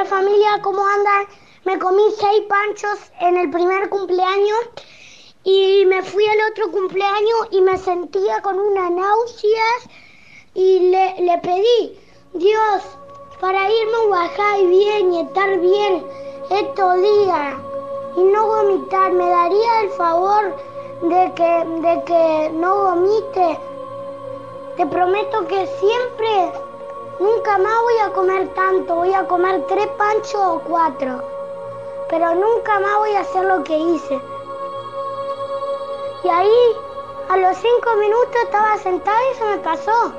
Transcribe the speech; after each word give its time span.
la 0.00 0.06
familia, 0.06 0.62
¿cómo 0.62 0.82
andan? 0.86 1.26
Me 1.66 1.78
comí 1.78 2.02
seis 2.18 2.42
panchos 2.48 2.98
en 3.20 3.36
el 3.36 3.50
primer 3.50 3.90
cumpleaños 3.90 4.70
y 5.44 5.84
me 5.84 6.02
fui 6.02 6.24
al 6.26 6.50
otro 6.50 6.70
cumpleaños 6.72 7.48
y 7.50 7.60
me 7.60 7.76
sentía 7.76 8.40
con 8.40 8.58
una 8.58 8.88
náuseas 8.88 9.80
y 10.54 10.90
le, 10.90 11.20
le 11.20 11.36
pedí, 11.38 11.98
Dios, 12.32 12.82
para 13.42 13.70
irme 13.70 13.96
a 14.06 14.08
bajar 14.08 14.66
bien 14.68 15.12
y 15.12 15.20
estar 15.20 15.58
bien 15.58 16.06
estos 16.48 16.94
días 17.02 17.56
y 18.16 18.22
no 18.22 18.46
vomitar, 18.46 19.12
¿me 19.12 19.28
daría 19.28 19.80
el 19.82 19.90
favor 19.90 20.56
de 21.02 21.32
que, 21.34 21.64
de 21.88 22.04
que 22.04 22.50
no 22.54 22.84
vomite? 22.84 23.58
Te 24.78 24.86
prometo 24.86 25.46
que 25.46 25.66
siempre, 25.66 26.52
nunca 27.20 27.58
más 27.58 27.82
voy 27.82 27.98
a 27.98 28.12
comer 28.12 28.48
tanto, 28.54 28.94
voy 28.96 29.12
a 29.14 29.26
comer 29.28 29.64
tres 29.68 29.86
panchos 29.98 30.34
o 30.42 30.60
cuatro, 30.66 31.22
pero 32.08 32.34
nunca 32.34 32.80
más 32.80 32.98
voy 32.98 33.12
a 33.12 33.20
hacer 33.20 33.44
lo 33.44 33.62
que 33.62 33.76
hice. 33.78 34.18
Y 36.24 36.28
ahí, 36.28 36.76
a 37.28 37.36
los 37.36 37.56
cinco 37.56 37.96
minutos 37.98 38.36
estaba 38.44 38.76
sentada 38.78 39.18
y 39.30 39.34
se 39.36 39.44
me 39.44 39.58
pasó. 39.58 40.12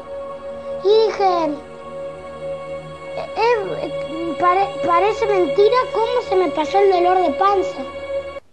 Y 0.84 1.06
dije, 1.08 1.58
"Eh, 3.36 4.38
pare- 4.40 4.82
parece 4.88 5.26
mentira 5.28 5.78
cómo 5.94 6.22
se 6.30 6.36
me 6.36 6.50
pasó 6.52 6.80
el 6.80 6.92
dolor 6.92 7.18
de 7.18 7.32
panza. 7.34 7.82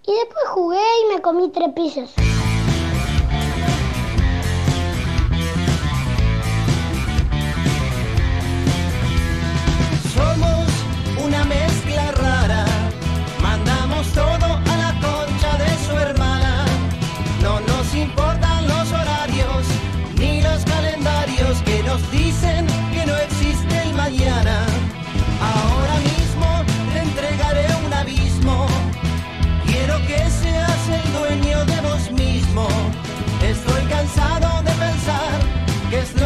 Y 0.05 0.15
después 0.15 0.45
jugué 0.49 1.01
y 1.03 1.15
me 1.15 1.23
comí 1.23 1.51
tres 1.51 1.69
pizzas. 1.75 2.28
Cansado 34.09 34.63
de 34.63 34.71
pensar 34.71 35.41
qué 35.91 35.99
es 35.99 36.18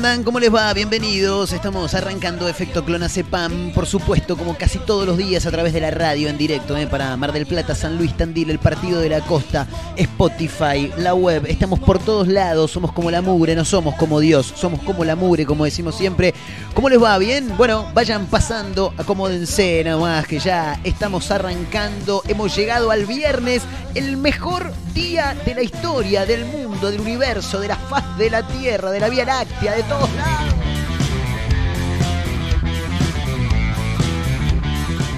andan? 0.00 0.24
¿Cómo 0.24 0.40
les 0.40 0.54
va? 0.54 0.72
Bienvenidos. 0.72 1.52
Estamos 1.52 1.92
arrancando 1.92 2.48
Efecto 2.48 2.86
Clonacepam, 2.86 3.70
por 3.74 3.86
supuesto, 3.86 4.34
como 4.34 4.56
casi 4.56 4.78
todos 4.78 5.06
los 5.06 5.18
días 5.18 5.44
a 5.44 5.50
través 5.50 5.74
de 5.74 5.80
la 5.80 5.90
radio 5.90 6.30
en 6.30 6.38
directo, 6.38 6.74
¿eh? 6.74 6.86
para 6.86 7.14
Mar 7.18 7.32
del 7.32 7.44
Plata, 7.44 7.74
San 7.74 7.98
Luis, 7.98 8.16
Tandil, 8.16 8.48
el 8.48 8.58
Partido 8.58 8.98
de 8.98 9.10
la 9.10 9.20
Costa, 9.20 9.66
Spotify, 9.96 10.90
la 10.96 11.12
web. 11.12 11.44
Estamos 11.46 11.80
por 11.80 11.98
todos 11.98 12.28
lados, 12.28 12.70
somos 12.70 12.92
como 12.92 13.10
la 13.10 13.20
mugre, 13.20 13.54
no 13.54 13.66
somos 13.66 13.94
como 13.96 14.20
Dios, 14.20 14.54
somos 14.56 14.80
como 14.84 15.04
la 15.04 15.16
mugre, 15.16 15.44
como 15.44 15.66
decimos 15.66 15.96
siempre. 15.96 16.32
¿Cómo 16.72 16.88
les 16.88 17.02
va? 17.02 17.18
¿Bien? 17.18 17.54
Bueno, 17.58 17.86
vayan 17.92 18.24
pasando, 18.24 18.94
acomódense 18.96 19.82
nomás, 19.84 20.26
que 20.26 20.38
ya 20.38 20.80
estamos 20.82 21.30
arrancando. 21.30 22.22
Hemos 22.26 22.56
llegado 22.56 22.90
al 22.90 23.04
viernes, 23.04 23.64
el 23.94 24.16
mejor 24.16 24.72
día 24.94 25.36
de 25.44 25.54
la 25.54 25.62
historia, 25.62 26.26
del 26.26 26.44
mundo, 26.44 26.90
del 26.90 27.00
universo, 27.00 27.60
de 27.60 27.68
la 27.68 27.76
faz 27.76 28.16
de 28.18 28.30
la 28.30 28.46
Tierra, 28.46 28.90
de 28.90 29.00
la 29.00 29.08
Vía 29.08 29.24
Láctea, 29.24 29.72
de 29.74 29.82
todos 29.84 30.12
lados. 30.14 30.59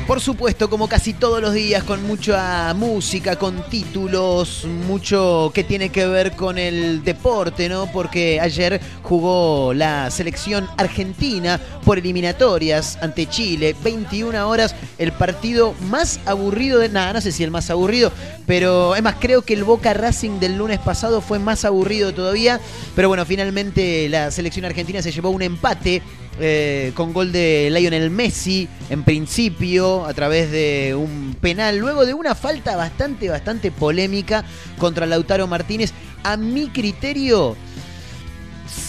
Por 0.07 0.21
supuesto, 0.21 0.69
como 0.69 0.89
casi 0.89 1.15
todos 1.15 1.41
los 1.41 1.55
días, 1.55 1.85
con 1.85 2.03
mucha 2.03 2.75
música, 2.75 3.37
con 3.37 3.63
títulos, 3.71 4.67
mucho 4.87 5.53
que 5.55 5.63
tiene 5.63 5.91
que 5.91 6.07
ver 6.07 6.33
con 6.33 6.59
el 6.59 7.05
deporte, 7.05 7.69
¿no? 7.69 7.87
Porque 7.91 8.41
ayer 8.41 8.81
jugó 9.03 9.73
la 9.73 10.11
selección 10.11 10.69
argentina 10.77 11.61
por 11.85 11.99
eliminatorias 11.99 12.99
ante 13.01 13.27
Chile, 13.27 13.77
21 13.83 14.49
horas, 14.49 14.75
el 14.99 15.13
partido 15.13 15.73
más 15.89 16.19
aburrido 16.27 16.81
de 16.81 16.89
nada, 16.89 17.15
no 17.15 17.21
sé 17.21 17.31
si 17.31 17.45
el 17.45 17.53
más 17.53 17.71
aburrido, 17.71 18.13
pero 18.45 18.97
es 18.97 19.03
más, 19.03 19.17
creo 19.21 19.43
que 19.43 19.55
el 19.55 19.65
Boca 19.65 19.95
Racing 19.95 20.41
del 20.41 20.59
lunes 20.59 20.81
pasado 20.81 21.21
fue 21.21 21.39
más 21.39 21.65
aburrido 21.65 22.13
todavía, 22.13 22.61
pero 22.97 23.09
bueno, 23.09 23.25
finalmente 23.25 24.09
la 24.09 24.31
selección 24.33 24.65
argentina 24.65 25.01
se 25.01 25.13
llevó 25.13 25.31
un 25.31 25.43
empate 25.43 26.03
eh, 26.41 26.93
con 26.95 27.13
gol 27.13 27.31
de 27.31 27.71
Lionel 27.71 28.11
Messi 28.11 28.69
en 28.91 29.05
principio 29.05 30.07
a 30.07 30.15
través 30.15 30.51
de 30.51 30.95
un 30.97 31.37
penal, 31.41 31.79
luego 31.79 32.07
de 32.07 32.15
una 32.15 32.35
falta 32.35 32.75
bastante, 32.77 33.29
bastante 33.29 33.71
polémica 33.71 34.45
contra 34.79 35.07
Lautaro 35.07 35.47
Martínez. 35.47 35.93
A 36.25 36.37
mi 36.37 36.69
criterio, 36.69 37.57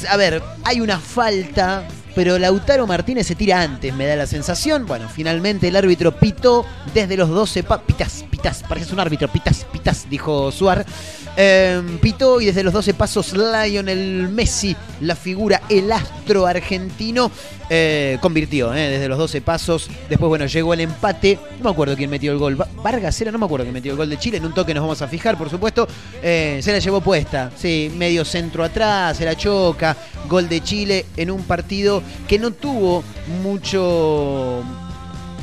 a 0.09 0.18
ver, 0.18 0.42
hay 0.64 0.80
una 0.82 1.00
falta, 1.00 1.88
pero 2.16 2.38
Lautaro 2.38 2.85
Martínez 2.88 3.28
se 3.28 3.35
tira 3.35 3.62
antes, 3.62 3.94
me 3.94 4.06
da 4.06 4.16
la 4.16 4.28
sensación. 4.28 4.85
Bueno, 4.85 5.07
finalmente 5.09 5.68
el 5.68 5.75
árbitro 5.75 6.12
pitó 6.18 6.66
desde 6.94 7.18
los 7.18 7.29
12 7.29 7.63
pa 7.63 7.81
pitas, 7.81 8.24
pitas, 8.29 8.63
pareces 8.68 8.91
un 8.91 9.00
árbitro, 9.00 9.28
pitas, 9.28 9.66
pitas, 9.72 10.08
dijo 10.09 10.52
Suar. 10.52 10.85
Eh, 11.35 11.82
pitó 11.99 12.40
y 12.41 12.46
desde 12.46 12.61
los 12.61 12.73
12 12.73 12.93
pasos 12.93 13.34
Lionel 13.34 14.29
Messi, 14.29 14.76
la 15.02 15.16
figura, 15.16 15.64
el 15.67 15.91
astro 15.91 16.46
argentino, 16.46 17.32
eh, 17.72 18.20
convirtió 18.22 18.72
eh, 18.76 18.90
desde 18.90 19.08
los 19.08 19.17
12 19.17 19.41
pasos. 19.41 19.90
Después, 20.09 20.29
bueno, 20.29 20.46
llegó 20.46 20.76
el 20.76 20.82
empate. 20.82 21.40
No 21.58 21.64
me 21.64 21.70
acuerdo 21.72 21.96
quién 21.96 22.11
metió 22.11 22.32
el 22.32 22.38
gol. 22.38 22.59
Va- 22.61 22.67
Vargas 22.84 23.20
era, 23.20 23.32
no 23.32 23.40
me 23.40 23.46
acuerdo 23.46 23.66
quién 23.66 23.73
metió 23.73 23.91
el 23.91 23.97
gol 23.97 24.09
de 24.11 24.20
Chile. 24.20 24.38
En 24.38 24.46
un 24.46 24.53
toque 24.53 24.76
nos 24.76 24.82
vamos 24.84 25.02
a 25.02 25.08
fijar, 25.08 25.35
por 25.35 25.49
supuesto. 25.49 25.88
Eh, 26.22 26.59
se 26.61 26.72
la 26.72 26.78
llevó 26.78 27.02
puesta. 27.02 27.49
Sí, 27.58 27.91
medio 27.97 28.23
centro 28.26 28.64
atrás, 28.64 29.17
se 29.17 29.26
la 29.26 29.35
choca. 29.35 29.97
Gol 30.29 30.47
de 30.47 30.61
Chile 30.61 31.05
en 31.17 31.32
un 31.32 31.41
partido 31.43 32.03
que 32.28 32.40
no 32.40 32.52
tuvo 32.52 33.03
mucho 33.44 34.64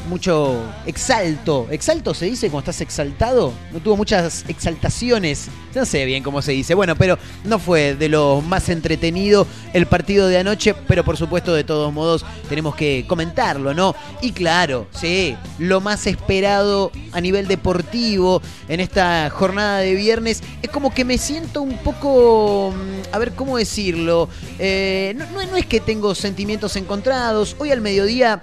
mucho 0.08 0.62
exalto. 0.87 1.67
¿Exalto 1.70 2.14
se 2.14 2.26
dice 2.26 2.50
cuando 2.50 2.70
estás 2.70 2.81
exaltado? 2.81 3.52
No 3.73 3.81
tuvo 3.81 3.97
muchas 3.97 4.44
exaltaciones. 4.49 5.49
No 5.75 5.85
sé 5.85 6.05
bien 6.05 6.23
cómo 6.23 6.43
se 6.43 6.52
dice. 6.52 6.75
Bueno, 6.75 6.97
pero 6.97 7.19
no 7.44 7.58
fue 7.58 7.94
de 7.94 8.08
lo 8.08 8.41
más 8.41 8.69
entretenido 8.69 9.47
el 9.73 9.87
partido 9.87 10.26
de 10.29 10.38
anoche, 10.38 10.75
pero 10.88 11.05
por 11.05 11.17
supuesto, 11.17 11.55
de 11.55 11.64
todos 11.64 11.93
modos, 11.93 12.25
tenemos 12.49 12.75
que 12.75 13.05
comentarlo, 13.06 13.73
¿no? 13.75 13.94
Y 14.20 14.32
claro, 14.32 14.87
sí, 14.93 15.37
lo 15.58 15.81
más 15.81 16.06
esperado 16.06 16.91
a 17.12 17.20
nivel 17.20 17.47
deportivo 17.47 18.43
en 18.69 18.81
esta 18.81 19.31
jornada 19.31 19.79
de 19.79 19.94
viernes 19.94 20.43
es 20.62 20.70
como 20.70 20.93
que 20.93 21.05
me 21.05 21.19
siento 21.19 21.62
un 21.62 21.76
poco. 21.79 22.73
mm, 22.76 23.14
A 23.14 23.19
ver, 23.19 23.32
¿cómo 23.32 23.56
decirlo? 23.58 24.29
Eh, 24.58 25.14
no, 25.17 25.26
no- 25.26 25.47
no 25.47 25.56
es 25.56 25.67
que 25.67 25.81
tengo 25.81 26.14
sentimientos 26.14 26.76
encontrados. 26.76 27.56
Hoy 27.58 27.70
al 27.70 27.81
mediodía. 27.81 28.41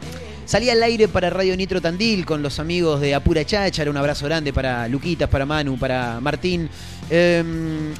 Salí 0.47 0.69
al 0.69 0.81
aire 0.81 1.09
para 1.09 1.29
Radio 1.29 1.57
Nitro 1.57 1.81
Tandil 1.81 2.25
con 2.25 2.41
los 2.41 2.57
amigos 2.57 3.01
de 3.01 3.13
Apura 3.13 3.43
Cháchara. 3.43 3.91
Un 3.91 3.97
abrazo 3.97 4.27
grande 4.27 4.53
para 4.53 4.87
Luquitas, 4.87 5.27
para 5.27 5.45
Manu, 5.45 5.77
para 5.77 6.21
Martín. 6.21 6.69
Eh, 7.09 7.43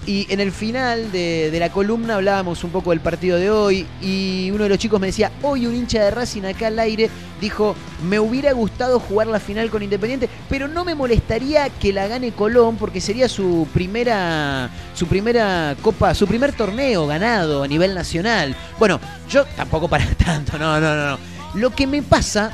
y 0.06 0.26
en 0.30 0.40
el 0.40 0.54
final 0.54 1.12
de, 1.12 1.52
de 1.52 1.60
la 1.60 1.70
columna 1.70 2.16
hablábamos 2.16 2.64
un 2.64 2.70
poco 2.70 2.92
del 2.92 3.02
partido 3.02 3.38
de 3.38 3.52
hoy. 3.52 3.86
Y 4.02 4.50
uno 4.52 4.64
de 4.64 4.70
los 4.70 4.78
chicos 4.78 4.98
me 4.98 5.08
decía: 5.08 5.30
Hoy 5.42 5.66
un 5.66 5.76
hincha 5.76 6.02
de 6.02 6.10
Racing 6.10 6.44
acá 6.44 6.68
al 6.68 6.80
aire 6.80 7.10
dijo: 7.42 7.76
Me 8.08 8.18
hubiera 8.18 8.54
gustado 8.54 9.02
jugar 9.02 9.28
la 9.28 9.42
final 9.42 9.70
con 9.70 9.84
Independiente, 9.84 10.30
pero 10.48 10.70
no 10.70 10.86
me 10.86 10.96
molestaría 10.96 11.68
que 11.70 11.92
la 11.92 12.08
gane 12.08 12.32
Colón 12.32 12.78
porque 12.78 13.02
sería 13.02 13.28
su 13.28 13.68
primera, 13.74 14.70
su 14.94 15.06
primera 15.08 15.76
copa, 15.82 16.16
su 16.16 16.26
primer 16.26 16.54
torneo 16.54 17.08
ganado 17.08 17.64
a 17.64 17.68
nivel 17.68 17.94
nacional. 17.94 18.56
Bueno, 18.80 19.02
yo 19.30 19.44
tampoco 19.58 19.90
para 19.90 20.06
tanto, 20.26 20.58
no, 20.58 20.80
no, 20.80 20.96
no. 20.96 21.08
no. 21.10 21.37
Lo 21.58 21.72
que 21.72 21.88
me 21.88 22.04
pasa, 22.04 22.52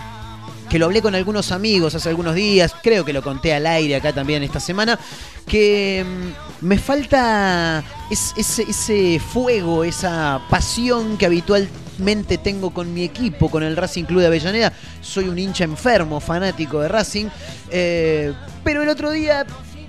que 0.70 0.80
lo 0.80 0.86
hablé 0.86 1.02
con 1.02 1.14
algunos 1.14 1.52
amigos 1.52 1.94
hace 1.94 2.10
algunos 2.10 2.36
días, 2.36 2.74
creo 2.82 3.04
que 3.04 3.12
lo 3.14 3.22
conté 3.22 3.54
al 3.54 3.68
aire 3.68 3.96
acá 3.98 4.14
también 4.14 4.44
esta 4.44 4.60
semana, 4.60 4.98
que 5.46 6.06
mm, 6.62 6.66
me 6.66 6.78
falta 6.78 7.84
es- 8.10 8.34
ese, 8.38 8.64
ese 8.64 9.20
fuego, 9.20 9.84
esa 9.84 10.40
pasión 10.50 11.18
que 11.18 11.26
habitualmente 11.26 12.38
tengo 12.38 12.72
con 12.72 12.94
mi 12.94 13.04
equipo, 13.04 13.52
con 13.52 13.62
el 13.64 13.76
Racing 13.76 14.06
Club 14.06 14.22
de 14.22 14.28
Avellaneda. 14.28 14.72
Soy 15.02 15.28
un 15.28 15.38
hincha 15.38 15.66
enfermo, 15.66 16.20
fanático 16.22 16.80
de 16.80 16.88
Racing, 16.88 17.26
eh, 17.72 18.34
pero 18.64 18.84
el 18.84 18.90
otro 18.90 19.12
día 19.12 19.46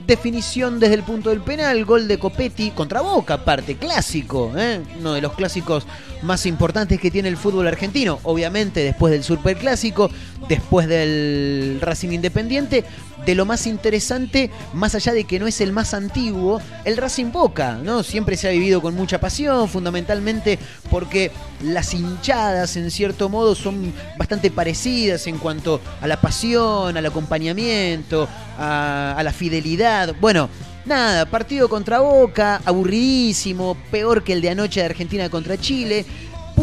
definición 0.07 0.81
desde 0.81 0.95
el 0.95 1.03
punto 1.03 1.31
del 1.31 1.41
penal, 1.41 1.85
gol 1.85 2.09
de 2.09 2.19
Copetti 2.19 2.71
contra 2.71 3.01
Boca, 3.01 3.35
aparte, 3.35 3.77
clásico, 3.77 4.53
¿eh? 4.57 4.81
uno 4.99 5.15
de 5.15 5.21
los 5.21 5.33
clásicos 5.33 5.87
más 6.23 6.47
importantes 6.47 7.01
que 7.01 7.11
tiene 7.11 7.29
el 7.29 7.37
fútbol 7.37 7.67
argentino, 7.67 8.19
obviamente 8.23 8.81
después 8.81 9.13
del 9.13 9.23
Superclásico, 9.23 10.11
después 10.49 10.89
del 10.89 11.79
Racing 11.81 12.11
Independiente, 12.11 12.85
de 13.27 13.35
lo 13.35 13.47
más 13.47 13.67
interesante, 13.67 14.51
más 14.73 14.95
allá 14.95 15.13
de 15.13 15.25
que 15.25 15.39
no 15.39 15.47
es 15.47 15.61
el 15.61 15.73
más 15.73 15.95
antiguo, 15.95 16.61
el 16.85 16.97
Racing 16.97 17.33
Boca, 17.33 17.79
¿no? 17.83 18.03
Siempre 18.03 18.37
se 18.37 18.49
ha 18.49 18.51
vivido 18.51 18.83
con 18.83 18.95
mucha 18.95 19.21
pasión, 19.21 19.69
fundamentalmente 19.69 20.59
porque 20.91 21.31
las 21.63 21.95
hinchadas, 21.95 22.77
en 22.77 22.91
cierto 22.91 23.29
modo, 23.29 23.55
son 23.55 23.93
bastante 24.19 24.51
parecidas 24.51 25.27
en 25.27 25.39
cuanto 25.39 25.81
a 26.01 26.07
la 26.07 26.21
pasión, 26.21 26.97
al 26.97 27.07
acompañamiento, 27.07 28.29
a, 28.59 29.15
a 29.17 29.23
la 29.23 29.33
fidelidad. 29.33 30.15
Bueno, 30.21 30.49
nada, 30.85 31.27
partido 31.27 31.69
contra 31.69 32.01
Boca, 32.01 32.61
aburridísimo, 32.65 33.77
peor 33.91 34.23
que 34.23 34.35
el 34.35 34.41
de 34.41 34.51
anoche 34.51 34.81
de 34.81 34.87
Argentina 34.87 35.29
contra 35.29 35.59
Chile. 35.59 36.05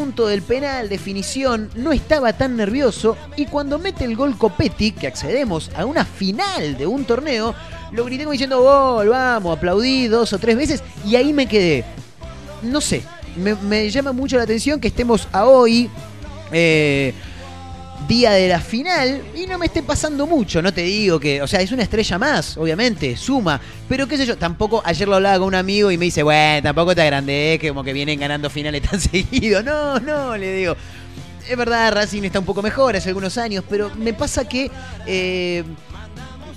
Punto 0.01 0.25
del 0.25 0.41
penal, 0.41 0.89
definición, 0.89 1.69
no 1.75 1.91
estaba 1.91 2.33
tan 2.33 2.57
nervioso 2.57 3.15
y 3.35 3.45
cuando 3.45 3.77
mete 3.77 4.03
el 4.03 4.15
gol 4.15 4.35
Copetti, 4.35 4.93
que 4.93 5.05
accedemos 5.05 5.69
a 5.75 5.85
una 5.85 6.05
final 6.05 6.75
de 6.75 6.87
un 6.87 7.05
torneo, 7.05 7.53
lo 7.91 8.03
grité 8.05 8.23
como 8.23 8.31
diciendo 8.31 8.63
gol, 8.63 9.09
vamos, 9.09 9.55
aplaudí 9.55 10.07
dos 10.07 10.33
o 10.33 10.39
tres 10.39 10.57
veces 10.57 10.83
y 11.05 11.17
ahí 11.17 11.33
me 11.33 11.45
quedé. 11.45 11.85
No 12.63 12.81
sé, 12.81 13.03
me, 13.35 13.53
me 13.53 13.91
llama 13.91 14.11
mucho 14.11 14.37
la 14.37 14.43
atención 14.43 14.79
que 14.79 14.87
estemos 14.87 15.27
a 15.31 15.45
hoy, 15.45 15.87
eh, 16.51 17.13
día 18.07 18.31
de 18.31 18.47
la 18.49 18.59
final, 18.59 19.21
y 19.35 19.47
no 19.47 19.57
me 19.57 19.67
esté 19.67 19.83
pasando 19.83 20.27
mucho, 20.27 20.61
no 20.61 20.73
te 20.73 20.81
digo 20.81 21.19
que, 21.19 21.41
o 21.41 21.47
sea, 21.47 21.61
es 21.61 21.71
una 21.71 21.83
estrella 21.83 22.17
más, 22.17 22.57
obviamente, 22.57 23.15
suma, 23.15 23.59
pero 23.87 24.07
qué 24.07 24.17
sé 24.17 24.25
yo, 24.25 24.37
tampoco, 24.37 24.81
ayer 24.83 25.07
lo 25.07 25.15
hablaba 25.15 25.39
con 25.39 25.47
un 25.47 25.55
amigo 25.55 25.91
y 25.91 25.97
me 25.97 26.05
dice, 26.05 26.21
bueno, 26.23 26.61
tampoco 26.63 26.93
te 26.93 27.01
agrandes, 27.01 27.59
que 27.59 27.69
como 27.69 27.83
que 27.83 27.93
vienen 27.93 28.19
ganando 28.19 28.49
finales 28.49 28.81
tan 28.81 28.99
seguido, 29.01 29.63
no, 29.63 29.99
no, 29.99 30.35
le 30.37 30.53
digo. 30.53 30.75
Es 31.49 31.57
verdad, 31.57 31.91
Racing 31.93 32.23
está 32.23 32.39
un 32.39 32.45
poco 32.45 32.61
mejor 32.61 32.95
hace 32.95 33.09
algunos 33.09 33.37
años, 33.37 33.63
pero 33.69 33.89
me 33.97 34.13
pasa 34.13 34.47
que 34.47 34.69
eh, 35.07 35.63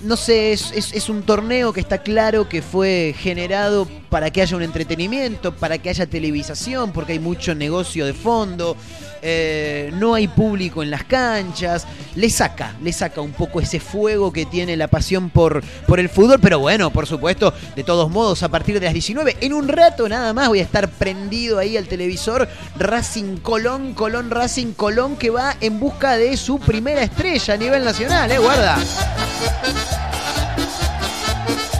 no 0.03 0.15
sé, 0.15 0.51
es, 0.53 0.71
es- 0.73 0.93
es 0.93 1.09
un 1.09 1.23
torneo 1.23 1.73
que 1.73 1.79
está 1.79 1.99
claro 2.03 2.47
que 2.47 2.61
fue 2.61 3.15
generado 3.17 3.87
para 4.15 4.31
que 4.31 4.41
haya 4.41 4.55
un 4.55 4.63
entretenimiento, 4.63 5.53
para 5.53 5.77
que 5.77 5.89
haya 5.89 6.05
televisación, 6.05 6.93
porque 6.93 7.11
hay 7.11 7.19
mucho 7.19 7.53
negocio 7.53 8.05
de 8.05 8.13
fondo, 8.13 8.77
eh, 9.21 9.91
no 9.95 10.13
hay 10.13 10.29
público 10.29 10.81
en 10.81 10.89
las 10.89 11.03
canchas, 11.03 11.85
le 12.15 12.29
saca, 12.29 12.75
le 12.81 12.93
saca 12.93 13.19
un 13.19 13.33
poco 13.33 13.59
ese 13.59 13.81
fuego 13.81 14.31
que 14.31 14.45
tiene 14.45 14.77
la 14.77 14.87
pasión 14.87 15.29
por, 15.29 15.61
por 15.85 15.99
el 15.99 16.07
fútbol, 16.07 16.39
pero 16.39 16.59
bueno, 16.59 16.91
por 16.91 17.07
supuesto, 17.07 17.53
de 17.75 17.83
todos 17.83 18.09
modos, 18.09 18.41
a 18.41 18.47
partir 18.47 18.79
de 18.79 18.85
las 18.85 18.93
19, 18.93 19.35
en 19.41 19.51
un 19.51 19.67
rato 19.67 20.07
nada 20.07 20.31
más 20.31 20.47
voy 20.47 20.59
a 20.59 20.63
estar 20.63 20.87
prendido 20.87 21.59
ahí 21.59 21.75
al 21.75 21.89
televisor, 21.89 22.47
Racing 22.79 23.35
Colón, 23.39 23.93
Colón 23.95 24.31
Racing 24.31 24.71
Colón, 24.71 25.17
que 25.17 25.29
va 25.29 25.57
en 25.59 25.77
busca 25.77 26.15
de 26.15 26.37
su 26.37 26.57
primera 26.57 27.03
estrella 27.03 27.55
a 27.55 27.57
nivel 27.57 27.83
nacional, 27.83 28.31
eh, 28.31 28.37
guarda. 28.37 28.77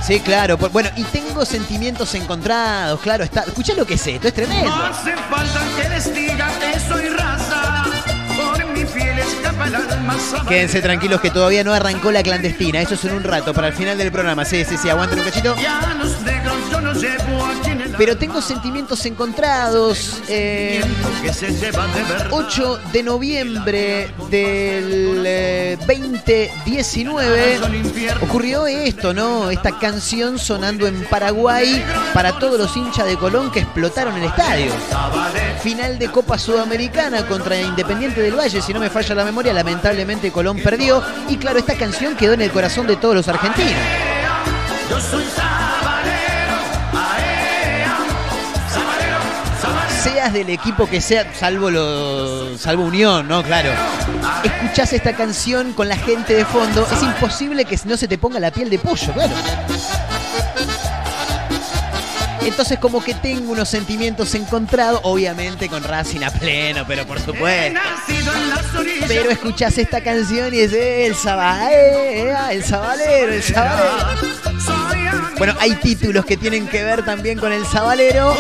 Sí, 0.06 0.20
claro. 0.20 0.58
por- 0.58 0.72
Bueno, 0.72 0.90
y 0.96 1.04
tengo 1.06 1.46
sentimientos 1.46 2.14
encontrados, 2.16 3.00
claro. 3.02 3.24
Está, 3.24 3.42
escuchá 3.42 3.74
lo 3.76 3.86
que 3.86 3.96
es 3.96 4.06
esto, 4.08 4.28
es 4.28 4.34
tremendo. 4.34 4.70
No 4.76 4.86
hace 4.86 5.16
falta 5.30 5.62
que 5.82 5.90
les 5.90 6.14
diga 6.14 6.48
que 6.60 6.80
soy 6.80 7.10
raza. 7.10 7.86
Por 8.36 8.66
mi 8.68 8.86
piel 8.86 9.18
escapa 9.20 9.68
el 9.68 9.76
alma 9.76 10.16
Quédense 10.48 10.82
tranquilos 10.82 11.22
que 11.22 11.32
todavía 11.32 11.64
no 11.64 11.74
arrancó 11.74 12.12
la 12.12 12.22
clandestina. 12.22 12.82
Eso 12.82 12.94
es 12.94 13.04
en 13.06 13.14
un 13.16 13.24
rato, 13.24 13.54
para 13.54 13.68
el 13.70 13.74
final 13.74 13.98
del 13.98 14.12
programa. 14.12 14.46
Sí, 14.46 14.64
sí, 14.64 14.78
sí, 14.78 14.90
aguanten 14.90 15.20
un 15.20 15.26
cachito. 15.26 15.56
Ya 15.60 15.96
los 16.00 16.22
negros 16.22 16.56
Pero 17.98 18.18
tengo 18.18 18.42
sentimientos 18.42 19.06
encontrados. 19.06 20.22
eh, 20.28 20.82
que 21.22 21.34
se 21.34 21.52
lleva 21.52 21.88
de 21.88 22.04
verdad. 22.04 22.28
8 22.32 22.80
de 22.92 23.04
noviembre 23.04 24.10
del 24.30 25.24
eh, 25.26 25.78
2019 25.88 27.60
ocurrió 28.22 28.68
esto, 28.68 29.14
¿no? 29.14 29.50
Esta 29.50 29.78
canción 29.80 30.38
sonando 30.40 30.88
en 30.88 31.04
Paraguay 31.06 31.84
para 32.14 32.38
todos 32.40 32.60
los 32.60 32.76
hinchas 32.76 33.06
de 33.06 33.18
Colón 33.18 33.52
que 33.52 33.60
explotaron 33.62 34.16
el 34.18 34.24
estadio. 34.26 34.72
Final 35.62 35.98
de 35.98 36.10
Copa 36.10 36.38
Sudamericana 36.38 37.26
contra 37.26 37.60
Independiente 37.60 38.22
del 38.22 38.36
Valle, 38.38 38.62
si 38.62 38.74
no 38.74 38.80
me 38.80 38.90
falla 38.90 39.16
la 39.16 39.26
memoria, 39.26 39.54
lamentablemente 39.54 40.32
Colón 40.32 40.60
perdió. 40.62 41.02
Y 41.30 41.38
claro, 41.38 41.60
esta 41.60 41.76
canción 41.76 42.16
quedó 42.16 42.34
en 42.34 42.42
el 42.42 42.52
corazón 42.52 42.88
de 42.88 42.96
todos 42.98 43.16
los 43.16 43.28
argentinos. 43.28 43.74
Yo 44.90 45.00
soy 45.02 45.24
seas 50.06 50.34
del 50.34 50.50
equipo 50.52 50.88
que 50.88 51.02
sea, 51.02 51.26
salvo 51.34 51.72
lo, 51.72 52.58
salvo 52.60 52.84
Unión, 52.84 53.28
¿no? 53.28 53.44
Claro. 53.44 53.72
Escuchás 54.44 54.94
esta 54.94 55.14
canción 55.14 55.74
con 55.74 55.90
la 55.90 55.98
gente 55.98 56.36
de 56.36 56.46
fondo, 56.46 56.88
es 56.92 57.02
imposible 57.02 57.66
que 57.66 57.80
no 57.86 57.98
se 57.98 58.08
te 58.08 58.20
ponga 58.20 58.40
la 58.40 58.52
piel 58.52 58.70
de 58.70 58.78
pollo, 58.78 59.12
claro. 59.14 59.34
Entonces 62.42 62.78
como 62.78 63.04
que 63.04 63.16
tengo 63.16 63.52
unos 63.52 63.68
sentimientos 63.68 64.36
encontrados, 64.36 65.00
obviamente 65.04 65.68
con 65.68 65.84
Racing 65.84 66.22
a 66.22 66.30
pleno, 66.30 66.86
pero 66.88 67.08
por 67.08 67.20
supuesto. 67.20 67.80
Pero 69.08 69.32
escuchás 69.32 69.76
esta 69.80 70.02
canción 70.02 70.54
y 70.54 70.60
es 70.60 70.72
el 70.72 71.16
sabalero, 71.16 72.50
el 72.52 72.64
sabalero, 72.64 73.34
el 73.34 73.42
sabalero. 73.42 74.35
Bueno, 75.38 75.54
hay 75.60 75.76
títulos 75.76 76.26
que 76.26 76.38
tienen 76.38 76.68
que 76.68 76.84
ver 76.84 77.04
también 77.04 77.38
con 77.38 77.52
el 77.52 77.66
Sabalero, 77.66 78.34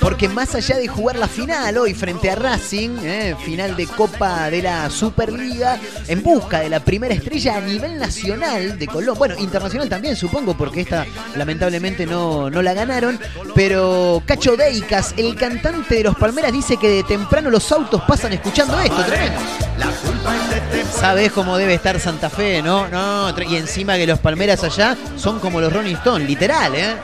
porque 0.00 0.28
más 0.28 0.54
allá 0.54 0.78
de 0.78 0.88
jugar 0.88 1.16
la 1.16 1.28
final 1.28 1.76
hoy 1.76 1.92
frente 1.92 2.30
a 2.30 2.34
Racing, 2.34 2.96
eh, 3.02 3.36
final 3.44 3.76
de 3.76 3.86
Copa 3.86 4.48
de 4.48 4.62
la 4.62 4.88
Superliga, 4.88 5.78
en 6.08 6.22
busca 6.22 6.60
de 6.60 6.70
la 6.70 6.80
primera 6.80 7.14
estrella 7.14 7.58
a 7.58 7.60
nivel 7.60 7.98
nacional 7.98 8.78
de 8.78 8.86
Colón, 8.86 9.18
bueno, 9.18 9.34
internacional 9.38 9.88
también 9.88 10.16
supongo, 10.16 10.56
porque 10.56 10.80
esta 10.80 11.06
lamentablemente 11.36 12.06
no, 12.06 12.48
no 12.48 12.62
la 12.62 12.72
ganaron, 12.72 13.20
pero 13.54 14.22
Cacho 14.24 14.56
Deicas, 14.56 15.14
el 15.18 15.34
cantante 15.34 15.96
de 15.96 16.04
los 16.04 16.16
Palmeras, 16.16 16.52
dice 16.52 16.78
que 16.78 16.88
de 16.88 17.02
temprano 17.02 17.50
los 17.50 17.70
autos 17.70 18.02
pasan 18.08 18.32
escuchando 18.32 18.80
esto, 18.80 19.04
tremendo. 19.04 19.40
La 19.78 19.86
culpa 19.86 20.36
es 20.36 20.50
de 20.50 20.59
Sabes 20.92 21.32
cómo 21.32 21.56
debe 21.56 21.74
estar 21.74 21.98
Santa 21.98 22.28
Fe, 22.28 22.62
¿no? 22.62 22.88
No, 22.88 23.34
y 23.40 23.56
encima 23.56 23.96
que 23.96 24.06
los 24.06 24.18
Palmeras 24.18 24.62
allá 24.64 24.96
son 25.16 25.40
como 25.40 25.60
los 25.60 25.72
Rolling 25.72 25.94
Stones, 25.96 26.28
literal, 26.28 26.74
¿eh? 26.74 26.96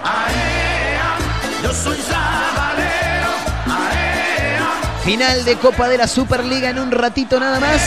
Final 5.04 5.44
de 5.44 5.54
Copa 5.56 5.88
de 5.88 5.99
la 5.99 6.08
Superliga 6.08 6.70
en 6.70 6.78
un 6.78 6.90
ratito 6.90 7.38
nada 7.38 7.61
más. 7.61 7.80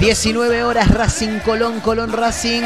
19 0.00 0.62
horas 0.62 0.88
Racing 0.88 1.40
Colón, 1.40 1.80
Colón 1.80 2.12
Racing, 2.12 2.62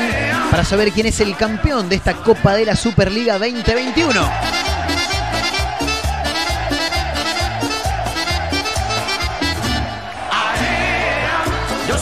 para 0.51 0.65
saber 0.65 0.91
quién 0.93 1.07
es 1.07 1.21
el 1.21 1.37
campeón 1.37 1.89
de 1.89 1.97
esta 1.97 2.15
Copa 2.15 2.55
de 2.55 2.67
la 2.67 2.77
Superliga 2.77 3.39
2021. 3.39 4.72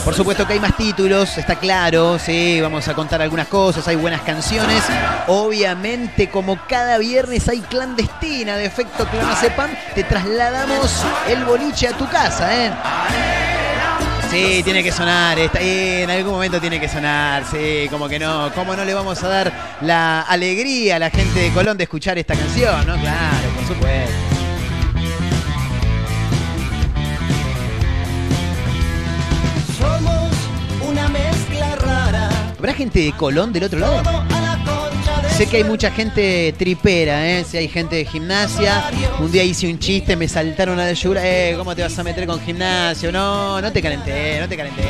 Por 0.03 0.15
supuesto 0.15 0.47
que 0.47 0.53
hay 0.53 0.59
más 0.59 0.75
títulos, 0.75 1.37
está 1.37 1.55
claro, 1.55 2.17
sí, 2.17 2.59
vamos 2.59 2.87
a 2.87 2.93
contar 2.95 3.21
algunas 3.21 3.47
cosas, 3.47 3.87
hay 3.87 3.95
buenas 3.95 4.21
canciones. 4.21 4.83
Obviamente, 5.27 6.29
como 6.29 6.59
cada 6.67 6.97
viernes 6.97 7.47
hay 7.47 7.59
clandestina 7.61 8.57
de 8.57 8.65
efecto 8.65 9.05
Clonazepam, 9.07 9.69
te 9.93 10.03
trasladamos 10.03 11.03
el 11.29 11.45
boliche 11.45 11.87
a 11.87 11.93
tu 11.93 12.09
casa, 12.09 12.65
¿eh? 12.65 12.71
Sí, 14.31 14.61
tiene 14.63 14.81
que 14.81 14.91
sonar, 14.91 15.37
está, 15.37 15.59
en 15.61 16.09
algún 16.09 16.33
momento 16.33 16.59
tiene 16.59 16.79
que 16.79 16.89
sonar, 16.89 17.43
sí, 17.49 17.87
como 17.89 18.09
que 18.09 18.17
no, 18.17 18.51
¿cómo 18.55 18.75
no 18.75 18.83
le 18.83 18.93
vamos 18.93 19.21
a 19.23 19.27
dar 19.27 19.77
la 19.81 20.21
alegría 20.21 20.95
a 20.95 20.99
la 20.99 21.09
gente 21.09 21.39
de 21.39 21.51
Colón 21.51 21.77
de 21.77 21.83
escuchar 21.83 22.17
esta 22.17 22.33
canción, 22.33 22.87
no? 22.87 22.99
Claro, 22.99 23.49
por 23.55 23.67
supuesto. 23.67 24.30
¿Habrá 32.61 32.75
gente 32.75 32.99
de 32.99 33.11
Colón 33.13 33.51
del 33.51 33.63
otro 33.63 33.79
lado? 33.79 34.03
Sé 35.35 35.47
que 35.47 35.57
hay 35.57 35.63
mucha 35.63 35.89
gente 35.89 36.53
tripera, 36.55 37.27
¿eh? 37.27 37.43
Si 37.43 37.57
hay 37.57 37.67
gente 37.67 37.95
de 37.95 38.05
gimnasia. 38.05 38.83
Un 39.19 39.31
día 39.31 39.43
hice 39.43 39.67
un 39.67 39.79
chiste, 39.79 40.15
me 40.15 40.27
saltaron 40.27 40.79
a 40.79 40.85
la 40.85 40.93
yugular. 40.93 41.23
Eh, 41.25 41.55
¿cómo 41.57 41.75
te 41.75 41.81
vas 41.81 41.97
a 41.97 42.03
meter 42.03 42.27
con 42.27 42.39
gimnasio? 42.39 43.11
No, 43.11 43.59
no 43.59 43.71
te 43.71 43.81
calenté, 43.81 44.39
no 44.39 44.47
te 44.47 44.55
calenté. 44.55 44.83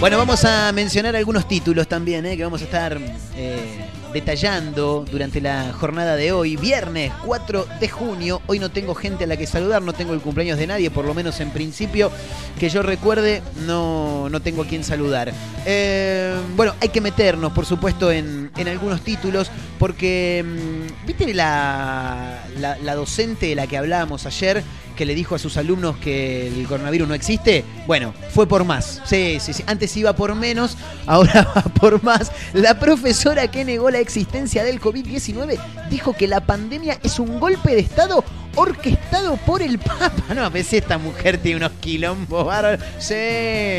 Bueno, 0.00 0.18
vamos 0.18 0.44
a 0.44 0.72
mencionar 0.72 1.14
algunos 1.14 1.46
títulos 1.46 1.86
también, 1.86 2.26
¿eh? 2.26 2.36
que 2.36 2.42
vamos 2.42 2.62
a 2.62 2.64
estar 2.64 2.98
eh, 3.36 3.85
detallando 4.16 5.04
durante 5.10 5.42
la 5.42 5.74
jornada 5.74 6.16
de 6.16 6.32
hoy, 6.32 6.56
viernes 6.56 7.12
4 7.26 7.66
de 7.78 7.88
junio. 7.90 8.40
Hoy 8.46 8.58
no 8.58 8.70
tengo 8.70 8.94
gente 8.94 9.24
a 9.24 9.26
la 9.26 9.36
que 9.36 9.46
saludar, 9.46 9.82
no 9.82 9.92
tengo 9.92 10.14
el 10.14 10.22
cumpleaños 10.22 10.58
de 10.58 10.66
nadie, 10.66 10.90
por 10.90 11.04
lo 11.04 11.12
menos 11.12 11.38
en 11.40 11.50
principio, 11.50 12.10
que 12.58 12.70
yo 12.70 12.82
recuerde, 12.82 13.42
no, 13.66 14.30
no 14.30 14.40
tengo 14.40 14.62
a 14.62 14.66
quien 14.66 14.84
saludar. 14.84 15.34
Eh, 15.66 16.34
bueno, 16.56 16.72
hay 16.80 16.88
que 16.88 17.02
meternos, 17.02 17.52
por 17.52 17.66
supuesto, 17.66 18.10
en, 18.10 18.50
en 18.56 18.68
algunos 18.68 19.02
títulos, 19.02 19.50
porque, 19.78 20.42
mm, 20.42 21.06
¿viste 21.06 21.34
la, 21.34 22.42
la, 22.58 22.78
la 22.78 22.94
docente 22.94 23.44
de 23.48 23.54
la 23.54 23.66
que 23.66 23.76
hablábamos 23.76 24.24
ayer? 24.24 24.64
Que 24.96 25.04
le 25.04 25.14
dijo 25.14 25.34
a 25.34 25.38
sus 25.38 25.56
alumnos 25.56 25.96
que 25.98 26.48
el 26.48 26.66
coronavirus 26.66 27.08
no 27.08 27.14
existe, 27.14 27.64
bueno, 27.86 28.14
fue 28.30 28.48
por 28.48 28.64
más. 28.64 29.02
Sí, 29.04 29.38
sí, 29.40 29.52
sí. 29.52 29.62
Antes 29.66 29.96
iba 29.96 30.14
por 30.14 30.34
menos, 30.34 30.76
ahora 31.06 31.46
va 31.54 31.62
por 31.62 32.02
más. 32.02 32.32
La 32.52 32.78
profesora 32.80 33.48
que 33.48 33.64
negó 33.64 33.90
la 33.90 34.00
existencia 34.00 34.64
del 34.64 34.80
COVID-19 34.80 35.58
dijo 35.90 36.14
que 36.14 36.26
la 36.26 36.40
pandemia 36.40 36.98
es 37.02 37.18
un 37.18 37.38
golpe 37.38 37.74
de 37.74 37.80
Estado 37.80 38.24
orquestado 38.56 39.36
por 39.36 39.62
el 39.62 39.78
Papa. 39.78 40.12
No, 40.34 40.50
pues 40.50 40.72
esta 40.72 40.98
mujer 40.98 41.38
tiene 41.38 41.58
unos 41.58 41.72
quilombos 41.80 42.44
bárbaros. 42.44 42.84
Sí, 42.98 43.14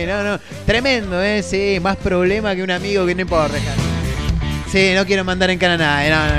no, 0.07 0.23
no. 0.23 0.39
Tremendo, 0.65 1.21
¿eh? 1.21 1.43
Sí, 1.43 1.79
más 1.81 1.97
problema 1.97 2.55
que 2.55 2.63
un 2.63 2.71
amigo 2.71 3.05
que 3.05 3.15
no 3.15 3.21
importa. 3.21 3.57
Sí, 4.71 4.91
no 4.93 5.05
quiero 5.05 5.23
mandar 5.23 5.49
en 5.49 5.57
cara 5.57 5.77
no, 5.77 5.85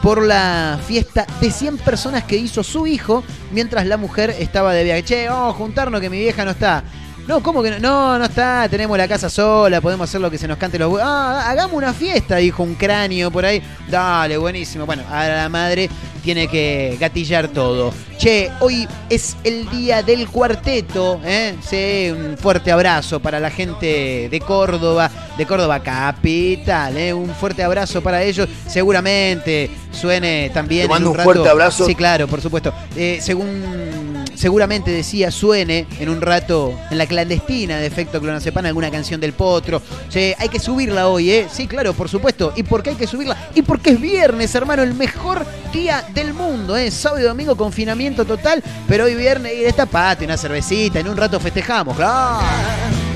por 0.03 0.23
la 0.23 0.79
fiesta 0.87 1.27
de 1.41 1.51
100 1.51 1.79
personas 1.79 2.25
que 2.25 2.37
hizo 2.37 2.63
su 2.63 2.87
hijo 2.87 3.25
mientras 3.53 3.87
la 3.87 3.97
mujer 3.97 4.31
estaba 4.39 4.73
de 4.73 4.85
viaje. 4.85 5.03
Che, 5.05 5.29
vamos 5.29 5.55
a 5.55 5.59
juntarnos 5.59 6.01
que 6.01 6.11
mi 6.11 6.19
vieja 6.19 6.45
no 6.45 6.53
está. 6.53 6.85
No, 7.29 7.43
¿cómo 7.43 7.63
que 7.63 7.71
no? 7.73 7.79
No, 7.79 8.19
no 8.19 8.25
está, 8.25 8.67
tenemos 8.71 8.97
la 8.97 9.07
casa 9.07 9.29
sola, 9.29 9.83
podemos 9.83 10.09
hacer 10.09 10.19
lo 10.19 10.31
que 10.31 10.39
se 10.39 10.49
nos 10.49 10.57
cante 10.57 10.79
los 10.79 10.99
Ah, 10.99 11.51
hagamos 11.51 11.75
una 11.77 11.93
fiesta, 11.93 12.37
dijo 12.37 12.63
un 12.63 12.75
cráneo 12.75 13.31
por 13.31 13.45
ahí. 13.45 13.63
Dale, 13.87 14.39
buenísimo. 14.39 14.87
Bueno, 14.87 15.03
a 15.11 15.29
la 15.29 15.49
madre 15.51 15.91
tiene 16.25 16.49
que 16.49 16.97
gatillar 16.99 17.49
todo. 17.49 17.93
Che, 18.17 18.51
hoy 18.61 18.89
es 19.11 19.37
el 19.45 19.69
día 19.69 20.03
del 20.03 20.27
cuarteto, 20.29 21.21
¿eh? 21.23 21.55
Sí, 21.61 22.11
un 22.11 22.39
fuerte 22.39 22.73
abrazo 22.73 23.21
para 23.21 23.39
la 23.39 23.51
gente 23.51 24.29
de 24.31 24.41
Córdoba, 24.41 25.11
de 25.37 25.45
Córdoba 25.45 25.81
capital, 25.81 26.97
¿eh? 26.97 27.13
Un 27.13 27.29
fuerte 27.35 27.63
abrazo 27.63 28.03
para 28.03 28.23
ellos. 28.23 28.49
Seguramente 28.67 29.71
suene 29.93 30.51
también. 30.55 30.85
Te 30.85 30.89
mando 30.89 31.09
en 31.09 31.11
un 31.11 31.17
rato- 31.19 31.25
fuerte 31.31 31.49
abrazo. 31.51 31.85
Sí, 31.85 31.95
claro, 31.95 32.27
por 32.27 32.41
supuesto. 32.41 32.73
Eh, 32.97 33.19
según 33.21 34.25
seguramente 34.39 34.93
decía 34.93 35.33
suene 35.33 35.87
en 35.99 36.09
un 36.09 36.21
rato 36.21 36.73
en 36.91 36.99
la 36.99 37.07
clandestina 37.07 37.79
de 37.79 37.87
efecto 37.87 38.21
clonazepam 38.21 38.65
alguna 38.65 38.91
canción 38.91 39.21
del 39.21 39.33
potro. 39.33 39.83
Che, 40.09 40.37
hay 40.39 40.49
que 40.49 40.61
subirla 40.61 41.09
hoy, 41.09 41.31
¿eh? 41.31 41.49
Sí, 41.51 41.67
claro, 41.67 41.93
por 41.93 42.09
supuesto. 42.09 42.53
¿Y 42.55 42.63
por 42.63 42.83
qué 42.83 42.91
hay 42.91 42.97
que 42.97 43.07
subirla? 43.07 43.37
Y 43.55 43.63
porque 43.63 43.91
es 43.91 44.01
viernes, 44.01 44.55
hermano, 44.55 44.83
el 44.83 44.95
mejor 44.95 45.45
día 45.73 46.05
del 46.15 46.33
mundo, 46.35 46.77
¿eh? 46.77 46.91
Sábado 46.91 47.21
y 47.21 47.25
domingo 47.25 47.57
confinamiento 47.57 48.25
total, 48.25 48.63
pero 48.87 49.05
hoy 49.05 49.17
viernes 49.17 49.55
y 49.55 49.63
destapate 49.63 50.25
una 50.25 50.37
cervecita, 50.37 51.01
en 51.01 51.09
un 51.09 51.17
rato 51.17 51.41
festejamos, 51.41 51.97
claro. 51.97 53.08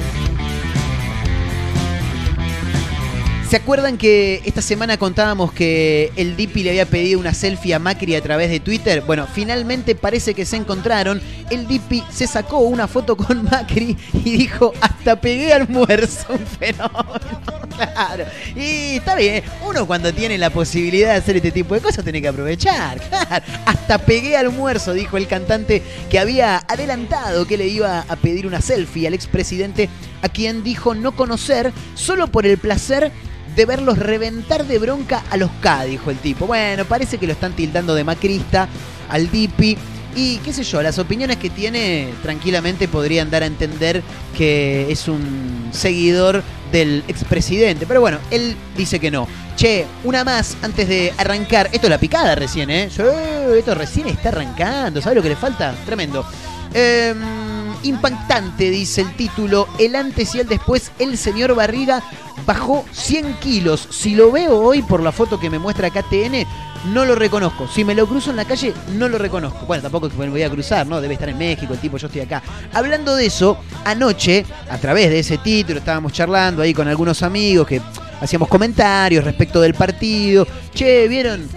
¿Se 3.52 3.58
acuerdan 3.58 3.98
que 3.98 4.40
esta 4.46 4.62
semana 4.62 4.96
contábamos 4.96 5.52
que 5.52 6.10
el 6.16 6.38
Dipi 6.38 6.62
le 6.62 6.70
había 6.70 6.86
pedido 6.86 7.20
una 7.20 7.34
selfie 7.34 7.74
a 7.74 7.78
Macri 7.78 8.14
a 8.14 8.22
través 8.22 8.48
de 8.48 8.60
Twitter? 8.60 9.02
Bueno, 9.02 9.28
finalmente 9.30 9.94
parece 9.94 10.32
que 10.32 10.46
se 10.46 10.56
encontraron. 10.56 11.20
El 11.50 11.66
Dipi 11.66 12.02
se 12.10 12.26
sacó 12.26 12.60
una 12.60 12.88
foto 12.88 13.14
con 13.14 13.44
Macri 13.50 13.94
y 14.14 14.38
dijo, 14.38 14.72
hasta 14.80 15.20
pegué 15.20 15.52
almuerzo. 15.52 16.28
Un 16.30 16.46
fenómeno, 16.46 17.68
claro. 17.76 18.24
Y 18.56 18.96
está 18.96 19.16
bien, 19.16 19.44
uno 19.68 19.86
cuando 19.86 20.14
tiene 20.14 20.38
la 20.38 20.48
posibilidad 20.48 21.10
de 21.10 21.18
hacer 21.18 21.36
este 21.36 21.50
tipo 21.50 21.74
de 21.74 21.82
cosas 21.82 22.04
tiene 22.04 22.22
que 22.22 22.28
aprovechar, 22.28 23.02
claro. 23.06 23.44
Hasta 23.66 23.98
pegué 23.98 24.34
almuerzo, 24.34 24.94
dijo 24.94 25.18
el 25.18 25.26
cantante 25.26 25.82
que 26.08 26.18
había 26.18 26.56
adelantado 26.56 27.46
que 27.46 27.58
le 27.58 27.66
iba 27.66 28.06
a 28.08 28.16
pedir 28.16 28.46
una 28.46 28.62
selfie 28.62 29.06
al 29.06 29.12
expresidente 29.12 29.90
a 30.22 30.30
quien 30.30 30.64
dijo 30.64 30.94
no 30.94 31.12
conocer 31.12 31.70
solo 31.94 32.28
por 32.28 32.46
el 32.46 32.56
placer 32.56 33.12
de 33.54 33.66
verlos 33.66 33.98
reventar 33.98 34.66
de 34.66 34.78
bronca 34.78 35.22
a 35.30 35.36
los 35.36 35.50
K, 35.60 35.84
dijo 35.84 36.10
el 36.10 36.18
tipo. 36.18 36.46
Bueno, 36.46 36.84
parece 36.84 37.18
que 37.18 37.26
lo 37.26 37.32
están 37.32 37.52
tildando 37.52 37.94
de 37.94 38.04
macrista 38.04 38.68
al 39.08 39.30
Dipi. 39.30 39.76
Y 40.14 40.36
qué 40.38 40.52
sé 40.52 40.62
yo, 40.62 40.82
las 40.82 40.98
opiniones 40.98 41.38
que 41.38 41.48
tiene 41.48 42.12
tranquilamente 42.22 42.86
podrían 42.86 43.30
dar 43.30 43.42
a 43.42 43.46
entender 43.46 44.02
que 44.36 44.90
es 44.90 45.08
un 45.08 45.70
seguidor 45.72 46.42
del 46.70 47.02
expresidente. 47.08 47.86
Pero 47.86 48.00
bueno, 48.00 48.18
él 48.30 48.54
dice 48.76 49.00
que 49.00 49.10
no. 49.10 49.26
Che, 49.56 49.86
una 50.04 50.22
más 50.24 50.56
antes 50.62 50.88
de 50.88 51.12
arrancar. 51.16 51.70
Esto 51.72 51.86
es 51.86 51.90
la 51.90 51.98
picada 51.98 52.34
recién, 52.34 52.68
¿eh? 52.70 52.84
Esto 52.84 53.74
recién 53.74 54.08
está 54.08 54.28
arrancando. 54.30 55.00
¿Sabes 55.00 55.16
lo 55.16 55.22
que 55.22 55.30
le 55.30 55.36
falta? 55.36 55.74
Tremendo. 55.86 56.26
Em, 56.74 57.51
Impactante, 57.82 58.70
dice 58.70 59.00
el 59.02 59.14
título, 59.16 59.68
el 59.78 59.96
antes 59.96 60.34
y 60.34 60.40
el 60.40 60.48
después, 60.48 60.92
el 60.98 61.18
señor 61.18 61.54
Barriga 61.54 62.02
bajó 62.46 62.84
100 62.92 63.34
kilos. 63.34 63.88
Si 63.90 64.14
lo 64.14 64.30
veo 64.32 64.58
hoy 64.58 64.82
por 64.82 65.02
la 65.02 65.12
foto 65.12 65.38
que 65.38 65.50
me 65.50 65.58
muestra 65.58 65.88
acá 65.88 66.02
TN, 66.02 66.46
no 66.92 67.04
lo 67.04 67.14
reconozco. 67.14 67.68
Si 67.68 67.84
me 67.84 67.94
lo 67.94 68.06
cruzo 68.06 68.30
en 68.30 68.36
la 68.36 68.44
calle, 68.44 68.74
no 68.94 69.08
lo 69.08 69.18
reconozco. 69.18 69.66
Bueno, 69.66 69.82
tampoco 69.82 70.06
es 70.06 70.12
que 70.12 70.18
me 70.18 70.28
voy 70.28 70.42
a 70.42 70.50
cruzar, 70.50 70.86
¿no? 70.86 71.00
Debe 71.00 71.14
estar 71.14 71.28
en 71.28 71.38
México, 71.38 71.72
el 71.72 71.80
tipo, 71.80 71.96
yo 71.96 72.06
estoy 72.06 72.22
acá. 72.22 72.42
Hablando 72.72 73.14
de 73.14 73.26
eso, 73.26 73.58
anoche, 73.84 74.44
a 74.68 74.78
través 74.78 75.10
de 75.10 75.20
ese 75.20 75.38
título, 75.38 75.78
estábamos 75.78 76.12
charlando 76.12 76.62
ahí 76.62 76.74
con 76.74 76.88
algunos 76.88 77.22
amigos 77.22 77.66
que 77.66 77.80
hacíamos 78.20 78.48
comentarios 78.48 79.24
respecto 79.24 79.60
del 79.60 79.74
partido. 79.74 80.46
Che, 80.74 81.06
¿vieron 81.08 81.48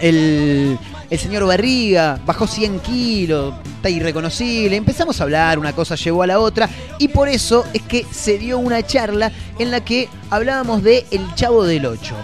el, 0.00 0.78
el 1.12 1.18
señor 1.18 1.46
Barriga? 1.46 2.18
Bajó 2.26 2.46
100 2.46 2.80
kilos, 2.80 3.54
está 3.76 3.90
irreconocible. 3.90 4.74
Empezamos 4.74 5.20
a 5.20 5.24
hablar, 5.24 5.58
una 5.58 5.72
cosa 5.72 5.94
llevó 5.94 6.22
a 6.22 6.26
la 6.26 6.40
otra, 6.40 6.68
y 6.98 7.08
por 7.08 7.28
eso 7.28 7.64
es 7.72 7.82
que 7.82 8.06
se 8.10 8.38
dio 8.38 8.58
una 8.58 8.82
charla 8.82 9.30
en 9.58 9.70
la 9.70 9.84
que 9.84 10.08
hablábamos 10.30 10.82
de 10.82 11.06
El 11.10 11.34
Chavo 11.34 11.64
del 11.64 11.86
8 11.86 12.16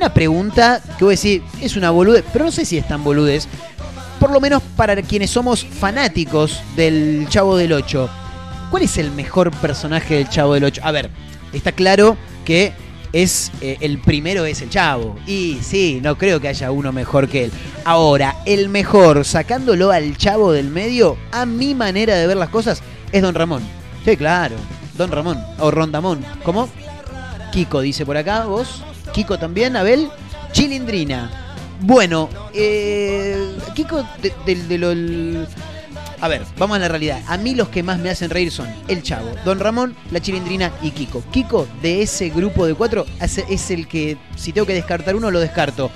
una 0.00 0.14
pregunta 0.14 0.80
que 0.96 1.04
voy 1.04 1.12
a 1.12 1.16
decir, 1.16 1.42
es 1.60 1.76
una 1.76 1.90
boludez, 1.90 2.24
pero 2.32 2.46
no 2.46 2.50
sé 2.50 2.64
si 2.64 2.78
es 2.78 2.88
tan 2.88 3.04
boludez. 3.04 3.46
Por 4.18 4.30
lo 4.30 4.40
menos 4.40 4.62
para 4.74 4.96
quienes 5.02 5.28
somos 5.28 5.62
fanáticos 5.62 6.62
del 6.74 7.26
Chavo 7.28 7.58
del 7.58 7.74
8. 7.74 8.08
¿Cuál 8.70 8.84
es 8.84 8.96
el 8.96 9.10
mejor 9.10 9.50
personaje 9.50 10.14
del 10.14 10.30
Chavo 10.30 10.54
del 10.54 10.64
8? 10.64 10.80
A 10.82 10.90
ver, 10.90 11.10
está 11.52 11.72
claro 11.72 12.16
que 12.46 12.72
es 13.12 13.50
eh, 13.60 13.78
el 13.80 13.98
primero 13.98 14.44
es 14.44 14.62
el 14.62 14.70
Chavo. 14.70 15.16
Y 15.26 15.58
sí, 15.62 16.00
no 16.02 16.16
creo 16.16 16.40
que 16.40 16.48
haya 16.48 16.70
uno 16.70 16.92
mejor 16.92 17.28
que 17.28 17.44
él. 17.44 17.52
Ahora, 17.84 18.36
el 18.46 18.68
mejor, 18.68 19.24
sacándolo 19.24 19.90
al 19.90 20.16
Chavo 20.16 20.52
del 20.52 20.68
medio, 20.68 21.16
a 21.32 21.46
mi 21.46 21.74
manera 21.74 22.16
de 22.16 22.26
ver 22.26 22.36
las 22.36 22.50
cosas, 22.50 22.82
es 23.12 23.22
Don 23.22 23.34
Ramón. 23.34 23.62
Sí, 24.04 24.16
claro. 24.16 24.56
Don 24.96 25.10
Ramón. 25.10 25.38
O 25.58 25.70
Rondamón. 25.70 26.24
¿Cómo? 26.44 26.68
Kiko 27.52 27.80
dice 27.80 28.06
por 28.06 28.16
acá, 28.16 28.44
vos. 28.44 28.82
Kiko 29.12 29.38
también, 29.38 29.76
Abel. 29.76 30.08
Chilindrina. 30.52 31.30
Bueno, 31.80 32.28
eh, 32.52 33.56
Kiko 33.74 34.04
de, 34.22 34.78
A 36.22 36.28
ver, 36.28 36.42
vamos 36.58 36.76
a 36.76 36.80
la 36.80 36.88
realidad. 36.88 37.22
A 37.28 37.38
mí 37.38 37.54
los 37.54 37.70
que 37.70 37.82
más 37.82 37.98
me 37.98 38.10
hacen 38.10 38.28
reír 38.28 38.50
son 38.52 38.68
El 38.88 39.02
Chavo, 39.02 39.30
Don 39.44 39.58
Ramón, 39.58 39.96
La 40.10 40.20
Chilindrina 40.20 40.70
y 40.82 40.90
Kiko. 40.90 41.24
Kiko, 41.30 41.66
de 41.80 42.02
ese 42.02 42.28
grupo 42.28 42.66
de 42.66 42.74
cuatro, 42.74 43.06
es 43.20 43.70
el 43.70 43.88
que, 43.88 44.18
si 44.36 44.52
tengo 44.52 44.66
que 44.66 44.74
descartar 44.74 45.16
uno, 45.16 45.30
lo 45.30 45.40
descarto. 45.40 45.90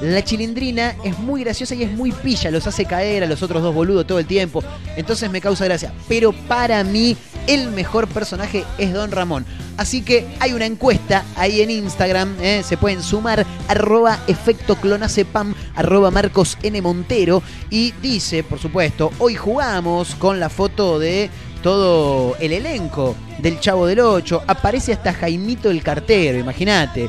La 0.00 0.24
chilindrina 0.24 0.96
es 1.04 1.18
muy 1.18 1.44
graciosa 1.44 1.74
y 1.74 1.82
es 1.82 1.92
muy 1.92 2.12
pilla, 2.12 2.50
los 2.50 2.66
hace 2.66 2.84
caer 2.84 3.22
a 3.22 3.26
los 3.26 3.42
otros 3.42 3.62
dos 3.62 3.74
boludos 3.74 4.06
todo 4.06 4.18
el 4.18 4.26
tiempo. 4.26 4.62
Entonces 4.96 5.30
me 5.30 5.40
causa 5.40 5.64
gracia. 5.64 5.92
Pero 6.08 6.32
para 6.32 6.82
mí, 6.82 7.16
el 7.46 7.70
mejor 7.70 8.08
personaje 8.08 8.64
es 8.78 8.92
Don 8.92 9.10
Ramón. 9.10 9.44
Así 9.76 10.02
que 10.02 10.26
hay 10.38 10.52
una 10.52 10.66
encuesta 10.66 11.24
ahí 11.36 11.62
en 11.62 11.70
Instagram, 11.70 12.36
¿eh? 12.40 12.62
se 12.64 12.76
pueden 12.76 13.02
sumar, 13.02 13.46
arroba 13.68 14.18
efecto 14.26 14.76
clonacepam, 14.76 15.54
arroba 15.74 16.10
Marcos 16.10 16.58
N. 16.62 16.80
Montero. 16.82 17.42
Y 17.70 17.92
dice, 18.02 18.44
por 18.44 18.58
supuesto, 18.58 19.10
hoy 19.18 19.34
jugamos 19.34 20.14
con 20.16 20.40
la 20.40 20.50
foto 20.50 20.98
de 20.98 21.30
todo 21.62 22.36
el 22.38 22.52
elenco 22.52 23.14
del 23.38 23.60
Chavo 23.60 23.86
del 23.86 24.00
8. 24.00 24.42
Aparece 24.46 24.92
hasta 24.92 25.14
Jaimito 25.14 25.70
el 25.70 25.82
cartero, 25.82 26.38
imagínate. 26.38 27.08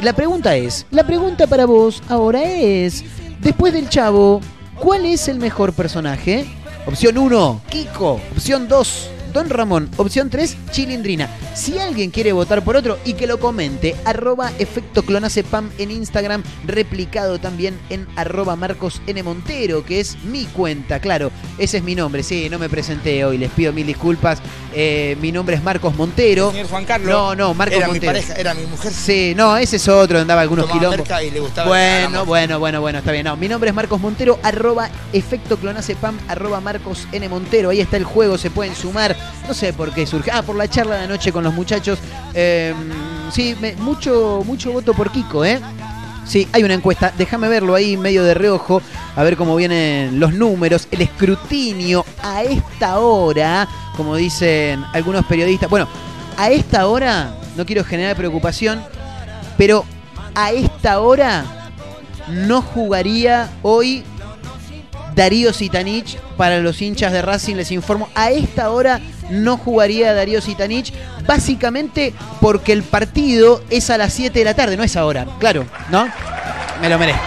La 0.00 0.12
pregunta 0.12 0.54
es, 0.56 0.86
la 0.90 1.06
pregunta 1.06 1.46
para 1.46 1.64
vos 1.64 2.02
ahora 2.08 2.42
es, 2.42 3.02
después 3.40 3.72
del 3.72 3.88
Chavo, 3.88 4.42
¿cuál 4.78 5.06
es 5.06 5.26
el 5.26 5.38
mejor 5.38 5.72
personaje? 5.72 6.44
Opción 6.86 7.16
1, 7.16 7.62
Kiko. 7.70 8.20
Opción 8.32 8.68
2, 8.68 9.10
Don 9.36 9.50
Ramón. 9.50 9.90
Opción 9.98 10.30
3, 10.30 10.56
Chilindrina. 10.70 11.28
Si 11.54 11.78
alguien 11.78 12.10
quiere 12.10 12.32
votar 12.32 12.64
por 12.64 12.74
otro 12.74 12.96
y 13.04 13.12
que 13.12 13.26
lo 13.26 13.38
comente, 13.38 13.94
arroba 14.06 14.50
efecto 14.58 15.02
clonacepam 15.02 15.68
en 15.76 15.90
Instagram, 15.90 16.42
replicado 16.64 17.38
también 17.38 17.78
en 17.90 18.06
arroba 18.16 18.56
Marcos 18.56 19.02
N. 19.06 19.22
Montero, 19.22 19.84
que 19.84 20.00
es 20.00 20.16
mi 20.24 20.46
cuenta, 20.46 21.00
claro, 21.00 21.30
ese 21.58 21.76
es 21.76 21.82
mi 21.82 21.94
nombre, 21.94 22.22
sí, 22.22 22.48
no 22.48 22.58
me 22.58 22.70
presenté 22.70 23.26
hoy, 23.26 23.36
les 23.36 23.50
pido 23.50 23.74
mil 23.74 23.86
disculpas. 23.86 24.38
Eh, 24.72 25.16
mi 25.20 25.32
nombre 25.32 25.56
es 25.56 25.62
Marcos 25.62 25.94
Montero. 25.96 26.50
Señor 26.50 26.68
Juan 26.68 26.84
Carlos. 26.84 27.08
No, 27.08 27.34
no, 27.34 27.54
Marcos 27.54 27.76
Era 27.76 27.86
mi 27.88 27.92
Montero. 27.92 28.12
pareja, 28.12 28.34
era 28.34 28.54
mi 28.54 28.64
mujer. 28.66 28.92
Sí, 28.92 29.34
no, 29.34 29.56
ese 29.56 29.76
es 29.76 29.88
otro, 29.88 30.18
andaba 30.18 30.42
algunos 30.42 30.66
gustaba 30.66 31.68
Bueno, 31.68 32.24
bueno, 32.24 32.58
bueno, 32.58 32.80
bueno, 32.80 32.98
está 32.98 33.12
bien. 33.12 33.24
No, 33.24 33.36
mi 33.36 33.48
nombre 33.48 33.68
es 33.70 33.76
Marcos 33.76 34.00
Montero, 34.00 34.38
arroba 34.42 34.90
efecto 35.12 35.58
clonacepam, 35.58 36.18
arroba 36.28 36.60
Marcos 36.60 37.06
N. 37.12 37.26
Montero. 37.28 37.70
Ahí 37.70 37.80
está 37.80 37.96
el 37.96 38.04
juego, 38.04 38.38
se 38.38 38.50
pueden 38.50 38.74
sumar. 38.74 39.16
No 39.46 39.54
sé 39.54 39.72
por 39.72 39.92
qué 39.92 40.06
surge. 40.06 40.30
Ah, 40.30 40.42
por 40.42 40.56
la 40.56 40.68
charla 40.68 40.96
de 40.96 41.04
anoche 41.04 41.32
con 41.32 41.44
los 41.44 41.54
muchachos. 41.54 41.98
Eh, 42.34 42.74
sí, 43.30 43.56
mucho, 43.78 44.42
mucho 44.44 44.72
voto 44.72 44.94
por 44.94 45.10
Kiko, 45.10 45.44
¿eh? 45.44 45.60
Sí, 46.26 46.48
hay 46.52 46.64
una 46.64 46.74
encuesta, 46.74 47.12
déjame 47.16 47.48
verlo 47.48 47.76
ahí 47.76 47.96
medio 47.96 48.24
de 48.24 48.34
reojo, 48.34 48.82
a 49.14 49.22
ver 49.22 49.36
cómo 49.36 49.54
vienen 49.54 50.18
los 50.18 50.34
números, 50.34 50.88
el 50.90 51.02
escrutinio 51.02 52.04
a 52.20 52.42
esta 52.42 52.98
hora, 52.98 53.68
como 53.96 54.16
dicen 54.16 54.84
algunos 54.92 55.24
periodistas. 55.26 55.70
Bueno, 55.70 55.86
a 56.36 56.50
esta 56.50 56.88
hora, 56.88 57.32
no 57.56 57.64
quiero 57.64 57.84
generar 57.84 58.16
preocupación, 58.16 58.82
pero 59.56 59.84
a 60.34 60.50
esta 60.50 60.98
hora 60.98 61.44
no 62.28 62.60
jugaría 62.60 63.48
hoy 63.62 64.02
Darío 65.16 65.52
Sitanich 65.52 66.18
para 66.36 66.60
los 66.60 66.80
hinchas 66.82 67.10
de 67.10 67.22
Racing, 67.22 67.56
les 67.56 67.72
informo. 67.72 68.08
A 68.14 68.30
esta 68.30 68.70
hora 68.70 69.00
no 69.30 69.56
jugaría 69.56 70.12
Darío 70.12 70.40
Sitanich, 70.42 70.92
básicamente 71.26 72.14
porque 72.40 72.72
el 72.72 72.82
partido 72.82 73.62
es 73.70 73.90
a 73.90 73.98
las 73.98 74.12
7 74.12 74.38
de 74.38 74.44
la 74.44 74.54
tarde, 74.54 74.76
no 74.76 74.84
es 74.84 74.94
ahora, 74.94 75.26
claro, 75.40 75.64
¿no? 75.90 76.06
Me 76.80 76.88
lo 76.90 76.98
merezco. 76.98 77.22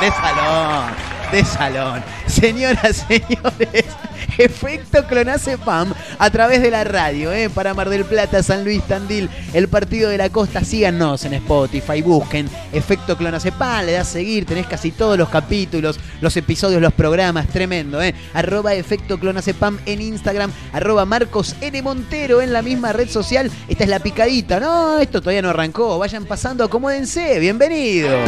Sí, 0.00 0.06
salón, 0.10 1.09
de 1.32 1.44
salón. 1.44 2.02
Señoras, 2.26 3.06
señores, 3.08 3.84
efecto 4.38 5.04
Clonacepam 5.06 5.92
a 6.18 6.30
través 6.30 6.62
de 6.62 6.70
la 6.70 6.84
radio, 6.84 7.32
¿eh? 7.32 7.50
para 7.50 7.74
Mar 7.74 7.88
del 7.88 8.04
Plata, 8.04 8.42
San 8.42 8.64
Luis, 8.64 8.82
Tandil, 8.84 9.28
el 9.52 9.68
partido 9.68 10.10
de 10.10 10.18
la 10.18 10.30
costa. 10.30 10.64
Síganos 10.64 11.24
en 11.24 11.34
Spotify, 11.34 12.02
busquen 12.02 12.48
efecto 12.72 13.16
Clonacepam, 13.16 13.86
le 13.86 13.92
das 13.92 14.08
seguir, 14.08 14.46
tenés 14.46 14.66
casi 14.66 14.90
todos 14.90 15.16
los 15.18 15.28
capítulos, 15.28 16.00
los 16.20 16.36
episodios, 16.36 16.80
los 16.80 16.92
programas, 16.92 17.48
tremendo, 17.48 18.02
¿eh? 18.02 18.14
Arroba 18.34 18.74
efecto 18.74 19.18
Clonacepam 19.18 19.78
en 19.86 20.00
Instagram, 20.00 20.50
arroba 20.72 21.04
Marcos 21.04 21.54
N. 21.60 21.82
Montero 21.82 22.40
en 22.40 22.52
la 22.52 22.62
misma 22.62 22.92
red 22.92 23.08
social. 23.08 23.50
Esta 23.68 23.84
es 23.84 23.90
la 23.90 24.00
picadita, 24.00 24.58
no, 24.58 24.98
esto 24.98 25.20
todavía 25.20 25.42
no 25.42 25.50
arrancó, 25.50 25.98
vayan 25.98 26.24
pasando, 26.24 26.64
acomódense, 26.64 27.38
bienvenidos. 27.38 28.18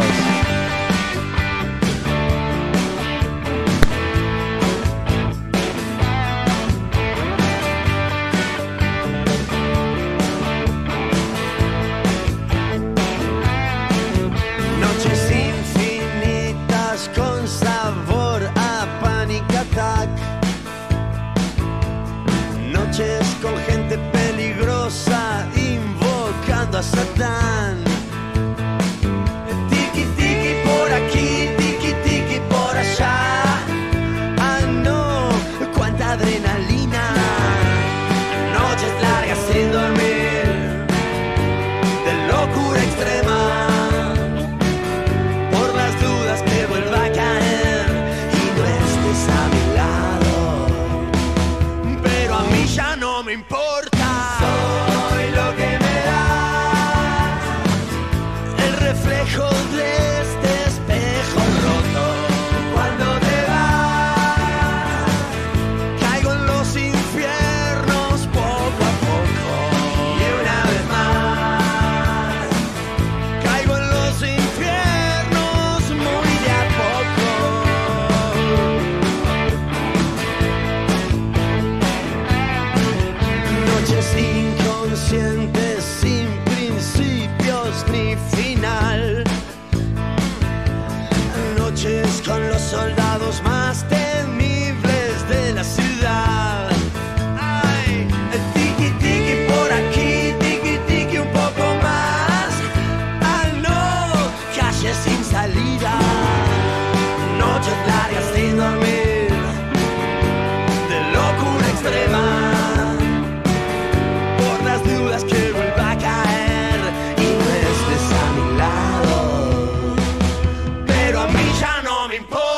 Ya 122.13 122.52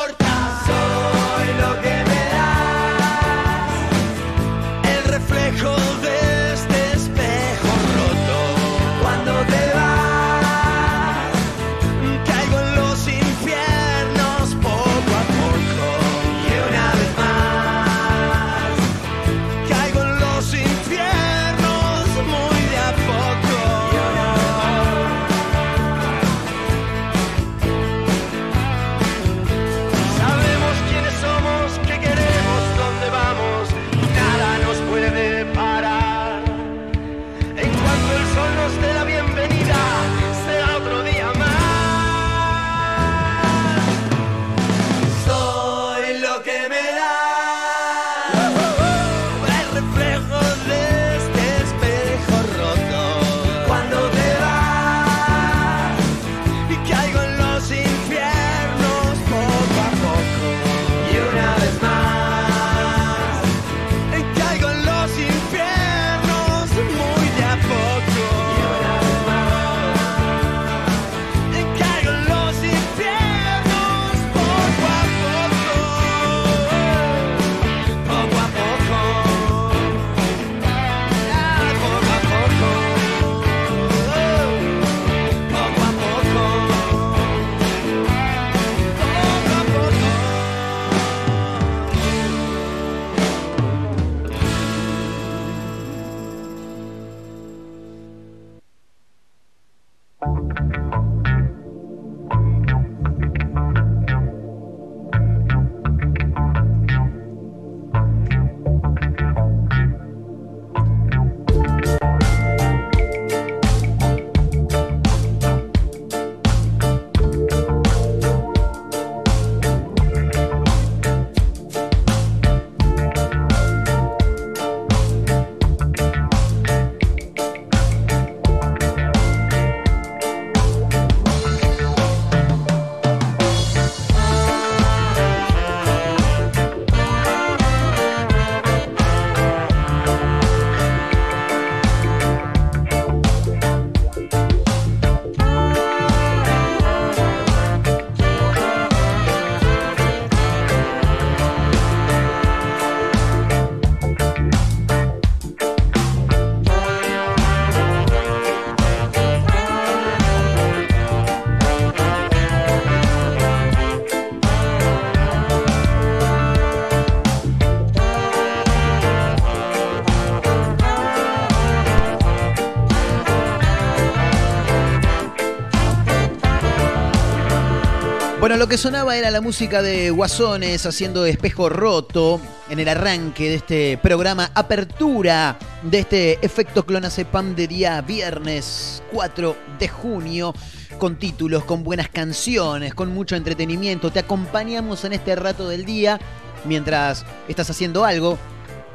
lo 178.66 178.70
que 178.70 178.78
sonaba 178.78 179.16
era 179.16 179.30
la 179.30 179.40
música 179.40 179.80
de 179.80 180.10
Guasones 180.10 180.86
haciendo 180.86 181.24
espejo 181.24 181.68
roto 181.68 182.40
en 182.68 182.80
el 182.80 182.88
arranque 182.88 183.48
de 183.48 183.54
este 183.54 183.96
programa, 183.96 184.50
apertura 184.54 185.56
de 185.84 186.00
este 186.00 186.44
efecto 186.44 186.84
Clonazepam 186.84 187.54
de 187.54 187.68
día 187.68 188.00
viernes 188.00 189.04
4 189.12 189.56
de 189.78 189.86
junio, 189.86 190.52
con 190.98 191.14
títulos, 191.16 191.62
con 191.62 191.84
buenas 191.84 192.08
canciones, 192.08 192.92
con 192.92 193.14
mucho 193.14 193.36
entretenimiento. 193.36 194.10
Te 194.10 194.18
acompañamos 194.18 195.04
en 195.04 195.12
este 195.12 195.36
rato 195.36 195.68
del 195.68 195.84
día 195.84 196.18
mientras 196.64 197.24
estás 197.46 197.70
haciendo 197.70 198.04
algo. 198.04 198.36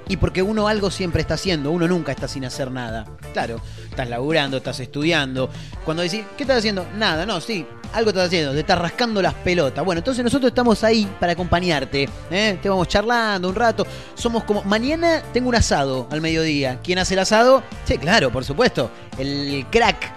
Y 0.08 0.18
porque 0.18 0.42
uno 0.42 0.68
algo 0.68 0.92
siempre 0.92 1.22
está 1.22 1.36
haciendo, 1.36 1.72
uno 1.72 1.88
nunca 1.88 2.12
está 2.12 2.28
sin 2.28 2.46
hacer 2.46 2.72
nada. 2.72 3.06
Claro, 3.34 3.62
estás 3.90 4.10
laburando, 4.10 4.58
estás 4.58 4.80
estudiando. 4.80 5.50
Cuando 5.86 6.04
decís, 6.04 6.24
¿qué 6.38 6.44
estás 6.44 6.60
haciendo? 6.60 6.86
Nada, 6.98 7.26
no, 7.26 7.40
sí, 7.40 7.66
algo 7.94 8.10
estás 8.10 8.28
haciendo, 8.28 8.54
te 8.54 8.60
estás 8.60 8.80
rascando 8.80 9.22
las 9.22 9.34
pelotas. 9.34 9.84
Bueno, 9.84 10.00
entonces 10.00 10.24
nosotros 10.24 10.50
estamos 10.50 10.84
ahí 10.84 11.10
para 11.20 11.34
acompañarte. 11.34 12.10
¿eh? 12.30 12.60
Te 12.62 12.70
vamos 12.70 12.88
charlando 12.88 13.50
un 13.50 13.56
rato. 13.56 13.86
Somos 14.16 14.44
como. 14.44 14.64
Mañana 14.64 15.22
tengo 15.34 15.50
un 15.50 15.56
asado 15.56 16.08
al 16.12 16.22
mediodía. 16.22 16.80
¿Quién 16.84 17.00
hace 17.00 17.14
el 17.14 17.20
asado? 17.20 17.64
Sí, 17.86 17.98
claro, 17.98 18.32
por 18.32 18.46
supuesto. 18.46 18.92
El 19.18 19.66
crack. 19.72 20.12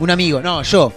Un 0.00 0.10
amigo, 0.10 0.40
no, 0.40 0.62
yo. 0.62 0.92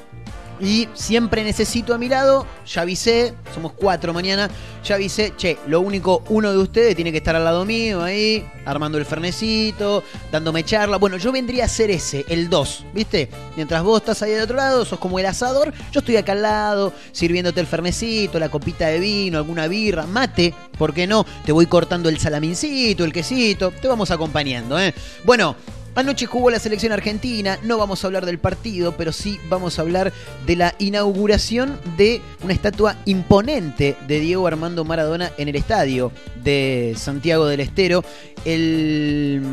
Y 0.59 0.87
siempre 0.93 1.43
necesito 1.43 1.93
a 1.93 1.97
mi 1.97 2.07
lado, 2.07 2.45
ya 2.65 2.83
avisé, 2.83 3.33
somos 3.53 3.73
cuatro 3.73 4.13
mañana, 4.13 4.49
ya 4.83 4.95
avisé, 4.95 5.33
che, 5.35 5.57
lo 5.67 5.81
único, 5.81 6.23
uno 6.29 6.51
de 6.51 6.57
ustedes 6.57 6.95
tiene 6.95 7.11
que 7.11 7.17
estar 7.17 7.35
al 7.35 7.43
lado 7.43 7.65
mío 7.65 8.01
ahí, 8.01 8.47
armando 8.65 8.97
el 8.97 9.05
fernecito, 9.05 10.03
dándome 10.31 10.63
charla. 10.63 10.97
Bueno, 10.97 11.17
yo 11.17 11.31
vendría 11.31 11.65
a 11.65 11.67
ser 11.67 11.91
ese, 11.91 12.25
el 12.29 12.49
2, 12.49 12.85
¿viste? 12.93 13.29
Mientras 13.55 13.83
vos 13.83 14.01
estás 14.01 14.21
ahí 14.21 14.31
del 14.31 14.43
otro 14.43 14.55
lado, 14.55 14.85
sos 14.85 14.99
como 14.99 15.19
el 15.19 15.25
asador, 15.25 15.73
yo 15.91 15.99
estoy 15.99 16.17
acá 16.17 16.33
al 16.33 16.43
lado, 16.43 16.93
sirviéndote 17.11 17.59
el 17.59 17.67
fernecito, 17.67 18.39
la 18.39 18.49
copita 18.49 18.87
de 18.87 18.99
vino, 18.99 19.37
alguna 19.37 19.67
birra, 19.67 20.05
mate, 20.05 20.53
¿por 20.77 20.93
qué 20.93 21.07
no? 21.07 21.25
Te 21.45 21.51
voy 21.51 21.65
cortando 21.65 22.09
el 22.09 22.19
salamincito, 22.19 23.03
el 23.03 23.11
quesito, 23.11 23.71
te 23.71 23.87
vamos 23.87 24.11
acompañando, 24.11 24.79
¿eh? 24.79 24.93
Bueno, 25.23 25.55
Anoche 25.95 26.25
jugó 26.25 26.49
la 26.49 26.57
selección 26.57 26.91
argentina, 26.91 27.59
no 27.61 27.77
vamos 27.77 28.03
a 28.03 28.07
hablar 28.07 28.25
del 28.25 28.39
partido, 28.39 28.97
pero 28.97 29.11
sí 29.11 29.39
vamos 29.47 29.77
a 29.77 29.83
hablar 29.83 30.11
de 30.47 30.55
la 30.55 30.73
inauguración 30.79 31.79
de 31.97 32.19
una 32.43 32.53
estatua 32.53 32.95
imponente 33.05 33.95
de 34.07 34.19
Diego 34.19 34.47
Armando 34.47 34.85
Maradona 34.85 35.31
en 35.37 35.49
el 35.49 35.55
estadio 35.55 36.11
de 36.43 36.95
Santiago 36.97 37.45
del 37.45 37.59
Estero, 37.59 38.03
el, 38.43 39.43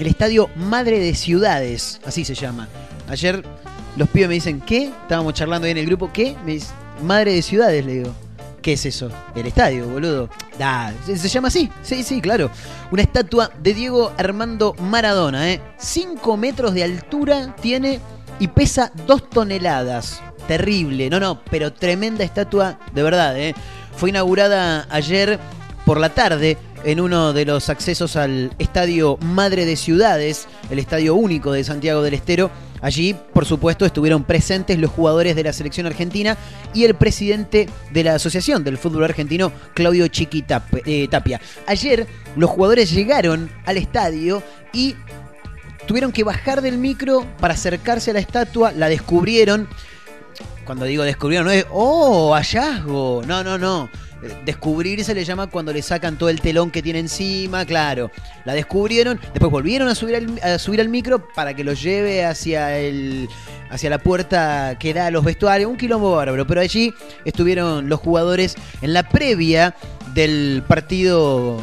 el 0.00 0.06
estadio 0.08 0.50
Madre 0.56 0.98
de 0.98 1.14
Ciudades, 1.14 2.00
así 2.04 2.24
se 2.24 2.34
llama. 2.34 2.68
Ayer 3.08 3.44
los 3.96 4.08
pibes 4.08 4.28
me 4.28 4.34
dicen, 4.34 4.60
¿qué? 4.60 4.86
Estábamos 5.02 5.34
charlando 5.34 5.66
ahí 5.66 5.70
en 5.70 5.78
el 5.78 5.86
grupo, 5.86 6.10
¿qué? 6.12 6.34
Me 6.44 6.54
dice, 6.54 6.72
Madre 7.04 7.32
de 7.32 7.42
Ciudades, 7.42 7.84
le 7.86 7.92
digo. 7.94 8.14
¿Qué 8.62 8.74
es 8.74 8.84
eso? 8.84 9.10
El 9.34 9.46
estadio, 9.46 9.88
boludo. 9.88 10.28
Da, 10.58 10.92
se, 11.06 11.28
llama 11.28 11.48
así. 11.48 11.70
Sí, 11.82 12.02
sí, 12.02 12.20
claro. 12.20 12.50
Una 12.90 13.02
estatua 13.02 13.50
de 13.62 13.72
Diego 13.72 14.12
Armando 14.18 14.74
Maradona, 14.78 15.50
¿eh? 15.50 15.60
5 15.78 16.36
metros 16.36 16.74
de 16.74 16.84
altura 16.84 17.56
tiene 17.60 18.00
y 18.38 18.48
pesa 18.48 18.92
2 19.06 19.30
toneladas. 19.30 20.22
Terrible. 20.46 21.08
No, 21.08 21.20
no, 21.20 21.40
pero 21.50 21.72
tremenda 21.72 22.22
estatua, 22.24 22.78
de 22.92 23.02
verdad, 23.02 23.38
¿eh? 23.38 23.54
Fue 23.96 24.10
inaugurada 24.10 24.86
ayer 24.90 25.38
por 25.86 25.98
la 25.98 26.10
tarde 26.10 26.58
en 26.84 27.00
uno 27.00 27.32
de 27.32 27.44
los 27.44 27.68
accesos 27.68 28.16
al 28.16 28.52
Estadio 28.58 29.16
Madre 29.20 29.64
de 29.64 29.76
Ciudades, 29.76 30.48
el 30.70 30.78
Estadio 30.78 31.14
Único 31.14 31.52
de 31.52 31.64
Santiago 31.64 32.02
del 32.02 32.14
Estero. 32.14 32.50
Allí, 32.82 33.14
por 33.32 33.44
supuesto, 33.44 33.84
estuvieron 33.84 34.24
presentes 34.24 34.78
los 34.78 34.90
jugadores 34.90 35.36
de 35.36 35.44
la 35.44 35.52
selección 35.52 35.86
argentina 35.86 36.36
y 36.72 36.84
el 36.84 36.94
presidente 36.94 37.68
de 37.90 38.04
la 38.04 38.14
Asociación 38.14 38.64
del 38.64 38.78
Fútbol 38.78 39.04
Argentino, 39.04 39.52
Claudio 39.74 40.08
Chiqui 40.08 40.44
eh, 40.86 41.08
Tapia. 41.08 41.40
Ayer 41.66 42.06
los 42.36 42.50
jugadores 42.50 42.90
llegaron 42.90 43.50
al 43.66 43.76
estadio 43.76 44.42
y 44.72 44.96
tuvieron 45.86 46.12
que 46.12 46.24
bajar 46.24 46.62
del 46.62 46.78
micro 46.78 47.26
para 47.40 47.54
acercarse 47.54 48.10
a 48.10 48.14
la 48.14 48.20
estatua, 48.20 48.72
la 48.72 48.88
descubrieron. 48.88 49.68
Cuando 50.64 50.84
digo 50.84 51.02
descubrieron, 51.02 51.46
no 51.46 51.52
es, 51.52 51.66
oh, 51.70 52.32
hallazgo. 52.34 53.22
No, 53.26 53.42
no, 53.42 53.58
no. 53.58 53.90
Descubrir 54.44 55.02
se 55.04 55.14
le 55.14 55.24
llama 55.24 55.46
cuando 55.48 55.72
le 55.72 55.82
sacan 55.82 56.18
todo 56.18 56.28
el 56.28 56.40
telón 56.40 56.70
que 56.70 56.82
tiene 56.82 56.98
encima, 56.98 57.64
claro. 57.64 58.10
La 58.44 58.54
descubrieron, 58.54 59.18
después 59.32 59.50
volvieron 59.50 59.88
a 59.88 59.94
subir 59.94 60.16
al, 60.16 60.40
a 60.42 60.58
subir 60.58 60.80
al 60.80 60.88
micro 60.88 61.28
para 61.34 61.54
que 61.54 61.64
los 61.64 61.82
lleve 61.82 62.24
hacia 62.24 62.78
el 62.78 63.28
hacia 63.70 63.88
la 63.88 63.98
puerta 63.98 64.76
que 64.78 64.92
da 64.92 65.06
a 65.06 65.10
los 65.10 65.24
vestuarios, 65.24 65.70
un 65.70 65.76
quilombo 65.76 66.16
bárbaro, 66.16 66.46
pero 66.46 66.60
allí 66.60 66.92
estuvieron 67.24 67.88
los 67.88 68.00
jugadores 68.00 68.56
en 68.82 68.92
la 68.92 69.08
previa 69.08 69.74
del 70.12 70.62
partido 70.66 71.62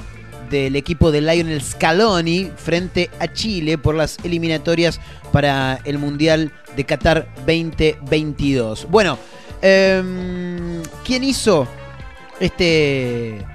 del 0.50 0.78
equipo 0.78 1.12
de 1.12 1.22
Lionel 1.22 1.62
Scaloni 1.62 2.52
frente 2.56 3.10
a 3.20 3.32
Chile 3.32 3.78
por 3.78 3.96
las 3.96 4.18
eliminatorias 4.24 5.00
para 5.32 5.80
el 5.84 5.98
Mundial 5.98 6.54
de 6.76 6.86
Qatar 6.86 7.28
2022. 7.46 8.88
Bueno, 8.90 9.18
em, 9.62 10.82
¿quién 11.04 11.26
hizo 11.26 11.68
este, 12.40 13.46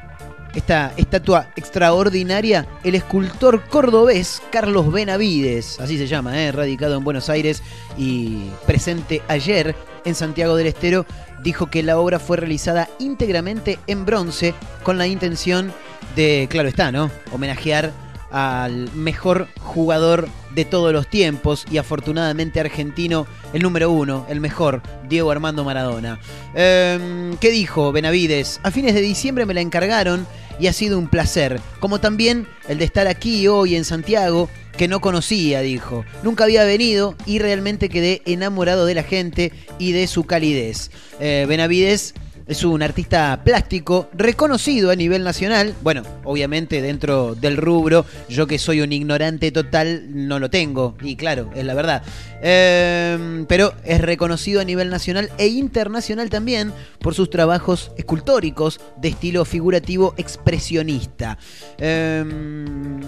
esta 0.55 0.93
estatua 0.97 1.49
extraordinaria? 1.57 2.67
El 2.85 2.95
escultor 2.95 3.65
cordobés 3.65 4.43
Carlos 4.51 4.93
Benavides, 4.93 5.81
así 5.81 5.99
se 5.99 6.07
llama, 6.07 6.41
eh, 6.41 6.53
radicado 6.53 6.97
en 6.97 7.05
Buenos 7.05 7.29
Aires 7.31 7.63
y 7.97 8.49
presente 8.67 9.23
ayer 9.29 9.75
en 10.05 10.15
Santiago 10.15 10.57
del 10.57 10.67
Estero, 10.67 11.07
dijo 11.43 11.67
que 11.67 11.83
la 11.83 11.99
obra 11.99 12.19
fue 12.19 12.37
realizada 12.37 12.89
íntegramente 12.99 13.79
en 13.87 14.05
bronce 14.05 14.55
con 14.83 14.99
la 14.99 15.07
intención 15.07 15.73
de, 16.17 16.47
claro 16.51 16.69
está, 16.69 16.93
¿no? 16.93 17.11
Homenajear 17.33 17.93
al 18.33 18.91
mejor 18.95 19.47
jugador 19.61 20.29
de 20.55 20.65
todos 20.65 20.93
los 20.93 21.09
tiempos 21.09 21.67
y 21.71 21.77
afortunadamente 21.77 22.61
argentino, 22.61 23.27
el 23.53 23.63
número 23.63 23.91
uno, 23.91 24.27
el 24.29 24.41
mejor, 24.41 24.83
Diego 25.09 25.31
Armando 25.31 25.65
Maradona. 25.65 26.19
Em, 26.55 27.37
¿Qué 27.37 27.51
dijo 27.51 27.93
Benavides? 27.93 28.61
A 28.63 28.71
fines 28.71 28.95
de 28.95 29.03
diciembre 29.03 29.47
me 29.47 29.55
la 29.55 29.61
encargaron 29.61 30.27
y 30.59 30.67
ha 30.67 30.73
sido 30.73 30.99
un 30.99 31.09
placer, 31.09 31.61
como 31.79 32.01
también 32.01 32.47
el 32.69 32.79
de 32.79 32.85
estar 32.85 33.07
aquí 33.07 33.47
hoy 33.49 33.77
en 33.77 33.85
Santiago, 33.85 34.49
que 34.77 34.89
no 34.89 35.01
conocía, 35.01 35.61
dijo. 35.61 36.05
Nunca 36.23 36.45
había 36.45 36.65
venido 36.65 37.15
y 37.27 37.39
realmente 37.39 37.91
quedé 37.91 38.23
enamorado 38.25 38.87
de 38.87 38.95
la 38.95 39.03
gente 39.03 39.53
y 39.79 39.93
de 39.93 40.07
su 40.07 40.25
calidez. 40.25 40.91
Eh, 41.21 41.45
Benavides 41.47 42.15
es 42.47 42.65
un 42.65 42.83
artista 42.83 43.41
plástico 43.45 44.09
reconocido 44.15 44.91
a 44.91 44.97
nivel 44.97 45.23
nacional. 45.25 45.75
Bueno, 45.83 46.03
obviamente 46.25 46.83
dentro 46.83 47.35
del 47.35 47.57
rubro, 47.57 48.05
yo 48.29 48.47
que 48.47 48.59
soy 48.59 48.81
un 48.81 48.93
ignorante 48.93 49.51
total, 49.53 50.05
no 50.09 50.39
lo 50.39 50.51
tengo. 50.51 50.97
Y 51.03 51.17
claro, 51.17 51.51
es 51.55 51.65
la 51.65 51.75
verdad. 51.75 52.03
Eh, 52.43 53.45
pero 53.49 53.73
es 53.85 54.01
reconocido 54.01 54.61
a 54.61 54.65
nivel 54.65 54.91
nacional 54.91 55.31
e 55.39 55.47
internacional 55.47 56.29
también 56.31 56.73
por 56.99 57.15
sus 57.15 57.31
trabajos 57.31 57.93
escultóricos 57.97 58.81
de 59.01 59.09
estilo 59.09 59.45
figurativo 59.45 60.15
expresionista. 60.17 61.39
Eh, 61.79 62.25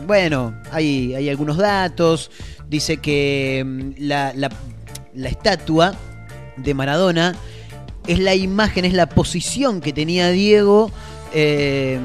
bueno, 0.07 0.55
hay, 0.71 1.15
hay 1.15 1.29
algunos 1.29 1.57
datos. 1.57 2.31
Dice 2.69 2.99
que 2.99 3.93
la, 3.99 4.33
la- 4.35 4.51
la 5.15 5.29
estatua 5.29 5.95
de 6.57 6.75
Maradona 6.75 7.35
es 8.07 8.19
la 8.19 8.35
imagen, 8.35 8.85
es 8.85 8.93
la 8.93 9.07
posición 9.07 9.81
que 9.81 9.93
tenía 9.93 10.31
Diego 10.31 10.91
eh, 11.33 11.99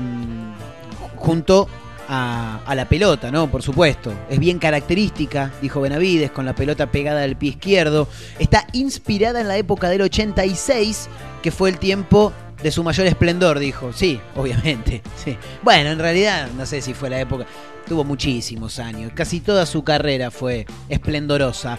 junto 1.16 1.68
a, 2.08 2.62
a 2.66 2.76
la 2.76 2.86
pelota, 2.90 3.32
¿no? 3.32 3.52
Por 3.52 3.62
supuesto. 3.62 4.12
Es 4.30 4.40
bien 4.40 4.60
característica, 4.60 5.52
dijo 5.62 5.82
Benavides, 5.82 6.32
con 6.32 6.46
la 6.46 6.56
pelota 6.56 6.92
pegada 6.92 7.24
al 7.24 7.36
pie 7.36 7.52
izquierdo. 7.52 8.08
Está 8.40 8.66
inspirada 8.74 9.42
en 9.42 9.48
la 9.48 9.58
época 9.58 9.90
del 9.90 10.02
86, 10.02 11.10
que 11.42 11.52
fue 11.52 11.70
el 11.70 11.78
tiempo 11.78 12.34
de 12.62 12.72
su 12.72 12.84
mayor 12.84 13.08
esplendor, 13.08 13.60
dijo. 13.60 13.94
Sí, 13.94 14.20
obviamente. 14.36 15.02
Sí. 15.20 15.38
Bueno, 15.64 15.90
en 15.90 16.00
realidad, 16.00 16.48
no 16.56 16.66
sé 16.66 16.82
si 16.82 16.94
fue 16.94 17.10
la 17.10 17.20
época. 17.20 17.46
Tuvo 17.86 18.06
muchísimos 18.06 18.80
años. 18.80 19.12
Casi 19.14 19.42
toda 19.42 19.66
su 19.66 19.84
carrera 19.84 20.32
fue 20.32 20.66
esplendorosa. 20.88 21.78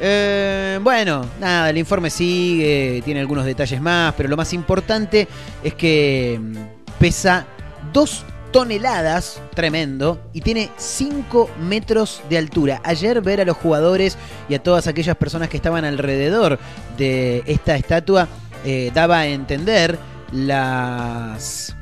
Eh, 0.00 0.80
bueno, 0.82 1.24
nada, 1.38 1.70
el 1.70 1.78
informe 1.78 2.10
sigue, 2.10 3.00
tiene 3.04 3.20
algunos 3.20 3.44
detalles 3.44 3.80
más, 3.80 4.14
pero 4.16 4.28
lo 4.28 4.36
más 4.36 4.52
importante 4.52 5.28
es 5.62 5.74
que 5.74 6.40
mm, 6.40 6.56
pesa 6.98 7.46
dos 7.92 8.24
toneladas, 8.50 9.40
tremendo, 9.54 10.20
y 10.32 10.40
tiene 10.40 10.70
5 10.76 11.50
metros 11.60 12.22
de 12.28 12.38
altura. 12.38 12.80
Ayer 12.82 13.20
ver 13.20 13.40
a 13.40 13.44
los 13.44 13.56
jugadores 13.56 14.18
y 14.48 14.54
a 14.54 14.62
todas 14.62 14.88
aquellas 14.88 15.16
personas 15.16 15.48
que 15.48 15.56
estaban 15.56 15.84
alrededor 15.84 16.58
de 16.98 17.44
esta 17.46 17.76
estatua 17.76 18.26
eh, 18.64 18.90
daba 18.92 19.20
a 19.20 19.26
entender 19.26 19.98
las 20.32 21.74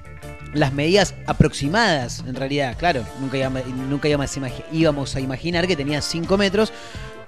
las 0.55 0.73
medidas 0.73 1.15
aproximadas, 1.27 2.25
en 2.27 2.35
realidad, 2.35 2.75
claro, 2.79 3.05
nunca, 3.21 3.37
íbamos- 3.37 3.67
nunca 3.67 4.09
íbamos, 4.09 5.15
a 5.15 5.21
imaginar 5.21 5.67
que 5.67 5.77
tenía 5.77 6.01
5 6.01 6.39
metros, 6.39 6.73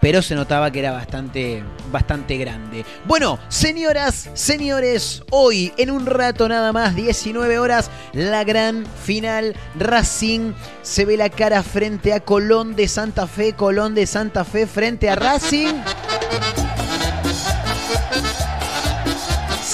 pero 0.01 0.23
se 0.23 0.35
notaba 0.35 0.71
que 0.73 0.79
era 0.79 0.93
bastante, 0.93 1.63
bastante 1.93 2.39
grande. 2.39 2.87
Bueno, 3.07 3.39
señoras, 3.49 4.31
señores, 4.33 5.23
hoy 5.31 5.75
en 5.77 5.91
un 5.91 6.07
rato 6.07 6.49
nada 6.49 6.73
más, 6.73 6.97
19 6.97 7.59
horas, 7.59 7.91
la 8.15 8.43
gran 8.45 8.87
final. 9.05 9.55
Racing 9.79 10.55
se 10.81 11.05
ve 11.05 11.19
la 11.19 11.29
cara 11.29 11.63
frente 11.63 12.15
a 12.15 12.21
Colón 12.21 12.75
de 12.75 12.89
Santa 12.89 13.27
Fe, 13.27 13.53
Colón 13.53 13.95
de 13.95 14.07
Santa 14.07 14.47
Fe 14.47 14.67
frente 14.67 15.11
a 15.11 15.17
Racing. 15.17 15.75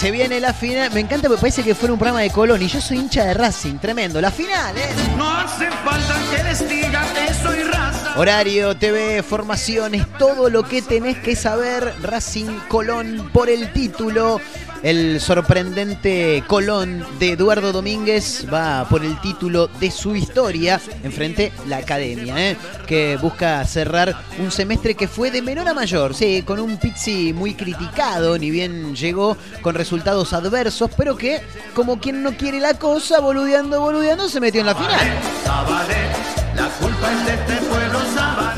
Se 0.06 0.12
viene 0.12 0.38
la 0.38 0.54
final. 0.54 0.88
Me 0.92 1.00
encanta 1.00 1.26
porque 1.26 1.40
parece 1.40 1.64
que 1.64 1.74
fuera 1.74 1.92
un 1.92 1.98
programa 1.98 2.20
de 2.20 2.30
Colón 2.30 2.62
y 2.62 2.68
yo 2.68 2.80
soy 2.80 2.98
hincha 2.98 3.24
de 3.24 3.34
Racing. 3.34 3.78
Tremendo. 3.78 4.20
La 4.20 4.30
final, 4.30 4.78
¿eh? 4.78 4.88
No 5.18 5.28
hace 5.28 5.68
falta 5.68 6.14
que 6.30 6.44
les 6.44 6.68
diga 6.68 7.04
que 7.12 7.34
soy 7.34 7.64
raza. 7.64 8.14
Horario, 8.16 8.76
TV, 8.76 9.24
formaciones, 9.24 10.06
todo 10.16 10.48
lo 10.48 10.62
que 10.62 10.80
tenés 10.80 11.16
que 11.18 11.34
saber. 11.34 11.92
Racing 12.02 12.56
Colón 12.68 13.30
por 13.32 13.50
el 13.50 13.72
título. 13.72 14.40
El 14.82 15.20
sorprendente 15.20 16.44
Colón 16.46 17.04
de 17.18 17.32
Eduardo 17.32 17.72
Domínguez 17.72 18.46
va 18.52 18.86
por 18.88 19.04
el 19.04 19.20
título 19.20 19.68
de 19.80 19.90
su 19.90 20.14
historia. 20.14 20.80
Enfrente 21.02 21.52
la 21.66 21.78
academia, 21.78 22.50
¿eh? 22.50 22.56
que 22.86 23.16
busca 23.16 23.64
cerrar 23.64 24.14
un 24.38 24.50
semestre 24.50 24.94
que 24.94 25.08
fue 25.08 25.30
de 25.30 25.42
menor 25.42 25.68
a 25.68 25.74
mayor. 25.74 26.14
Sí, 26.14 26.42
con 26.42 26.60
un 26.60 26.76
Pizzi 26.76 27.32
muy 27.32 27.54
criticado, 27.54 28.38
ni 28.38 28.50
bien 28.50 28.94
llegó 28.94 29.36
con 29.62 29.74
resultados 29.74 30.32
adversos, 30.32 30.90
pero 30.96 31.16
que, 31.16 31.40
como 31.74 31.98
quien 31.98 32.22
no 32.22 32.36
quiere 32.36 32.60
la 32.60 32.74
cosa, 32.74 33.20
boludeando, 33.20 33.80
boludeando, 33.80 34.28
se 34.28 34.40
metió 34.40 34.60
en 34.60 34.66
la 34.66 34.74
final. 34.74 35.00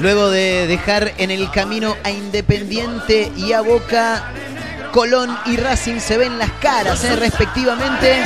Luego 0.01 0.31
de 0.31 0.67
dejar 0.69 1.13
en 1.19 1.31
el 1.31 1.51
camino 1.51 1.97
a 2.05 2.11
Independiente 2.11 3.33
y 3.37 3.53
a 3.53 3.63
Boca, 3.63 4.33
Colón 4.93 5.37
y 5.47 5.57
Racing 5.57 6.01
se 6.01 6.17
ven 6.17 6.39
las 6.39 6.51
caras, 6.53 7.05
¿eh? 7.05 7.17
respectivamente. 7.17 8.23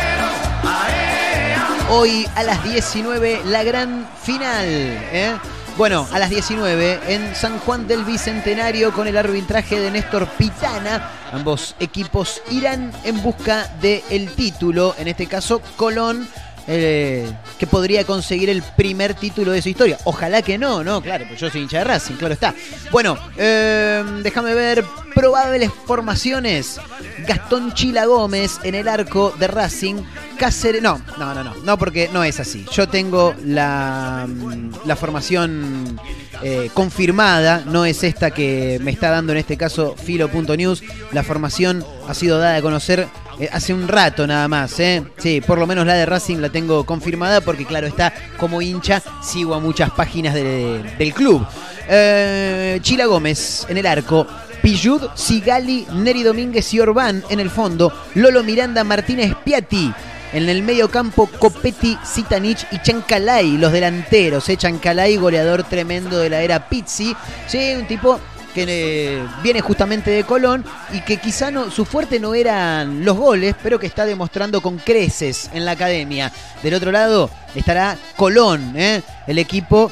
Hoy 1.90 2.26
a 2.34 2.42
las 2.42 2.62
19 2.64 3.42
la 3.46 3.62
gran 3.64 4.08
final. 4.22 4.64
¿eh? 4.66 5.36
Bueno, 5.76 6.06
a 6.12 6.18
las 6.18 6.30
19 6.30 7.00
en 7.08 7.34
San 7.34 7.58
Juan 7.58 7.86
del 7.86 8.04
Bicentenario 8.04 8.92
con 8.92 9.06
el 9.06 9.16
arbitraje 9.16 9.80
de 9.80 9.90
Néstor 9.90 10.26
Pitana. 10.28 11.10
Ambos 11.32 11.74
equipos 11.80 12.42
irán 12.50 12.92
en 13.04 13.22
busca 13.22 13.68
del 13.80 14.30
título, 14.30 14.94
en 14.98 15.08
este 15.08 15.26
caso 15.26 15.60
Colón. 15.76 16.28
Eh, 16.66 17.30
que 17.58 17.66
podría 17.66 18.04
conseguir 18.04 18.50
el 18.50 18.62
primer 18.62 19.14
título 19.14 19.52
de 19.52 19.62
su 19.62 19.68
historia. 19.68 19.98
Ojalá 20.04 20.42
que 20.42 20.58
no, 20.58 20.84
no, 20.84 21.00
claro, 21.00 21.24
pues 21.28 21.40
yo 21.40 21.50
soy 21.50 21.62
hincha 21.62 21.78
de 21.78 21.84
Racing, 21.84 22.14
claro 22.14 22.34
está. 22.34 22.54
Bueno, 22.90 23.18
eh, 23.36 24.02
déjame 24.22 24.54
ver 24.54 24.84
probables 25.14 25.70
formaciones. 25.86 26.80
Gastón 27.26 27.72
Chila 27.74 28.06
Gómez 28.06 28.58
en 28.62 28.74
el 28.74 28.88
arco 28.88 29.34
de 29.38 29.46
Racing, 29.46 29.96
Cáceres. 30.38 30.82
No, 30.82 31.00
no, 31.18 31.34
no, 31.34 31.44
no. 31.44 31.54
No, 31.64 31.78
porque 31.78 32.08
no 32.12 32.24
es 32.24 32.40
así. 32.40 32.64
Yo 32.72 32.88
tengo 32.88 33.34
la, 33.44 34.26
mm, 34.28 34.70
la 34.84 34.96
formación 34.96 36.00
eh, 36.42 36.70
confirmada. 36.74 37.62
No 37.66 37.84
es 37.84 38.02
esta 38.02 38.30
que 38.30 38.78
me 38.82 38.90
está 38.90 39.10
dando 39.10 39.32
en 39.32 39.38
este 39.38 39.56
caso 39.56 39.94
Filo.news. 39.96 40.82
La 41.12 41.22
formación 41.22 41.84
ha 42.08 42.14
sido 42.14 42.38
dada 42.38 42.56
a 42.56 42.62
conocer 42.62 43.06
eh, 43.38 43.48
hace 43.52 43.72
un 43.74 43.88
rato 43.88 44.26
nada 44.26 44.48
más. 44.48 44.78
¿eh? 44.80 45.02
Sí, 45.18 45.40
por 45.40 45.58
lo 45.58 45.66
menos 45.66 45.86
la 45.86 45.94
de 45.94 46.06
Racing 46.06 46.38
la 46.38 46.48
tengo 46.50 46.84
confirmada 46.84 47.40
porque, 47.40 47.64
claro, 47.64 47.86
está 47.86 48.12
como 48.38 48.60
hincha. 48.62 49.02
Sigo 49.22 49.54
a 49.54 49.60
muchas 49.60 49.90
páginas 49.90 50.34
de- 50.34 50.82
del 50.98 51.12
club. 51.14 51.46
Eh, 51.88 52.78
Chila 52.82 53.06
Gómez 53.06 53.66
en 53.68 53.78
el 53.78 53.86
arco. 53.86 54.26
Pillud, 54.62 55.02
Sigali, 55.14 55.86
Neri 55.92 56.22
Domínguez 56.22 56.72
y 56.72 56.80
Orbán 56.80 57.24
en 57.30 57.40
el 57.40 57.50
fondo. 57.50 57.92
Lolo 58.14 58.42
Miranda, 58.44 58.84
Martínez 58.84 59.34
Piatti. 59.44 59.92
En 60.32 60.48
el 60.48 60.62
medio 60.62 60.90
campo, 60.90 61.26
Copetti, 61.38 61.98
Zitanich 62.06 62.66
y 62.70 62.80
Chancalay, 62.80 63.58
los 63.58 63.70
delanteros. 63.72 64.48
¿eh? 64.48 64.56
Chancalay, 64.56 65.16
goleador 65.16 65.62
tremendo 65.64 66.16
de 66.18 66.30
la 66.30 66.40
era 66.40 66.68
Pizzi. 66.70 67.14
Sí, 67.46 67.74
un 67.78 67.86
tipo 67.86 68.18
que 68.52 68.64
eh, 68.68 69.26
viene 69.42 69.60
justamente 69.60 70.10
de 70.10 70.24
Colón 70.24 70.64
y 70.92 71.00
que 71.00 71.16
quizá 71.16 71.50
no, 71.50 71.70
su 71.70 71.84
fuerte 71.84 72.20
no 72.20 72.34
eran 72.34 73.04
los 73.04 73.16
goles, 73.16 73.54
pero 73.62 73.78
que 73.78 73.86
está 73.86 74.04
demostrando 74.04 74.60
con 74.60 74.78
creces 74.78 75.50
en 75.52 75.64
la 75.64 75.72
academia. 75.72 76.32
Del 76.62 76.74
otro 76.74 76.92
lado 76.92 77.30
estará 77.54 77.96
Colón, 78.16 78.74
¿eh? 78.76 79.02
el 79.26 79.38
equipo 79.38 79.90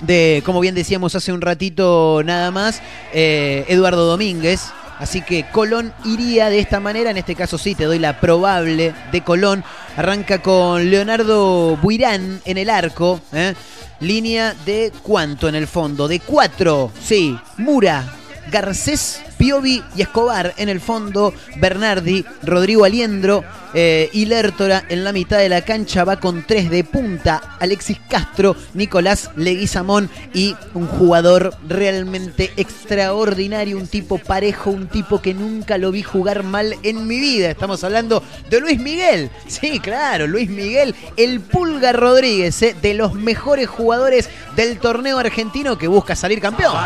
de, 0.00 0.42
como 0.44 0.60
bien 0.60 0.74
decíamos 0.74 1.14
hace 1.14 1.32
un 1.32 1.40
ratito 1.40 2.22
nada 2.24 2.50
más, 2.50 2.82
eh, 3.12 3.64
Eduardo 3.68 4.06
Domínguez. 4.06 4.72
Así 4.98 5.20
que 5.20 5.44
Colón 5.50 5.92
iría 6.04 6.48
de 6.48 6.60
esta 6.60 6.78
manera, 6.78 7.10
en 7.10 7.16
este 7.16 7.34
caso 7.34 7.58
sí, 7.58 7.74
te 7.74 7.84
doy 7.84 7.98
la 7.98 8.20
probable 8.20 8.94
de 9.10 9.20
Colón. 9.22 9.64
Arranca 9.96 10.40
con 10.40 10.90
Leonardo 10.90 11.76
Buirán 11.76 12.40
en 12.44 12.58
el 12.58 12.70
arco. 12.70 13.20
¿eh? 13.32 13.54
Línea 14.00 14.54
de 14.64 14.90
cuánto 15.02 15.48
en 15.48 15.54
el 15.54 15.66
fondo? 15.66 16.08
De 16.08 16.20
cuatro, 16.20 16.90
sí. 17.02 17.38
Mura, 17.58 18.14
Garcés, 18.50 19.20
Piovi 19.42 19.82
y 19.96 20.02
Escobar 20.02 20.54
en 20.56 20.68
el 20.68 20.80
fondo, 20.80 21.34
Bernardi, 21.56 22.24
Rodrigo 22.44 22.84
Aliendro 22.84 23.42
eh, 23.74 24.08
y 24.12 24.26
Lertora 24.26 24.84
en 24.88 25.02
la 25.02 25.10
mitad 25.10 25.38
de 25.38 25.48
la 25.48 25.62
cancha 25.62 26.04
va 26.04 26.20
con 26.20 26.44
tres 26.46 26.70
de 26.70 26.84
punta, 26.84 27.56
Alexis 27.58 27.98
Castro, 28.08 28.54
Nicolás 28.74 29.30
Leguizamón 29.34 30.08
y 30.32 30.54
un 30.74 30.86
jugador 30.86 31.56
realmente 31.66 32.52
extraordinario, 32.56 33.78
un 33.78 33.88
tipo 33.88 34.18
parejo, 34.18 34.70
un 34.70 34.86
tipo 34.86 35.20
que 35.20 35.34
nunca 35.34 35.76
lo 35.76 35.90
vi 35.90 36.04
jugar 36.04 36.44
mal 36.44 36.76
en 36.84 37.08
mi 37.08 37.18
vida. 37.18 37.50
Estamos 37.50 37.82
hablando 37.82 38.22
de 38.48 38.60
Luis 38.60 38.78
Miguel, 38.78 39.28
sí, 39.48 39.80
claro, 39.80 40.28
Luis 40.28 40.50
Miguel, 40.50 40.94
el 41.16 41.40
Pulga 41.40 41.90
Rodríguez, 41.90 42.62
eh, 42.62 42.76
de 42.80 42.94
los 42.94 43.14
mejores 43.14 43.68
jugadores 43.68 44.30
del 44.54 44.78
torneo 44.78 45.18
argentino 45.18 45.76
que 45.78 45.88
busca 45.88 46.14
salir 46.14 46.40
campeón. 46.40 46.76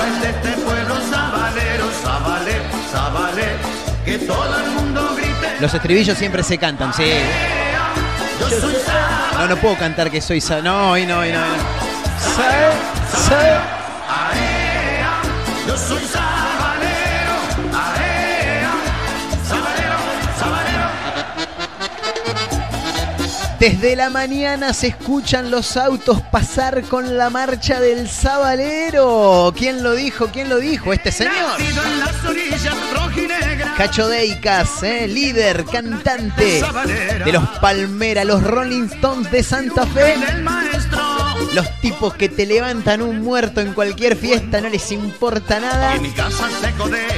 Culpa 0.00 0.06
es 0.06 0.22
de 0.22 0.28
este 0.30 0.62
pueblo 0.62 0.94
sabalero, 1.10 1.84
Zabale, 2.02 2.52
Zabale, 2.90 3.48
que 4.04 4.18
todo 4.18 4.58
el 4.58 4.70
mundo 4.72 5.14
grite. 5.16 5.56
Los 5.60 5.74
estribillos 5.74 6.16
siempre 6.18 6.42
se 6.42 6.58
cantan, 6.58 6.92
sí. 6.94 7.10
Yo 8.40 8.48
soy 8.48 8.74
Zabale, 8.74 9.38
No, 9.38 9.46
no 9.48 9.56
puedo 9.56 9.76
cantar 9.76 10.10
que 10.10 10.20
soy 10.20 10.40
sa... 10.40 10.60
No, 10.60 10.90
hoy 10.92 11.06
no, 11.06 11.18
hoy 11.20 11.32
no. 11.32 11.40
hoy 11.40 11.48
no. 11.48 11.56
Sa- 12.34 13.28
sa- 13.28 13.76
yo 15.66 15.76
soy 15.76 16.00
Desde 23.60 23.94
la 23.94 24.08
mañana 24.08 24.72
se 24.72 24.86
escuchan 24.86 25.50
los 25.50 25.76
autos 25.76 26.22
pasar 26.22 26.82
con 26.84 27.18
la 27.18 27.28
marcha 27.28 27.78
del 27.78 28.08
Sabalero. 28.08 29.52
¿Quién 29.54 29.82
lo 29.82 29.94
dijo? 29.94 30.28
¿Quién 30.32 30.48
lo 30.48 30.56
dijo? 30.56 30.94
Este 30.94 31.12
señor. 31.12 31.34
Cacho 33.76 34.08
Deicas, 34.08 34.82
¿eh? 34.82 35.06
líder, 35.06 35.66
cantante 35.66 36.62
de 37.22 37.32
los 37.32 37.46
Palmera, 37.60 38.24
los 38.24 38.42
Rolling 38.42 38.84
Stones 38.84 39.30
de 39.30 39.42
Santa 39.42 39.86
Fe. 39.86 40.14
Los 41.54 41.68
tipos 41.80 42.14
que 42.14 42.28
te 42.28 42.46
levantan 42.46 43.02
un 43.02 43.22
muerto 43.22 43.60
en 43.60 43.74
cualquier 43.74 44.16
fiesta, 44.16 44.60
no 44.60 44.68
les 44.68 44.92
importa 44.92 45.58
nada. 45.58 45.94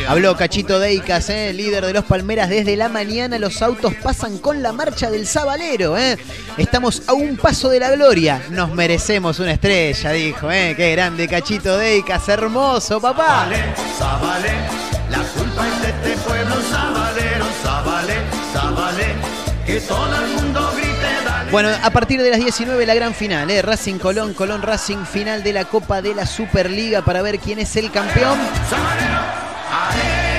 Habló 0.09 0.37
Cachito 0.37 0.79
Deicas, 0.79 1.29
¿eh? 1.29 1.53
líder 1.53 1.85
de 1.85 1.93
los 1.93 2.05
Palmeras. 2.05 2.49
Desde 2.49 2.77
la 2.77 2.89
mañana 2.89 3.39
los 3.39 3.61
autos 3.61 3.93
pasan 4.03 4.39
con 4.39 4.63
la 4.63 4.73
marcha 4.73 5.11
del 5.11 5.27
Sabalero. 5.27 5.99
¿eh? 5.99 6.17
Estamos 6.57 7.03
a 7.09 7.13
un 7.13 7.37
paso 7.37 7.69
de 7.69 7.81
la 7.81 7.91
gloria. 7.91 8.43
Nos 8.51 8.73
merecemos 8.73 9.39
una 9.39 9.53
estrella, 9.53 10.13
dijo. 10.13 10.51
¿eh? 10.51 10.75
Qué 10.77 10.93
grande 10.93 11.29
Cachito 11.29 11.77
Deicas, 11.77 12.27
hermoso, 12.29 13.01
papá. 13.01 13.49
Zabale, 13.51 13.75
Zabale, 13.99 14.53
la 15.11 15.19
culpa 15.19 15.69
es 15.69 15.83
de 15.83 15.89
este 15.89 16.23
pueblo 16.27 16.55
sabalero, 16.71 17.45
Zabale, 17.63 18.15
Zabale, 18.55 19.07
que 19.67 19.81
todo 19.81 20.25
el 20.25 20.29
mundo 20.35 20.73
grite, 20.75 20.83
dale. 20.83 20.92
Bueno, 21.53 21.69
a 21.83 21.91
partir 21.91 22.23
de 22.23 22.31
las 22.31 22.41
19 22.41 22.87
la 22.87 22.95
gran 22.95 23.13
final, 23.13 23.51
¿eh? 23.51 23.61
Racing 23.61 23.99
Colón, 23.99 24.33
Colón 24.33 24.63
Racing, 24.63 25.05
final 25.05 25.43
de 25.43 25.53
la 25.53 25.67
Copa 25.67 26.01
de 26.01 26.15
la 26.15 26.25
Superliga 26.25 27.03
para 27.03 27.21
ver 27.21 27.39
quién 27.39 27.59
es 27.59 27.77
el 27.77 27.91
campeón. 27.91 28.39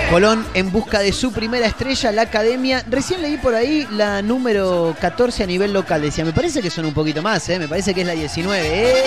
Colón 0.09 0.43
en 0.55 0.71
busca 0.71 1.01
de 1.01 1.13
su 1.13 1.31
primera 1.31 1.67
estrella, 1.67 2.11
la 2.11 2.23
academia. 2.23 2.83
Recién 2.89 3.21
leí 3.21 3.37
por 3.37 3.53
ahí 3.53 3.87
la 3.91 4.23
número 4.23 4.95
14 4.99 5.43
a 5.43 5.45
nivel 5.45 5.71
local. 5.71 6.01
Decía, 6.01 6.25
me 6.25 6.33
parece 6.33 6.63
que 6.63 6.71
son 6.71 6.85
un 6.85 6.95
poquito 6.95 7.21
más, 7.21 7.47
¿eh? 7.47 7.59
me 7.59 7.67
parece 7.67 7.93
que 7.93 8.01
es 8.01 8.07
la 8.07 8.13
19. 8.13 8.61
¡Eh! 8.65 9.03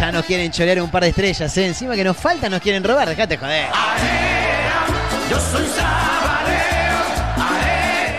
Ya 0.00 0.10
nos 0.10 0.24
quieren 0.24 0.50
chorear 0.50 0.80
un 0.80 0.90
par 0.90 1.02
de 1.02 1.10
estrellas, 1.10 1.54
¿eh? 1.58 1.66
encima 1.66 1.94
que 1.96 2.04
nos 2.04 2.16
falta, 2.16 2.48
nos 2.48 2.62
quieren 2.62 2.82
robar, 2.82 3.10
dejate 3.10 3.36
joder. 3.36 3.66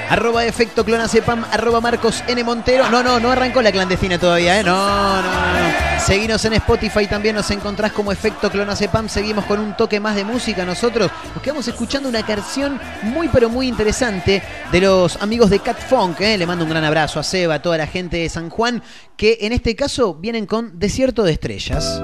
Arroba 0.10 0.46
efecto 0.46 0.86
clonacepam, 0.86 1.44
arroba 1.52 1.82
Marcos 1.82 2.24
N. 2.28 2.44
Montero. 2.44 2.90
No, 2.90 3.02
no, 3.02 3.20
no 3.20 3.32
arrancó 3.32 3.62
la 3.62 3.72
clandestina 3.72 4.20
todavía, 4.20 4.60
¿eh? 4.60 4.64
No, 4.64 5.22
no, 5.22 5.22
no. 5.22 5.60
no. 5.60 6.00
Seguinos 6.06 6.46
en 6.46 6.54
Spotify, 6.54 7.08
también 7.08 7.36
nos 7.36 7.50
encontrás 7.50 7.92
como 7.92 8.12
efecto 8.12 8.52
clonacepam. 8.52 9.10
Seguimos 9.10 9.46
con 9.46 9.60
un 9.60 9.76
toque 9.76 10.00
más 10.00 10.16
de 10.16 10.24
música. 10.24 10.64
Nosotros 10.64 11.10
nos 11.34 11.42
quedamos 11.42 11.68
escuchando 11.68 12.08
una 12.08 12.24
canción 12.24 12.80
muy, 13.02 13.28
pero 13.30 13.50
muy 13.50 13.68
interesante 13.68 14.44
de 14.72 14.82
los 14.82 15.20
amigos 15.22 15.50
de 15.50 15.60
Cat 15.60 15.80
Funk. 15.80 16.22
¿eh? 16.22 16.38
Le 16.38 16.46
mando 16.46 16.64
un 16.64 16.70
gran 16.70 16.84
abrazo 16.84 17.20
a 17.20 17.24
Seba, 17.24 17.56
a 17.56 17.62
toda 17.62 17.78
la 17.78 17.88
gente 17.88 18.18
de 18.18 18.30
San 18.30 18.52
Juan, 18.52 18.84
que 19.18 19.40
en 19.42 19.54
este 19.54 19.76
caso 19.76 20.14
vienen 20.14 20.46
con 20.46 20.78
Desierto 20.78 21.24
de 21.24 21.32
Estrellas. 21.32 22.02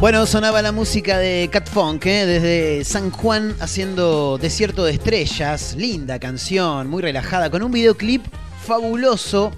Bueno, 0.00 0.26
sonaba 0.26 0.62
la 0.62 0.70
música 0.70 1.18
de 1.18 1.48
Cat 1.50 1.68
Funk, 1.68 2.06
¿eh? 2.06 2.24
desde 2.24 2.84
San 2.84 3.10
Juan 3.10 3.56
haciendo 3.58 4.38
Desierto 4.38 4.84
de 4.84 4.92
Estrellas. 4.92 5.74
Linda 5.76 6.20
canción, 6.20 6.88
muy 6.88 7.02
relajada, 7.02 7.50
con 7.50 7.64
un 7.64 7.72
videoclip 7.72 8.24
fabuloso, 8.64 9.50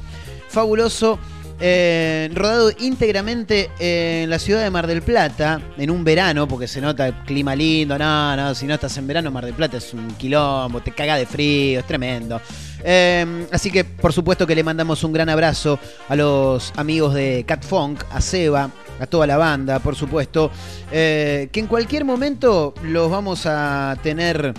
fabuloso, 0.48 1.18
eh, 1.60 2.30
rodado 2.32 2.70
íntegramente 2.78 3.68
en 3.78 4.30
la 4.30 4.38
ciudad 4.38 4.62
de 4.62 4.70
Mar 4.70 4.86
del 4.86 5.02
Plata, 5.02 5.60
en 5.76 5.90
un 5.90 6.04
verano, 6.04 6.48
porque 6.48 6.66
se 6.66 6.80
nota 6.80 7.08
el 7.08 7.14
clima 7.26 7.54
lindo. 7.54 7.98
No, 7.98 8.34
no, 8.34 8.54
si 8.54 8.64
no 8.66 8.72
estás 8.72 8.96
en 8.96 9.06
verano, 9.06 9.30
Mar 9.30 9.44
del 9.44 9.52
Plata 9.54 9.76
es 9.76 9.92
un 9.92 10.08
quilombo, 10.12 10.80
te 10.80 10.92
caga 10.92 11.16
de 11.16 11.26
frío, 11.26 11.80
es 11.80 11.86
tremendo. 11.86 12.40
Eh, 12.82 13.46
así 13.52 13.70
que, 13.70 13.84
por 13.84 14.14
supuesto, 14.14 14.46
que 14.46 14.54
le 14.54 14.64
mandamos 14.64 15.04
un 15.04 15.12
gran 15.12 15.28
abrazo 15.28 15.78
a 16.08 16.16
los 16.16 16.72
amigos 16.76 17.12
de 17.12 17.44
Cat 17.46 17.62
Funk, 17.62 18.04
a 18.10 18.22
Seba, 18.22 18.70
a 19.00 19.06
toda 19.06 19.26
la 19.26 19.36
banda, 19.36 19.78
por 19.78 19.96
supuesto, 19.96 20.50
eh, 20.92 21.48
que 21.50 21.60
en 21.60 21.66
cualquier 21.66 22.04
momento 22.04 22.74
los 22.82 23.10
vamos 23.10 23.46
a 23.46 23.96
tener 24.02 24.54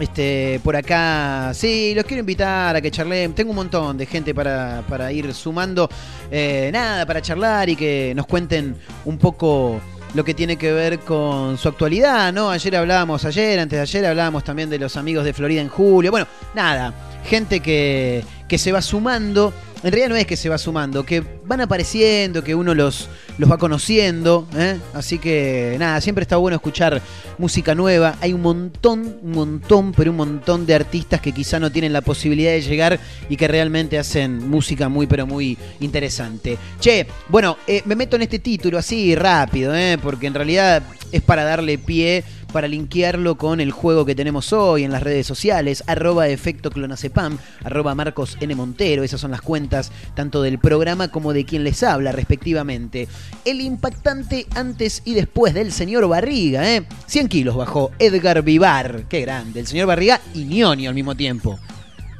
este, 0.00 0.60
por 0.62 0.76
acá. 0.76 1.52
Sí, 1.54 1.92
los 1.94 2.04
quiero 2.04 2.20
invitar 2.20 2.76
a 2.76 2.80
que 2.80 2.90
charlen. 2.90 3.32
Tengo 3.34 3.50
un 3.50 3.56
montón 3.56 3.96
de 3.96 4.06
gente 4.06 4.34
para, 4.34 4.82
para 4.88 5.12
ir 5.12 5.32
sumando. 5.34 5.88
Eh, 6.30 6.70
nada, 6.72 7.06
para 7.06 7.22
charlar 7.22 7.68
y 7.68 7.76
que 7.76 8.12
nos 8.14 8.26
cuenten 8.26 8.76
un 9.04 9.18
poco 9.18 9.80
lo 10.14 10.24
que 10.24 10.34
tiene 10.34 10.56
que 10.56 10.72
ver 10.72 11.00
con 11.00 11.58
su 11.58 11.68
actualidad, 11.68 12.32
¿no? 12.32 12.50
Ayer 12.50 12.76
hablábamos, 12.76 13.24
ayer, 13.24 13.58
antes 13.58 13.76
de 13.76 13.82
ayer 13.82 14.06
hablábamos 14.06 14.42
también 14.42 14.70
de 14.70 14.78
los 14.78 14.96
amigos 14.96 15.24
de 15.24 15.32
Florida 15.32 15.60
en 15.60 15.68
julio. 15.68 16.10
Bueno, 16.10 16.26
nada, 16.54 16.94
gente 17.24 17.60
que, 17.60 18.24
que 18.48 18.58
se 18.58 18.72
va 18.72 18.82
sumando. 18.82 19.52
En 19.84 19.92
realidad 19.92 20.08
no 20.08 20.16
es 20.16 20.26
que 20.26 20.36
se 20.36 20.48
va 20.48 20.58
sumando, 20.58 21.04
que 21.04 21.22
van 21.44 21.60
apareciendo, 21.60 22.42
que 22.42 22.54
uno 22.54 22.74
los, 22.74 23.08
los 23.36 23.48
va 23.48 23.58
conociendo. 23.58 24.48
¿eh? 24.56 24.76
Así 24.92 25.18
que 25.18 25.76
nada, 25.78 26.00
siempre 26.00 26.22
está 26.22 26.36
bueno 26.36 26.56
escuchar 26.56 27.00
música 27.38 27.76
nueva. 27.76 28.16
Hay 28.20 28.32
un 28.32 28.42
montón, 28.42 29.18
un 29.22 29.30
montón, 29.30 29.92
pero 29.92 30.10
un 30.10 30.16
montón 30.16 30.66
de 30.66 30.74
artistas 30.74 31.20
que 31.20 31.30
quizá 31.30 31.60
no 31.60 31.70
tienen 31.70 31.92
la 31.92 32.00
posibilidad 32.00 32.50
de 32.50 32.62
llegar 32.62 32.98
y 33.28 33.36
que 33.36 33.46
realmente 33.46 33.98
hacen 33.98 34.48
música 34.48 34.88
muy, 34.88 35.06
pero 35.06 35.26
muy 35.26 35.56
interesante. 35.78 36.58
Che, 36.80 37.06
bueno, 37.28 37.58
eh, 37.68 37.82
me 37.84 37.94
meto 37.94 38.16
en 38.16 38.22
este 38.22 38.40
título 38.40 38.78
así 38.78 39.14
rápido, 39.14 39.76
¿eh? 39.76 39.96
porque 40.02 40.26
en 40.26 40.34
realidad 40.34 40.82
es 41.12 41.22
para 41.22 41.44
darle 41.44 41.78
pie 41.78 42.24
para 42.52 42.68
linkearlo 42.68 43.36
con 43.36 43.60
el 43.60 43.70
juego 43.70 44.04
que 44.04 44.14
tenemos 44.14 44.52
hoy 44.52 44.84
en 44.84 44.92
las 44.92 45.02
redes 45.02 45.26
sociales, 45.26 45.84
arroba 45.86 46.28
efecto 46.28 46.70
clonacepam, 46.70 47.38
arroba 47.62 47.94
Marcos 47.94 48.36
N. 48.40 48.54
Montero, 48.54 49.02
esas 49.02 49.20
son 49.20 49.30
las 49.30 49.42
cuentas 49.42 49.92
tanto 50.14 50.42
del 50.42 50.58
programa 50.58 51.08
como 51.08 51.32
de 51.32 51.44
quien 51.44 51.64
les 51.64 51.82
habla 51.82 52.12
respectivamente. 52.12 53.08
El 53.44 53.60
impactante 53.60 54.46
antes 54.54 55.02
y 55.04 55.14
después 55.14 55.54
del 55.54 55.72
señor 55.72 56.08
Barriga, 56.08 56.68
¿eh? 56.70 56.86
100 57.06 57.28
kilos 57.28 57.56
bajó 57.56 57.90
Edgar 57.98 58.42
Vivar, 58.42 59.04
qué 59.08 59.20
grande, 59.20 59.60
el 59.60 59.66
señor 59.66 59.86
Barriga 59.86 60.20
y 60.34 60.44
Ñoño 60.44 60.88
al 60.88 60.94
mismo 60.94 61.14
tiempo. 61.14 61.58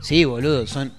Sí, 0.01 0.25
boludo, 0.25 0.67
son... 0.67 0.93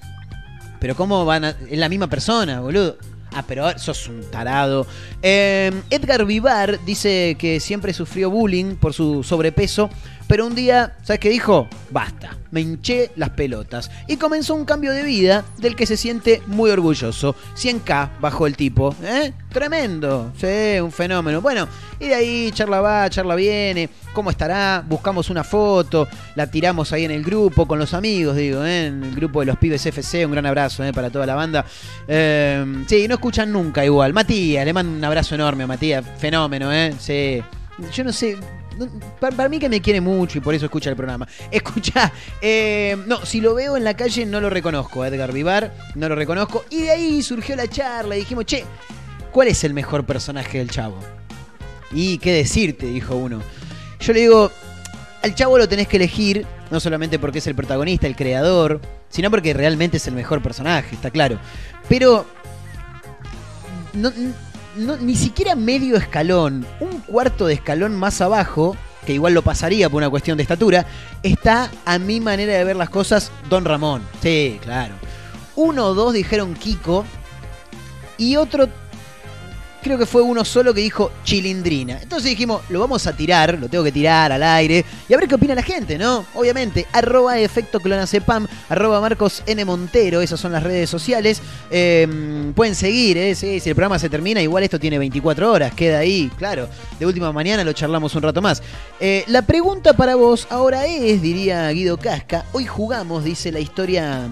Pero 0.79 0.95
¿cómo 0.95 1.25
van 1.25 1.45
a... 1.45 1.49
Es 1.69 1.77
la 1.77 1.89
misma 1.89 2.07
persona, 2.07 2.61
boludo. 2.61 2.97
Ah, 3.33 3.43
pero 3.47 3.77
sos 3.77 4.07
un 4.07 4.21
tarado. 4.31 4.87
Eh, 5.21 5.71
Edgar 5.89 6.25
Vivar 6.25 6.79
dice 6.85 7.35
que 7.37 7.59
siempre 7.59 7.93
sufrió 7.93 8.29
bullying 8.29 8.75
por 8.75 8.93
su 8.93 9.23
sobrepeso, 9.23 9.89
pero 10.29 10.45
un 10.45 10.53
día, 10.53 10.95
¿sabes 11.01 11.19
qué 11.19 11.29
dijo? 11.29 11.67
Basta, 11.89 12.37
me 12.51 12.61
hinché 12.61 13.09
las 13.15 13.31
pelotas. 13.31 13.89
Y 14.07 14.17
comenzó 14.17 14.53
un 14.53 14.63
cambio 14.63 14.91
de 14.91 15.01
vida 15.01 15.43
del 15.57 15.75
que 15.75 15.87
se 15.87 15.97
siente 15.97 16.43
muy 16.45 16.69
orgulloso. 16.69 17.35
100k 17.55 18.19
bajó 18.19 18.45
el 18.45 18.55
tipo. 18.55 18.95
¿eh? 19.01 19.33
Tremendo. 19.51 20.31
Sí, 20.37 20.79
un 20.79 20.91
fenómeno. 20.91 21.41
Bueno, 21.41 21.67
y 21.99 22.09
de 22.09 22.13
ahí 22.13 22.51
charla 22.51 22.79
va, 22.79 23.09
charla 23.09 23.33
viene. 23.33 23.89
¿Cómo 24.13 24.29
estará? 24.29 24.85
Buscamos 24.87 25.31
una 25.31 25.43
foto, 25.43 26.07
la 26.35 26.45
tiramos 26.45 26.93
ahí 26.93 27.05
en 27.05 27.11
el 27.11 27.23
grupo 27.23 27.67
con 27.67 27.79
los 27.79 27.95
amigos, 27.95 28.35
digo, 28.35 28.63
¿eh? 28.63 28.85
en 28.85 29.03
el 29.03 29.15
grupo 29.15 29.39
de 29.39 29.47
los 29.47 29.57
pibes 29.57 29.83
FC. 29.83 30.27
Un 30.27 30.33
gran 30.33 30.45
abrazo 30.45 30.83
¿eh? 30.83 30.93
para 30.93 31.09
toda 31.09 31.25
la 31.25 31.33
banda. 31.33 31.65
Eh, 32.07 32.83
sí, 32.87 33.07
no 33.07 33.15
escuchan 33.15 33.51
nunca 33.51 33.83
igual. 33.83 34.13
Matías, 34.13 34.63
le 34.63 34.73
mando 34.73 34.95
un 34.95 35.03
abrazo 35.03 35.33
enorme 35.33 35.63
a 35.63 35.67
Matías. 35.67 36.05
Fenómeno, 36.19 36.71
¿eh? 36.71 36.93
Sí. 36.99 37.41
Yo 37.93 38.03
no 38.03 38.11
sé, 38.11 38.37
para, 39.19 39.49
mí 39.49 39.59
que 39.59 39.69
me 39.69 39.81
quiere 39.81 40.01
mucho 40.01 40.37
y 40.37 40.41
por 40.41 40.53
eso 40.53 40.65
escucha 40.65 40.89
el 40.89 40.95
programa. 40.95 41.27
Escucha, 41.51 42.11
eh, 42.41 42.97
no, 43.05 43.25
si 43.25 43.41
lo 43.41 43.53
veo 43.55 43.77
en 43.77 43.83
la 43.83 43.95
calle 43.95 44.25
no 44.25 44.41
lo 44.41 44.49
reconozco, 44.49 45.05
Edgar 45.05 45.31
Vivar, 45.31 45.73
no 45.95 46.09
lo 46.09 46.15
reconozco. 46.15 46.65
Y 46.69 46.81
de 46.81 46.91
ahí 46.91 47.23
surgió 47.23 47.55
la 47.55 47.67
charla 47.67 48.15
y 48.15 48.19
dijimos, 48.19 48.45
che, 48.45 48.63
¿cuál 49.31 49.47
es 49.47 49.63
el 49.63 49.73
mejor 49.73 50.05
personaje 50.05 50.57
del 50.57 50.69
chavo? 50.69 50.99
Y 51.91 52.17
qué 52.19 52.33
decirte, 52.33 52.85
dijo 52.87 53.15
uno. 53.15 53.41
Yo 53.99 54.13
le 54.13 54.21
digo, 54.21 54.51
al 55.21 55.35
chavo 55.35 55.57
lo 55.57 55.67
tenés 55.67 55.87
que 55.87 55.97
elegir, 55.97 56.45
no 56.71 56.79
solamente 56.79 57.19
porque 57.19 57.39
es 57.39 57.47
el 57.47 57.55
protagonista, 57.55 58.07
el 58.07 58.15
creador, 58.15 58.79
sino 59.09 59.29
porque 59.29 59.53
realmente 59.53 59.97
es 59.97 60.07
el 60.07 60.13
mejor 60.13 60.41
personaje, 60.41 60.95
está 60.95 61.09
claro. 61.09 61.39
Pero 61.87 62.25
no, 63.93 64.11
ni 64.79 65.15
siquiera 65.15 65.55
medio 65.55 65.97
escalón, 65.97 66.65
un 66.79 66.99
cuarto 67.01 67.47
de 67.47 67.55
escalón 67.55 67.95
más 67.95 68.21
abajo, 68.21 68.75
que 69.05 69.13
igual 69.13 69.33
lo 69.33 69.41
pasaría 69.41 69.89
por 69.89 69.97
una 69.97 70.09
cuestión 70.09 70.37
de 70.37 70.43
estatura, 70.43 70.85
está 71.23 71.71
a 71.85 71.99
mi 71.99 72.19
manera 72.19 72.53
de 72.53 72.63
ver 72.63 72.75
las 72.75 72.89
cosas 72.89 73.31
Don 73.49 73.65
Ramón. 73.65 74.01
Sí, 74.21 74.59
claro. 74.61 74.93
Uno 75.55 75.87
o 75.87 75.93
dos 75.93 76.13
dijeron 76.13 76.53
Kiko 76.53 77.05
y 78.17 78.35
otro 78.35 78.69
creo 79.81 79.97
que 79.97 80.05
fue 80.05 80.21
uno 80.21 80.43
solo 80.45 80.73
que 80.73 80.81
dijo 80.81 81.11
chilindrina. 81.23 81.99
Entonces 82.01 82.29
dijimos, 82.29 82.61
lo 82.69 82.79
vamos 82.79 83.05
a 83.07 83.15
tirar, 83.15 83.57
lo 83.59 83.67
tengo 83.69 83.83
que 83.83 83.91
tirar 83.91 84.31
al 84.31 84.43
aire 84.43 84.85
y 85.07 85.13
a 85.13 85.17
ver 85.17 85.27
qué 85.27 85.35
opina 85.35 85.55
la 85.55 85.63
gente, 85.63 85.97
¿no? 85.97 86.25
Obviamente, 86.33 86.85
arroba 86.91 87.39
efecto 87.39 87.79
clonacepam, 87.79 88.47
arroba 88.69 89.01
Marcos 89.01 89.43
N. 89.45 89.63
Montero, 89.65 90.21
esas 90.21 90.39
son 90.39 90.51
las 90.51 90.63
redes 90.63 90.89
sociales. 90.89 91.41
Eh, 91.71 92.51
pueden 92.55 92.75
seguir, 92.75 93.17
¿eh? 93.17 93.35
Si 93.35 93.57
el 93.57 93.75
programa 93.75 93.99
se 93.99 94.09
termina, 94.09 94.41
igual 94.41 94.63
esto 94.63 94.79
tiene 94.79 94.97
24 94.99 95.51
horas, 95.51 95.73
queda 95.73 95.99
ahí, 95.99 96.31
claro. 96.37 96.67
De 96.99 97.05
última 97.05 97.31
mañana 97.31 97.63
lo 97.63 97.73
charlamos 97.73 98.15
un 98.15 98.21
rato 98.21 98.41
más. 98.41 98.61
Eh, 98.99 99.23
la 99.27 99.41
pregunta 99.41 99.93
para 99.93 100.15
vos 100.15 100.47
ahora 100.49 100.85
es, 100.85 101.21
diría 101.21 101.69
Guido 101.69 101.97
Casca, 101.97 102.45
hoy 102.51 102.65
jugamos, 102.65 103.23
dice 103.23 103.51
la 103.51 103.59
historia 103.59 104.27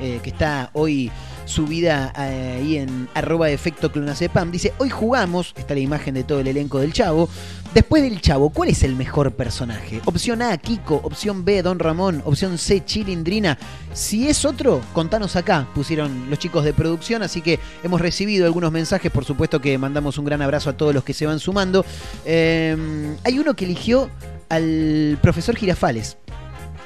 eh, 0.00 0.20
que 0.22 0.30
está 0.30 0.70
hoy 0.72 1.10
subida 1.52 2.12
eh, 2.18 2.58
ahí 2.58 2.76
en 2.78 3.08
arroba 3.14 3.50
efecto 3.50 3.92
clonacepam. 3.92 4.50
Dice, 4.50 4.72
hoy 4.78 4.90
jugamos, 4.90 5.54
está 5.56 5.74
la 5.74 5.80
imagen 5.80 6.14
de 6.14 6.24
todo 6.24 6.40
el 6.40 6.48
elenco 6.48 6.80
del 6.80 6.92
Chavo. 6.92 7.28
Después 7.74 8.02
del 8.02 8.20
Chavo, 8.20 8.50
¿cuál 8.50 8.70
es 8.70 8.82
el 8.82 8.96
mejor 8.96 9.32
personaje? 9.32 10.00
Opción 10.04 10.42
A, 10.42 10.56
Kiko. 10.56 11.00
Opción 11.04 11.44
B, 11.44 11.62
Don 11.62 11.78
Ramón. 11.78 12.22
Opción 12.24 12.58
C, 12.58 12.84
Chilindrina. 12.84 13.58
Si 13.92 14.28
es 14.28 14.44
otro, 14.44 14.80
contanos 14.92 15.36
acá, 15.36 15.68
pusieron 15.74 16.28
los 16.28 16.38
chicos 16.38 16.64
de 16.64 16.72
producción. 16.72 17.22
Así 17.22 17.40
que 17.40 17.60
hemos 17.82 18.00
recibido 18.00 18.46
algunos 18.46 18.72
mensajes. 18.72 19.12
Por 19.12 19.24
supuesto 19.24 19.60
que 19.60 19.76
mandamos 19.78 20.18
un 20.18 20.24
gran 20.24 20.42
abrazo 20.42 20.70
a 20.70 20.76
todos 20.76 20.94
los 20.94 21.04
que 21.04 21.14
se 21.14 21.26
van 21.26 21.38
sumando. 21.38 21.84
Eh, 22.24 22.76
hay 23.24 23.38
uno 23.38 23.54
que 23.54 23.64
eligió 23.64 24.10
al 24.48 25.18
profesor 25.22 25.56
Girafales. 25.56 26.16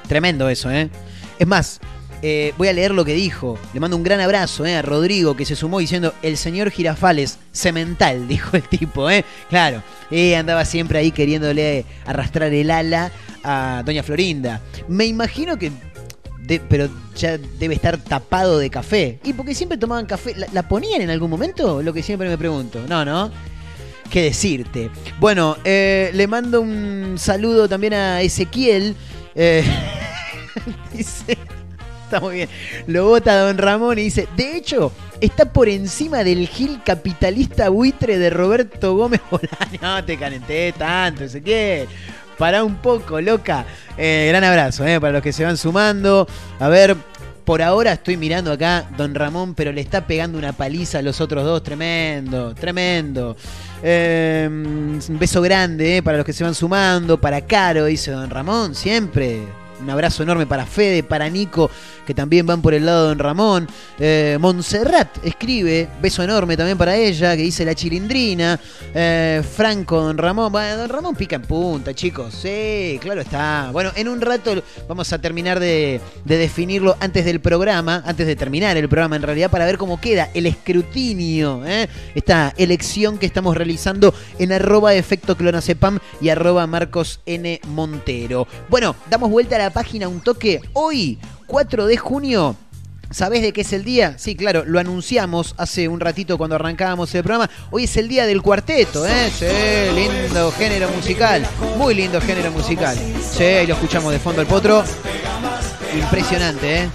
Tremendo 0.07 0.47
eso, 0.49 0.71
¿eh? 0.71 0.89
Es 1.37 1.47
más, 1.47 1.79
eh, 2.21 2.53
voy 2.57 2.67
a 2.67 2.73
leer 2.73 2.91
lo 2.91 3.05
que 3.05 3.13
dijo. 3.13 3.57
Le 3.73 3.79
mando 3.79 3.97
un 3.97 4.03
gran 4.03 4.19
abrazo 4.19 4.65
eh, 4.65 4.75
a 4.75 4.81
Rodrigo 4.81 5.35
que 5.35 5.45
se 5.45 5.55
sumó 5.55 5.79
diciendo 5.79 6.13
el 6.21 6.37
señor 6.37 6.71
Girafales, 6.71 7.39
cemental, 7.51 8.27
dijo 8.27 8.57
el 8.57 8.63
tipo, 8.63 9.09
¿eh? 9.09 9.23
Claro, 9.49 9.83
eh, 10.11 10.35
andaba 10.35 10.65
siempre 10.65 10.99
ahí 10.99 11.11
queriéndole 11.11 11.85
arrastrar 12.05 12.53
el 12.53 12.71
ala 12.71 13.11
a 13.43 13.83
Doña 13.85 14.03
Florinda. 14.03 14.61
Me 14.87 15.05
imagino 15.05 15.57
que... 15.57 15.71
pero 16.69 16.89
ya 17.15 17.37
debe 17.37 17.75
estar 17.75 17.97
tapado 17.97 18.59
de 18.59 18.69
café. 18.69 19.19
¿Y 19.23 19.33
porque 19.33 19.53
siempre 19.55 19.77
tomaban 19.77 20.05
café? 20.05 20.33
¿La, 20.35 20.47
la 20.51 20.67
ponían 20.67 21.01
en 21.01 21.09
algún 21.09 21.29
momento? 21.29 21.81
Lo 21.81 21.93
que 21.93 22.03
siempre 22.03 22.29
me 22.29 22.37
pregunto. 22.37 22.83
No, 22.87 23.03
no. 23.05 23.31
¿Qué 24.09 24.23
decirte? 24.23 24.89
Bueno, 25.19 25.57
eh, 25.65 26.11
le 26.13 26.27
mando 26.27 26.61
un 26.61 27.15
saludo 27.17 27.67
también 27.67 27.93
a 27.93 28.21
Ezequiel. 28.21 28.95
eh, 29.35 29.63
dice, 30.93 31.37
está 32.07 32.19
muy 32.19 32.35
bien. 32.35 32.49
Lo 32.87 33.05
vota 33.05 33.45
Don 33.45 33.57
Ramón 33.57 33.99
y 33.99 34.03
dice, 34.03 34.27
de 34.35 34.55
hecho, 34.55 34.91
está 35.21 35.51
por 35.51 35.69
encima 35.69 36.23
del 36.23 36.47
Gil 36.47 36.81
capitalista 36.83 37.69
buitre 37.69 38.17
de 38.17 38.29
Roberto 38.29 38.95
Gómez 38.95 39.21
Bolaño. 39.29 39.79
No 39.81 40.03
te 40.03 40.17
calenté 40.17 40.73
tanto, 40.77 41.25
Ezequiel. 41.25 41.87
Pará 42.37 42.63
un 42.63 42.75
poco, 42.77 43.19
loca. 43.19 43.65
Eh, 43.97 44.27
gran 44.29 44.43
abrazo 44.43 44.85
eh, 44.85 44.99
para 45.01 45.13
los 45.13 45.21
que 45.21 45.33
se 45.33 45.43
van 45.43 45.57
sumando. 45.57 46.27
A 46.59 46.69
ver, 46.69 46.95
por 47.43 47.61
ahora 47.61 47.93
estoy 47.93 48.17
mirando 48.17 48.51
acá 48.51 48.89
Don 48.97 49.15
Ramón, 49.15 49.55
pero 49.55 49.71
le 49.71 49.81
está 49.81 50.05
pegando 50.05 50.37
una 50.37 50.53
paliza 50.53 50.99
a 50.99 51.01
los 51.01 51.19
otros 51.21 51.43
dos. 51.43 51.63
Tremendo, 51.63 52.53
tremendo. 52.53 53.35
Eh, 53.81 54.47
un 54.49 54.99
beso 55.19 55.41
grande 55.41 55.97
eh, 55.97 56.03
para 56.03 56.17
los 56.17 56.25
que 56.25 56.33
se 56.33 56.43
van 56.43 56.53
sumando. 56.53 57.19
Para 57.19 57.41
Caro, 57.41 57.85
dice 57.85 58.11
Don 58.11 58.29
Ramón, 58.29 58.75
siempre. 58.75 59.66
Un 59.79 59.89
abrazo 59.89 60.23
enorme 60.23 60.47
para 60.47 60.65
Fede, 60.65 61.03
para 61.03 61.29
Nico, 61.29 61.69
que 62.05 62.13
también 62.13 62.45
van 62.45 62.61
por 62.61 62.73
el 62.73 62.85
lado 62.85 63.03
de 63.03 63.09
Don 63.09 63.19
Ramón. 63.19 63.67
Eh, 63.99 64.37
Montserrat 64.39 65.23
escribe, 65.23 65.87
beso 66.01 66.23
enorme 66.23 66.57
también 66.57 66.77
para 66.77 66.95
ella, 66.95 67.35
que 67.35 67.43
dice 67.43 67.63
la 67.63 67.75
chilindrina. 67.75 68.59
Eh, 68.93 69.43
Franco, 69.55 70.01
Don 70.01 70.17
Ramón. 70.17 70.51
Bueno, 70.51 70.77
Don 70.77 70.89
Ramón 70.89 71.15
pica 71.15 71.35
en 71.35 71.43
punta, 71.43 71.93
chicos. 71.93 72.33
Sí, 72.33 72.97
claro 73.01 73.21
está. 73.21 73.69
Bueno, 73.71 73.91
en 73.95 74.07
un 74.07 74.19
rato 74.21 74.63
vamos 74.87 75.13
a 75.13 75.19
terminar 75.19 75.59
de, 75.59 76.01
de 76.25 76.37
definirlo 76.37 76.97
antes 76.99 77.25
del 77.25 77.39
programa, 77.39 78.01
antes 78.05 78.25
de 78.25 78.35
terminar 78.35 78.77
el 78.77 78.89
programa 78.89 79.15
en 79.15 79.21
realidad, 79.21 79.51
para 79.51 79.65
ver 79.65 79.77
cómo 79.77 80.01
queda 80.01 80.29
el 80.33 80.45
escrutinio. 80.45 81.63
¿eh? 81.65 81.87
Esta 82.15 82.53
elección 82.57 83.17
que 83.17 83.25
estamos 83.25 83.55
realizando 83.55 84.13
en 84.39 84.51
arroba 84.51 84.93
efecto 84.95 85.37
clonacepam 85.37 85.99
y 86.19 86.29
arroba 86.29 86.65
Marcos 86.67 87.19
N. 87.25 87.59
Montero. 87.67 88.47
Bueno, 88.69 88.95
damos 89.09 89.29
vuelta 89.29 89.55
a 89.55 89.59
la 89.59 89.66
página 89.71 90.07
un 90.07 90.21
toque. 90.21 90.61
Hoy, 90.73 91.17
4 91.47 91.85
de 91.85 91.97
junio. 91.97 92.55
¿Sabés 93.09 93.41
de 93.41 93.53
qué 93.53 93.61
es 93.61 93.71
el 93.71 93.85
día? 93.85 94.15
Sí, 94.17 94.35
claro, 94.35 94.65
lo 94.65 94.79
anunciamos 94.79 95.55
hace 95.57 95.87
un 95.87 95.99
ratito 95.99 96.37
cuando 96.37 96.55
arrancábamos 96.55 97.13
el 97.15 97.23
programa. 97.23 97.49
Hoy 97.71 97.85
es 97.85 97.95
el 97.95 98.09
día 98.09 98.25
del 98.25 98.41
cuarteto, 98.41 99.07
¿eh? 99.07 99.31
Sí, 99.31 99.45
lindo 99.95 100.51
género 100.51 100.89
musical. 100.89 101.47
Muy 101.77 101.93
lindo 101.93 102.19
género 102.19 102.51
musical. 102.51 102.97
Sí, 103.31 103.43
ahí 103.43 103.67
lo 103.67 103.75
escuchamos 103.75 104.11
de 104.11 104.19
fondo 104.19 104.41
al 104.41 104.47
potro. 104.47 104.83
Impresionante, 105.97 106.83
¿eh? 106.83 106.89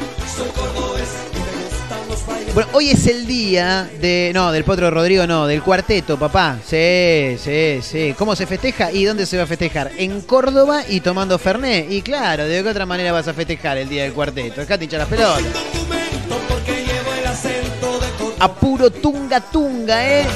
Bueno, 2.54 2.68
hoy 2.74 2.90
es 2.90 3.06
el 3.06 3.26
día 3.26 3.88
de. 3.98 4.30
No, 4.34 4.52
del 4.52 4.64
Potro 4.64 4.90
Rodrigo, 4.90 5.26
no, 5.26 5.46
del 5.46 5.62
cuarteto, 5.62 6.18
papá. 6.18 6.58
Sí, 6.62 7.36
sí, 7.38 7.78
sí. 7.80 8.14
¿Cómo 8.18 8.36
se 8.36 8.46
festeja 8.46 8.92
y 8.92 9.06
dónde 9.06 9.24
se 9.24 9.38
va 9.38 9.44
a 9.44 9.46
festejar? 9.46 9.90
En 9.96 10.20
Córdoba 10.20 10.82
y 10.86 11.00
tomando 11.00 11.38
Fernet. 11.38 11.90
Y 11.90 12.02
claro, 12.02 12.44
¿de 12.44 12.62
qué 12.62 12.68
otra 12.68 12.84
manera 12.84 13.10
vas 13.10 13.26
a 13.26 13.32
festejar 13.32 13.78
el 13.78 13.88
día 13.88 14.02
del 14.02 14.12
cuarteto? 14.12 14.60
Acá 14.60 14.76
te 14.76 14.84
hincha 14.84 14.98
las 14.98 15.08
pelotas. 15.08 15.42
A 18.38 18.54
puro 18.54 18.90
tunga 18.90 19.40
tunga, 19.40 20.06
¿eh? 20.06 20.26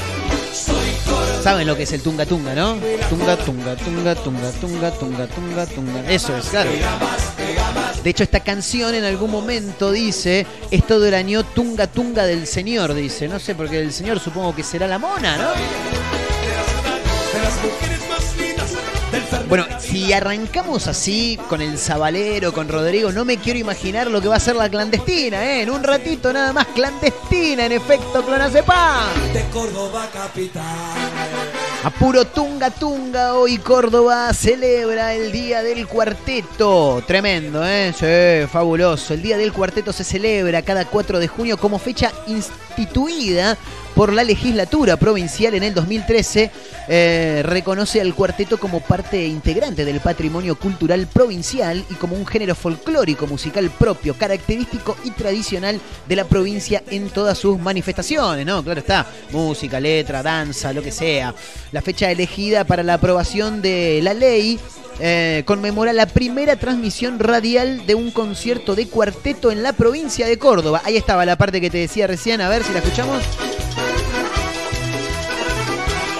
Saben 1.42 1.66
lo 1.66 1.76
que 1.76 1.84
es 1.84 1.92
el 1.92 2.02
tunga 2.02 2.26
tunga, 2.26 2.54
¿no? 2.54 2.76
Tunga 3.08 3.36
tunga, 3.36 3.76
tunga 3.76 4.14
tunga, 4.14 4.50
tunga 4.52 4.90
tunga, 4.92 5.26
tunga 5.26 5.66
tunga. 5.66 6.10
Eso 6.10 6.36
es, 6.36 6.46
claro. 6.46 6.70
De 8.02 8.10
hecho, 8.10 8.22
esta 8.24 8.40
canción 8.40 8.94
en 8.94 9.04
algún 9.04 9.30
momento 9.30 9.92
dice, 9.92 10.46
es 10.70 10.86
todo 10.86 11.06
el 11.06 11.14
año 11.14 11.44
tunga 11.44 11.86
tunga 11.86 12.24
del 12.26 12.46
señor, 12.46 12.94
dice. 12.94 13.28
No 13.28 13.38
sé, 13.38 13.54
porque 13.54 13.80
el 13.80 13.92
señor 13.92 14.18
supongo 14.20 14.54
que 14.54 14.62
será 14.62 14.86
la 14.88 14.98
mona, 14.98 15.36
¿no? 15.36 15.48
De 17.32 17.42
las 17.42 17.54
mujeres 17.62 18.00
más 18.08 18.36
lindas 18.36 18.72
Bueno, 19.48 19.64
si 19.78 20.12
arrancamos 20.12 20.88
así 20.88 21.38
con 21.48 21.60
el 21.60 21.78
Zabalero, 21.78 22.52
con 22.52 22.68
Rodrigo, 22.68 23.12
no 23.12 23.24
me 23.24 23.38
quiero 23.38 23.58
imaginar 23.58 24.08
lo 24.08 24.20
que 24.20 24.28
va 24.28 24.36
a 24.36 24.40
ser 24.40 24.56
la 24.56 24.68
clandestina, 24.68 25.44
¿eh? 25.44 25.62
En 25.62 25.70
un 25.70 25.84
ratito 25.84 26.32
nada 26.32 26.52
más, 26.52 26.66
clandestina, 26.74 27.66
en 27.66 27.72
efecto, 27.72 28.24
clonazepam. 28.24 29.32
De 29.32 29.44
Córdoba 29.52 30.08
capital. 30.12 30.64
A 31.84 31.90
puro 31.90 32.24
tunga 32.24 32.70
tunga, 32.70 33.34
hoy 33.34 33.58
Córdoba 33.58 34.34
celebra 34.34 35.14
el 35.14 35.30
Día 35.30 35.62
del 35.62 35.86
Cuarteto. 35.86 37.04
Tremendo, 37.06 37.64
¿eh? 37.64 37.94
Sí, 37.96 38.48
fabuloso. 38.50 39.14
El 39.14 39.22
Día 39.22 39.36
del 39.36 39.52
Cuarteto 39.52 39.92
se 39.92 40.02
celebra 40.02 40.62
cada 40.62 40.86
4 40.86 41.20
de 41.20 41.28
junio 41.28 41.56
como 41.56 41.78
fecha 41.78 42.10
instituida 42.26 43.56
por 43.96 44.12
la 44.12 44.22
legislatura 44.22 44.98
provincial 44.98 45.54
en 45.54 45.62
el 45.62 45.74
2013. 45.74 46.50
Eh, 46.88 47.42
reconoce 47.44 48.00
al 48.00 48.14
cuarteto 48.14 48.58
como 48.58 48.80
parte 48.80 49.26
integrante 49.26 49.86
del 49.86 50.00
patrimonio 50.00 50.54
cultural 50.56 51.06
provincial 51.06 51.82
y 51.90 51.94
como 51.94 52.14
un 52.14 52.26
género 52.26 52.54
folclórico 52.54 53.26
musical 53.26 53.70
propio, 53.70 54.14
característico 54.14 54.96
y 55.02 55.12
tradicional 55.12 55.80
de 56.06 56.14
la 56.14 56.24
provincia 56.24 56.82
en 56.90 57.08
todas 57.08 57.38
sus 57.38 57.58
manifestaciones, 57.58 58.44
¿no? 58.44 58.62
Claro 58.62 58.80
está, 58.80 59.06
música, 59.32 59.80
letra, 59.80 60.22
danza, 60.22 60.74
lo 60.74 60.82
que 60.82 60.92
sea. 60.92 61.34
La 61.72 61.80
fecha 61.80 62.10
elegida 62.10 62.64
para 62.64 62.82
la 62.82 62.94
aprobación 62.94 63.62
de 63.62 64.00
la 64.02 64.12
ley 64.12 64.60
eh, 65.00 65.42
conmemora 65.46 65.94
la 65.94 66.04
primera 66.04 66.56
transmisión 66.56 67.18
radial 67.18 67.86
de 67.86 67.94
un 67.94 68.10
concierto 68.10 68.74
de 68.74 68.88
cuarteto 68.88 69.50
en 69.50 69.62
la 69.62 69.72
provincia 69.72 70.26
de 70.26 70.38
Córdoba. 70.38 70.82
Ahí 70.84 70.98
estaba 70.98 71.24
la 71.24 71.36
parte 71.36 71.62
que 71.62 71.70
te 71.70 71.78
decía 71.78 72.06
recién, 72.06 72.42
a 72.42 72.50
ver 72.50 72.62
si 72.62 72.72
la 72.74 72.80
escuchamos. 72.80 73.22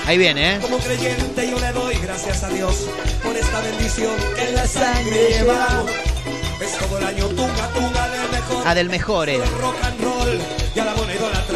Ahí 0.06 0.18
viene, 0.18 0.54
¿eh? 0.54 0.58
Como 0.60 0.78
creyente 0.78 1.50
yo 1.50 1.58
le 1.58 1.72
doy 1.72 1.96
gracias 1.96 2.44
a 2.44 2.48
Dios 2.48 2.86
por 3.24 3.36
esta 3.36 3.60
bendición 3.60 4.12
que 4.36 4.48
en 4.48 4.54
la 4.54 4.64
sangre 4.64 5.30
llevamos. 5.30 5.90
Es 6.60 6.76
como 6.80 6.98
el 6.98 7.04
año 7.06 7.26
tunga 7.26 7.68
tunga 7.74 8.08
del 8.08 8.30
mejor. 8.30 8.62
Ah, 8.64 8.74
del 8.76 8.88
mejor 8.88 9.28
era. 9.28 9.44
Rock 9.60 9.76
and 9.82 10.00
roll 10.00 10.38
y 10.76 10.78
a 10.78 10.84
la 10.84 10.94
moneda. 10.94 11.16
Qué 11.46 11.52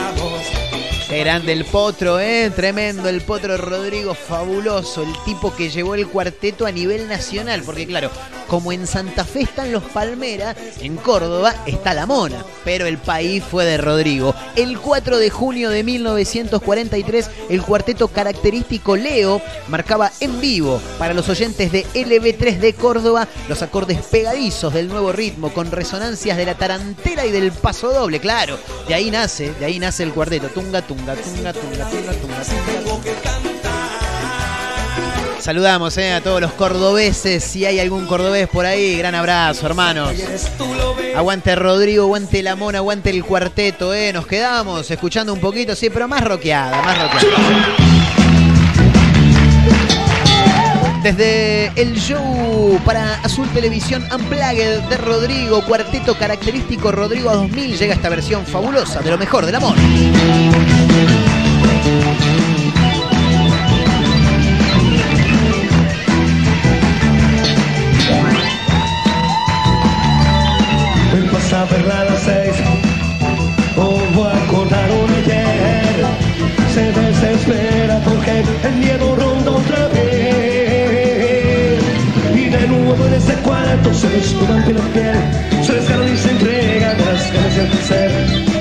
grande 1.19 1.53
el 1.53 1.65
potro, 1.65 2.21
¿eh? 2.21 2.51
Tremendo 2.55 3.09
el 3.09 3.21
potro 3.23 3.57
Rodrigo, 3.57 4.15
fabuloso. 4.15 5.03
El 5.03 5.13
tipo 5.25 5.55
que 5.55 5.69
llevó 5.69 5.95
el 5.95 6.07
cuarteto 6.07 6.67
a 6.67 6.73
nivel 6.73 7.09
nacional. 7.09 7.63
Porque 7.65 7.87
claro, 7.87 8.11
como 8.47 8.73
en 8.73 8.87
Santa 8.87 9.25
Fe 9.25 9.43
están 9.43 9.73
los 9.73 9.83
Palmeras, 9.83 10.57
en 10.81 10.97
Córdoba 10.97 11.55
está 11.67 11.95
la 11.95 12.07
Mona. 12.07 12.45
Pero 12.65 12.87
el 12.87 12.99
país 12.99 13.43
fue 13.43 13.65
de 13.65 13.77
Rodrigo. 13.77 14.35
El 14.57 14.79
4 14.79 15.19
de 15.19 15.31
junio 15.31 15.71
de 15.71 15.83
1943, 15.83 17.31
el 17.49 17.63
cuarteto 17.63 18.09
característico 18.09 18.97
Leo 18.97 19.43
marcaba 19.69 20.13
en 20.21 20.41
vivo 20.41 20.81
para 20.99 21.15
los 21.15 21.29
oyentes 21.29 21.73
de 21.73 21.87
LB3 21.95 22.59
de 22.59 22.75
Córdoba 22.75 23.27
los 23.49 23.63
acordes 23.63 23.99
pegadizos 24.03 24.73
del 24.73 24.89
nuevo 24.89 25.13
ritmo 25.13 25.53
con 25.53 25.71
resonancias 25.71 26.37
de 26.37 26.47
la 26.47 26.57
tarantela 26.57 27.27
y 27.27 27.31
del 27.31 27.53
paso 27.53 27.93
doble. 27.93 28.21
Claro, 28.21 28.59
de 28.87 28.95
ahí 28.95 29.11
nace, 29.11 29.53
de 29.55 29.65
ahí 29.65 29.79
nace 29.79 30.03
el 30.03 30.13
cuarteto. 30.13 30.49
Tunga, 30.49 30.83
tunga, 30.83 31.00
Saludamos 35.41 35.97
eh, 35.97 36.13
a 36.13 36.21
todos 36.21 36.41
los 36.41 36.53
cordobeses. 36.53 37.43
Si 37.43 37.65
hay 37.65 37.81
algún 37.81 38.07
cordobés 38.07 38.47
por 38.49 38.67
ahí, 38.67 38.99
gran 38.99 39.15
abrazo, 39.15 39.67
hermanos. 39.67 40.13
Aguante 41.17 41.57
Rodrigo, 41.57 42.05
aguante 42.05 42.43
la 42.43 42.57
mona, 42.57 42.79
aguante 42.79 43.11
el 43.11 43.25
cuarteto, 43.25 43.95
eh. 43.95 44.13
Nos 44.13 44.27
quedamos 44.27 44.91
escuchando 44.91 45.33
un 45.33 45.41
poquito, 45.41 45.75
sí, 45.75 45.89
pero 45.89 46.07
más 46.07 46.23
roqueada, 46.23 46.83
más 46.83 46.99
roqueada. 47.03 47.77
Desde 51.03 51.73
el 51.81 51.99
show 51.99 52.79
para 52.85 53.15
Azul 53.23 53.49
Televisión 53.55 54.07
Unplugged 54.15 54.81
de 54.83 54.97
Rodrigo, 54.99 55.65
cuarteto 55.65 56.15
característico 56.19 56.93
Rodrigo 56.93 57.33
2000, 57.33 57.79
llega 57.79 57.95
esta 57.95 58.11
versión 58.11 58.45
fabulosa 58.45 59.01
de 59.01 59.11
lo 59.11 59.17
mejor 59.17 59.47
del 59.47 59.55
amor. 59.55 59.75
Hoy 60.91 60.97
pasa 71.33 71.63
a 71.63 71.65
verla 71.67 72.01
a 72.01 72.05
las 72.05 72.21
seis. 72.23 72.57
Como 73.77 74.25
acordaron 74.25 75.11
ayer. 75.23 76.07
Se 76.75 76.93
desespera 76.93 78.01
porque 78.05 78.43
el 78.65 78.75
miedo 78.77 79.15
ronda 79.15 79.51
otra 79.53 79.89
vez. 79.89 81.81
Y 82.35 82.49
de 82.49 82.67
nuevo 82.67 83.07
en 83.07 83.15
ese 83.15 83.35
cuarto 83.43 83.95
se 83.95 84.09
desnudan 84.09 84.65
piel 84.65 84.79
a 84.79 84.87
piel. 84.93 85.65
Se 85.65 85.75
desgarran 85.75 86.13
y 86.13 86.17
se 86.17 86.31
entregan 86.31 86.97
a 86.97 87.05
las 87.05 87.33
ganas 87.33 87.55
de 87.55 87.63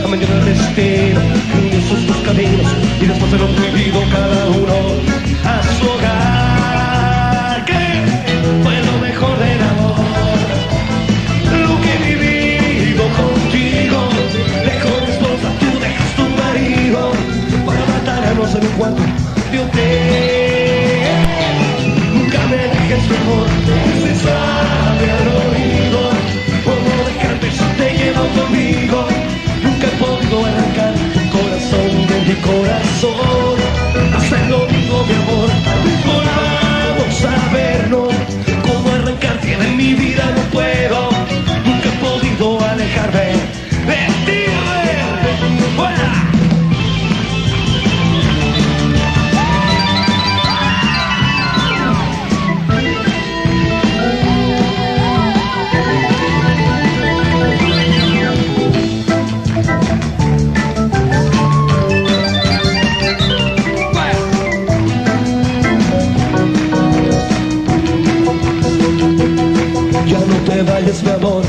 A 0.03 0.07
del 0.11 0.45
destino 0.45 1.68
sus 1.89 1.99
sus 2.05 2.17
caminos 2.17 2.71
Y 3.01 3.05
después 3.05 3.31
de 3.31 3.37
lo 3.39 3.47
prohibido 3.47 3.99
cada 4.11 4.47
uno 4.49 4.75
a 5.43 5.63
su 5.77 5.85
hogar 5.89 7.65
Que 7.65 7.81
fue 8.63 8.75
lo 8.89 8.95
mejor 9.01 9.39
del 9.39 9.61
amor 9.63 9.99
lo 11.67 11.81
que 11.81 11.91
he 11.93 11.97
vivido 12.15 13.03
contigo. 13.19 13.99
Dejo 14.65 14.89
mi 15.01 15.09
esposa, 15.11 15.47
tú 15.59 15.69
dejas 15.79 16.11
tu 16.15 16.25
marido 16.41 17.01
para 17.65 17.83
matarnos 17.85 18.55
en 18.55 18.63
un 18.65 18.73
cuarto 18.77 19.03
de 19.51 19.59
hotel. 19.59 21.07
Nunca 22.13 22.39
me 22.49 22.57
dejes 22.57 23.03
mejor, 23.09 23.47
corazón. 32.49 33.57
Hasta 34.15 34.41
el 34.41 34.49
domingo, 34.49 35.05
mi 35.05 35.13
amor, 35.13 35.49
volvamos 36.05 37.25
a 37.25 37.53
vernos. 37.53 38.13
Cómo 38.63 38.89
arrancarte 38.91 39.55
de 39.55 39.67
mi 39.71 39.93
vida 39.93 40.23
no 40.35 40.41
puedo. 40.51 40.68
Te 70.65 70.71
vayas, 70.71 71.03
mi 71.03 71.11
amor. 71.11 71.43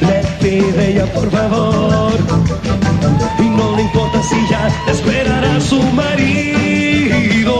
Le 0.00 0.22
pide 0.40 0.90
ella, 0.90 1.06
por 1.06 1.30
favor. 1.30 2.12
Y 3.38 3.48
no 3.48 3.76
le 3.76 3.82
importa 3.82 4.22
si 4.22 4.36
ya 4.48 4.68
esperará 4.90 5.60
su 5.60 5.82
marido. 5.92 7.56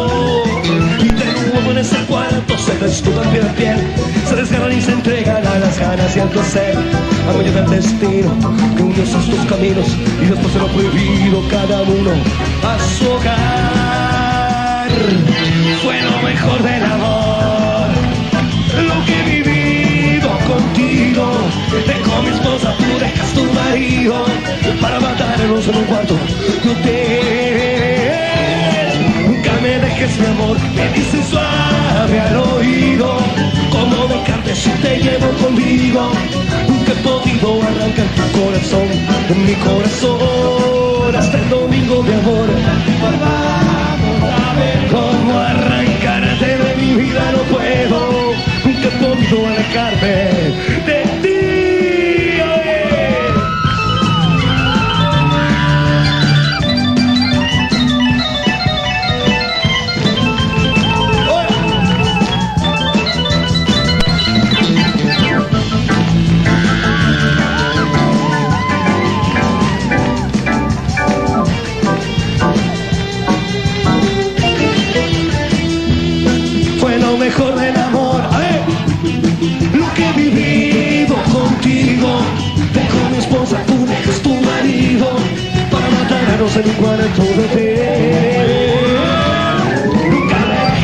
Y 1.00 1.08
de 1.08 1.50
nuevo 1.50 1.70
en 1.72 1.78
ese 1.78 1.96
cuarto 2.06 2.58
se 2.58 2.74
desnudan 2.78 3.28
piel 3.30 3.48
a 3.48 3.52
piel. 3.52 3.78
Se 4.28 4.36
desgarran 4.36 4.72
y 4.72 4.80
se 4.80 4.92
entregan 4.92 5.44
a 5.46 5.58
las 5.58 5.78
ganas 5.78 6.16
y 6.16 6.20
al 6.20 6.28
placer. 6.28 6.76
A 7.28 7.32
medio 7.36 7.52
del 7.52 7.70
destino 7.70 8.30
que 8.76 8.82
unió 8.82 9.04
dos 9.04 9.46
caminos. 9.48 9.88
Y 10.22 10.26
después 10.26 10.54
de 10.54 10.60
lo 10.60 10.68
prohibido, 10.68 11.42
cada 11.50 11.82
uno 11.82 12.12
a 12.62 12.78
su 12.96 13.10
hogar. 13.10 14.88
Fue 15.82 16.00
lo 16.02 16.22
mejor 16.22 16.62
del 16.62 16.84
amor 16.84 17.69
dejas 23.00 23.32
tu 23.32 23.44
marido 23.44 24.26
para 24.80 25.00
matarnos 25.00 25.66
en 25.68 25.76
un 25.76 25.84
cuarto 25.84 26.14
de 26.62 26.70
hotel. 26.70 28.10
Nunca 29.26 29.52
me 29.62 29.78
dejes 29.78 30.18
mi 30.18 30.26
amor, 30.26 30.56
me 30.76 30.88
dices 30.92 31.26
suave 31.30 32.20
al 32.20 32.36
oído. 32.36 33.08
Como 33.70 34.06
dejarte 34.06 34.54
si 34.54 34.70
te 34.82 34.98
llevo 34.98 35.28
conmigo. 35.42 36.12
Nunca 36.68 36.92
he 36.92 36.96
podido 36.96 37.62
arrancar 37.62 38.08
tu 38.16 38.24
corazón 38.38 38.88
de 39.28 39.34
mi 39.34 39.54
corazón. 39.54 41.16
Hasta 41.16 41.38
el 41.38 41.48
domingo, 41.48 42.02
mi 42.02 42.12
amor. 42.12 42.48
Vamos 43.00 44.30
a 44.46 44.54
ver 44.60 44.80
cómo 44.90 45.38
arrancarte 45.38 46.48
de 46.62 46.76
mi 46.76 46.90
vida, 47.02 47.22
no 47.32 47.42
puedo. 47.54 47.98
Nunca 48.64 48.88
he 48.88 48.94
podido 49.02 49.46
alejarme 49.46 50.14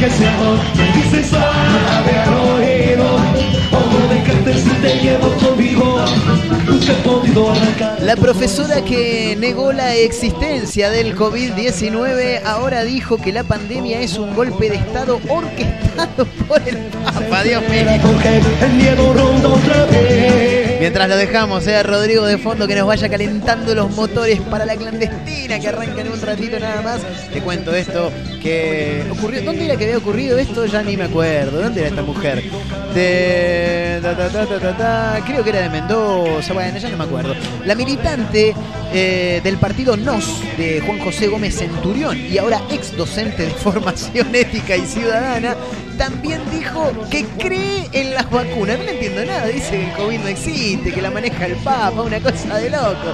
dejes 0.00 0.22
amor, 0.22 0.58
oído, 2.56 3.18
si 4.54 4.70
te 4.80 4.98
llevo 5.00 5.28
conmigo, 5.36 6.04
nunca 6.66 6.92
he 6.92 6.94
podido 7.02 7.50
arrancar. 7.50 8.02
La 8.02 8.16
profesora 8.16 8.82
que 8.84 9.36
negó 9.38 9.72
la 9.72 9.94
existencia 9.94 10.90
del 10.90 11.16
COVID-19 11.16 12.42
ahora 12.44 12.84
dijo 12.84 13.18
que 13.18 13.32
la 13.32 13.44
pandemia 13.44 14.00
es 14.00 14.18
un 14.18 14.34
golpe 14.34 14.70
de 14.70 14.76
Estado 14.76 15.20
orquestado 15.28 16.26
por 16.46 16.62
el 16.66 16.76
Papa. 17.04 17.42
Dios 17.42 17.62
mío. 17.68 17.86
Porque 18.02 18.40
el 18.64 18.72
miedo 18.74 19.12
ronda 19.12 19.48
otra 19.48 19.84
vez. 19.86 20.65
Mientras 20.78 21.08
lo 21.08 21.16
dejamos, 21.16 21.66
eh, 21.66 21.82
Rodrigo 21.82 22.26
de 22.26 22.36
fondo 22.36 22.66
que 22.66 22.74
nos 22.74 22.86
vaya 22.86 23.08
calentando 23.08 23.74
los 23.74 23.90
motores 23.94 24.40
para 24.42 24.66
la 24.66 24.76
clandestina 24.76 25.58
que 25.58 25.68
arranca 25.68 26.02
en 26.02 26.12
un 26.12 26.20
ratito 26.20 26.58
nada 26.58 26.82
más. 26.82 27.00
Te 27.32 27.40
cuento 27.40 27.74
esto 27.74 28.12
que 28.42 29.02
ocurrió. 29.10 29.42
¿Dónde 29.42 29.64
era 29.64 29.76
que 29.76 29.84
había 29.84 29.98
ocurrido 29.98 30.38
esto? 30.38 30.66
Ya 30.66 30.82
ni 30.82 30.96
me 30.96 31.04
acuerdo. 31.04 31.62
¿Dónde 31.62 31.80
era 31.80 31.88
esta 31.88 32.02
mujer? 32.02 32.42
Ta. 34.78 35.20
Creo 35.26 35.44
que 35.44 35.50
era 35.50 35.60
de 35.60 35.68
Mendoza. 35.68 36.54
Ya 36.78 36.88
no 36.88 36.96
me 36.96 37.04
acuerdo. 37.04 37.34
La 37.66 37.74
militante 37.74 38.54
eh, 38.90 39.42
del 39.44 39.58
partido 39.58 39.98
NOS 39.98 40.40
de 40.56 40.80
Juan 40.80 40.98
José 41.00 41.26
Gómez 41.28 41.58
Centurión 41.58 42.16
y 42.18 42.38
ahora 42.38 42.62
ex 42.70 42.96
docente 42.96 43.44
de 43.44 43.50
formación 43.62 44.34
ética 44.34 44.78
y 44.78 44.86
ciudadana 44.86 45.56
también 45.98 46.40
dijo 46.50 46.90
que 47.10 47.26
cree 47.38 47.86
en 47.92 48.14
las 48.14 48.30
vacunas. 48.30 48.78
No 48.78 48.88
entiendo 48.88 49.26
nada, 49.26 49.44
dice 49.46 49.72
que 49.72 49.84
el 49.84 49.92
COVID 49.92 50.18
no 50.20 50.28
existe, 50.28 50.90
que 50.92 51.02
la 51.02 51.10
maneja 51.10 51.44
el 51.44 51.56
Papa, 51.56 52.00
una 52.00 52.20
cosa 52.20 52.56
de 52.56 52.70
loco. 52.70 53.12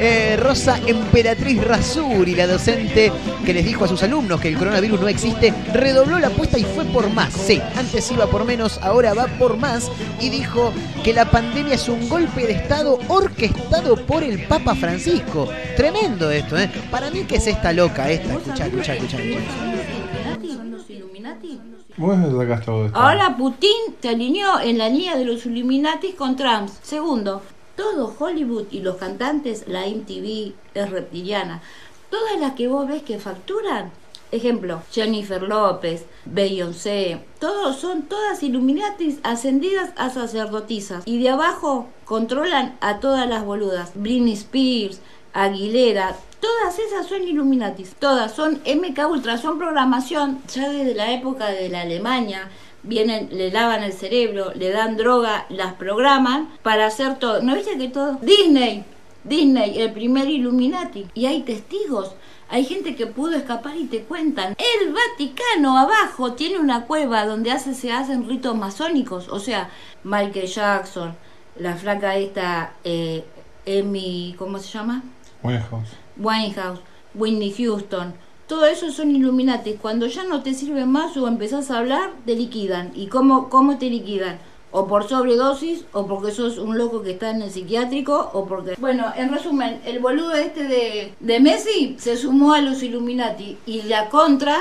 Eh, 0.00 0.36
Rosa 0.36 0.78
Emperatriz 0.86 1.62
Razuri, 1.64 2.36
la 2.36 2.46
docente 2.46 3.12
que 3.44 3.52
les 3.52 3.64
dijo 3.64 3.84
a 3.84 3.88
sus 3.88 4.02
alumnos 4.04 4.40
que 4.40 4.46
el 4.48 4.56
coronavirus 4.56 5.00
no 5.00 5.08
existe, 5.08 5.52
redobló 5.72 6.20
la 6.20 6.28
apuesta 6.28 6.56
y 6.56 6.62
fue 6.62 6.84
por 6.84 7.12
más. 7.12 7.32
Sí, 7.32 7.60
antes 7.74 8.10
iba 8.12 8.26
por 8.26 8.44
menos, 8.44 8.78
ahora 8.82 9.12
va 9.14 9.26
por 9.26 9.56
más 9.56 9.90
y 10.20 10.28
dijo 10.28 10.72
que 11.02 11.12
la 11.12 11.28
pandemia 11.28 11.74
es 11.74 11.88
un 11.88 12.08
golpe 12.08 12.46
de 12.46 12.52
Estado 12.52 12.98
orquestado 13.08 13.96
por 14.06 14.22
el 14.22 14.46
Papa 14.46 14.76
Francisco. 14.76 15.48
Tremendo 15.76 16.30
esto, 16.30 16.56
¿eh? 16.56 16.70
Para 16.92 17.10
mí 17.10 17.24
que 17.24 17.36
es 17.36 17.46
esta 17.48 17.72
loca, 17.72 18.08
esta. 18.08 18.34
Escuchá, 18.34 18.66
escuchá, 18.66 18.94
escuchá. 18.94 19.18
escuchá. 19.18 20.54
¿Son 20.54 20.70
los 20.70 20.88
Illuminati? 20.88 21.60
Vos 21.96 22.16
sacás 22.38 22.64
todo 22.64 22.86
esto. 22.86 22.96
Ahora 22.96 23.36
Putin 23.36 23.96
se 24.00 24.10
alineó 24.10 24.60
en 24.60 24.78
la 24.78 24.88
línea 24.88 25.16
de 25.16 25.24
los 25.24 25.44
Illuminatis 25.44 26.14
con 26.14 26.36
Trump. 26.36 26.68
Segundo, 26.82 27.42
todo 27.78 28.12
Hollywood 28.18 28.66
y 28.72 28.80
los 28.80 28.96
cantantes, 28.96 29.68
la 29.68 29.86
MTV 29.86 30.52
es 30.74 30.90
reptiliana. 30.90 31.62
Todas 32.10 32.40
las 32.40 32.54
que 32.54 32.66
vos 32.66 32.88
ves 32.88 33.04
que 33.04 33.20
facturan, 33.20 33.92
ejemplo, 34.32 34.82
Jennifer 34.90 35.40
López, 35.40 36.04
Beyoncé, 36.24 37.20
todos 37.38 37.76
son 37.76 38.02
todas 38.02 38.42
Illuminatis 38.42 39.20
ascendidas 39.22 39.90
a 39.96 40.10
sacerdotisas. 40.10 41.04
Y 41.06 41.22
de 41.22 41.28
abajo 41.28 41.86
controlan 42.04 42.76
a 42.80 42.98
todas 42.98 43.28
las 43.28 43.44
boludas. 43.44 43.92
Britney 43.94 44.32
Spears, 44.32 45.00
Aguilera, 45.32 46.16
todas 46.40 46.80
esas 46.80 47.06
son 47.06 47.22
Illuminatis. 47.22 47.94
Todas 47.94 48.34
son 48.34 48.60
MK 48.66 49.08
Ultra, 49.08 49.38
son 49.38 49.56
programación 49.56 50.42
ya 50.52 50.68
desde 50.68 50.96
la 50.96 51.12
época 51.12 51.46
de 51.46 51.68
la 51.68 51.82
Alemania 51.82 52.50
vienen, 52.82 53.28
le 53.32 53.50
lavan 53.50 53.82
el 53.82 53.92
cerebro, 53.92 54.52
le 54.54 54.70
dan 54.70 54.96
droga, 54.96 55.46
las 55.48 55.74
programan 55.74 56.48
para 56.62 56.86
hacer 56.86 57.18
todo. 57.18 57.42
¿No 57.42 57.54
viste 57.54 57.78
que 57.78 57.88
todo? 57.88 58.18
Disney, 58.22 58.84
Disney, 59.24 59.78
el 59.80 59.92
primer 59.92 60.28
Illuminati. 60.28 61.06
Y 61.14 61.26
hay 61.26 61.42
testigos. 61.42 62.12
Hay 62.50 62.64
gente 62.64 62.96
que 62.96 63.06
pudo 63.06 63.36
escapar 63.36 63.76
y 63.76 63.84
te 63.84 64.02
cuentan. 64.02 64.56
El 64.58 64.92
Vaticano 64.92 65.76
abajo 65.76 66.32
tiene 66.32 66.58
una 66.58 66.86
cueva 66.86 67.26
donde 67.26 67.50
hace, 67.50 67.74
se 67.74 67.92
hacen 67.92 68.26
ritos 68.26 68.56
masónicos. 68.56 69.28
O 69.28 69.38
sea, 69.38 69.68
Michael 70.02 70.46
Jackson, 70.46 71.14
la 71.56 71.74
flaca 71.76 72.16
esta, 72.16 72.72
eh, 72.84 73.24
Amy, 73.66 74.34
¿cómo 74.38 74.58
se 74.58 74.68
llama? 74.68 75.02
Winehouse. 75.42 75.90
Winehouse, 76.16 76.80
Whitney 77.14 77.52
Houston, 77.52 78.14
todo 78.48 78.66
eso 78.66 78.90
son 78.90 79.14
Illuminati. 79.14 79.74
Cuando 79.74 80.06
ya 80.06 80.24
no 80.24 80.42
te 80.42 80.54
sirve 80.54 80.84
más 80.86 81.16
o 81.16 81.28
empezás 81.28 81.70
a 81.70 81.78
hablar, 81.78 82.10
te 82.26 82.34
liquidan. 82.34 82.90
¿Y 82.94 83.06
cómo, 83.08 83.48
cómo 83.48 83.78
te 83.78 83.90
liquidan? 83.90 84.38
O 84.70 84.86
por 84.86 85.08
sobredosis, 85.08 85.84
o 85.92 86.06
porque 86.06 86.30
sos 86.32 86.58
un 86.58 86.76
loco 86.76 87.02
que 87.02 87.12
está 87.12 87.30
en 87.30 87.40
el 87.42 87.50
psiquiátrico, 87.50 88.30
o 88.34 88.44
porque... 88.46 88.74
Bueno, 88.78 89.06
en 89.16 89.30
resumen, 89.32 89.80
el 89.86 89.98
boludo 89.98 90.34
este 90.34 90.64
de, 90.64 91.14
de 91.20 91.40
Messi 91.40 91.96
se 91.98 92.16
sumó 92.16 92.52
a 92.52 92.60
los 92.60 92.82
Illuminati. 92.82 93.56
Y 93.66 93.82
la 93.82 94.08
contra 94.10 94.58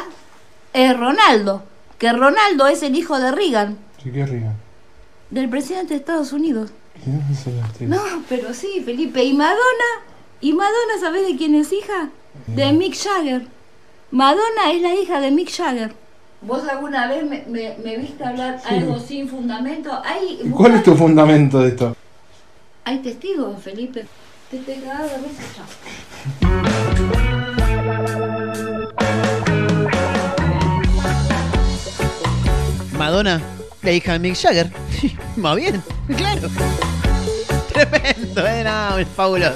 es 0.73 0.97
Ronaldo. 0.97 1.63
Que 1.97 2.13
Ronaldo 2.13 2.67
es 2.67 2.83
el 2.83 2.95
hijo 2.95 3.17
de 3.19 3.31
Reagan, 3.31 3.77
Sí, 4.03 4.11
qué 4.11 4.25
rica. 4.25 4.53
del 5.31 5.49
presidente 5.49 5.93
de 5.95 5.99
Estados 5.99 6.31
Unidos. 6.31 6.71
No, 7.81 8.01
pero 8.29 8.53
sí, 8.53 8.81
Felipe. 8.85 9.23
¿Y 9.23 9.33
Madonna? 9.33 9.91
¿Y 10.41 10.53
Madonna 10.53 10.99
sabes 10.99 11.27
de 11.27 11.35
quién 11.35 11.55
es 11.55 11.73
hija? 11.73 12.09
De 12.47 12.71
Mick 12.71 12.95
Jagger. 12.95 13.47
Madonna 14.11 14.71
es 14.71 14.81
la 14.81 14.93
hija 14.95 15.19
de 15.19 15.31
Mick 15.31 15.51
Jagger. 15.51 15.93
¿Vos 16.41 16.67
alguna 16.67 17.07
vez 17.07 17.23
me, 17.25 17.43
me- 17.47 17.75
me 17.83 17.97
viste 17.97 18.23
hablar 18.23 18.59
algo 18.65 18.99
sin 18.99 19.27
fundamento? 19.27 19.91
Hay, 20.05 20.41
¿Y 20.43 20.49
cuál 20.49 20.75
es 20.75 20.83
tu 20.83 20.95
fundamento 20.95 21.59
de 21.59 21.69
esto? 21.69 21.95
Hay 22.85 22.99
testigos, 22.99 23.61
Felipe. 23.61 24.05
Te 24.49 24.59
te 24.59 24.75
cagado 24.79 25.09
de 25.09 25.17
risa, 25.17 25.43
chao. 25.55 26.77
Madonna, 32.97 33.41
la 33.83 33.91
hija 33.91 34.13
de 34.13 34.19
Mick 34.19 34.35
Jagger. 34.35 34.71
Más 35.35 35.55
bien, 35.55 35.83
claro. 36.15 36.49
Tremendo, 37.73 38.47
¿eh? 38.47 38.63
No, 38.63 38.97
es 38.97 39.07
fabuloso. 39.15 39.55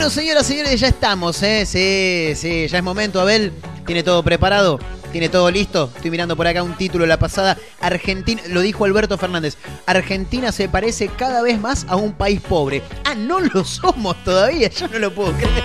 Bueno, 0.00 0.14
señoras 0.14 0.48
y 0.48 0.54
señores, 0.54 0.80
ya 0.80 0.88
estamos, 0.88 1.42
¿eh? 1.42 1.66
Sí, 1.66 2.32
sí, 2.34 2.68
ya 2.68 2.78
es 2.78 2.82
momento. 2.82 3.20
Abel, 3.20 3.52
¿tiene 3.84 4.02
todo 4.02 4.22
preparado? 4.22 4.78
¿Tiene 5.12 5.28
todo 5.28 5.50
listo? 5.50 5.92
Estoy 5.94 6.10
mirando 6.10 6.34
por 6.36 6.46
acá 6.46 6.62
un 6.62 6.74
título 6.74 7.04
de 7.04 7.08
la 7.08 7.18
pasada. 7.18 7.58
Argentina, 7.82 8.40
lo 8.48 8.62
dijo 8.62 8.86
Alberto 8.86 9.18
Fernández. 9.18 9.58
Argentina 9.84 10.52
se 10.52 10.70
parece 10.70 11.08
cada 11.08 11.42
vez 11.42 11.60
más 11.60 11.84
a 11.86 11.96
un 11.96 12.14
país 12.14 12.40
pobre. 12.40 12.82
Ah, 13.04 13.14
no 13.14 13.40
lo 13.40 13.62
somos 13.62 14.16
todavía, 14.24 14.70
yo 14.70 14.88
no 14.88 14.98
lo 15.00 15.14
puedo 15.14 15.32
creer. 15.32 15.64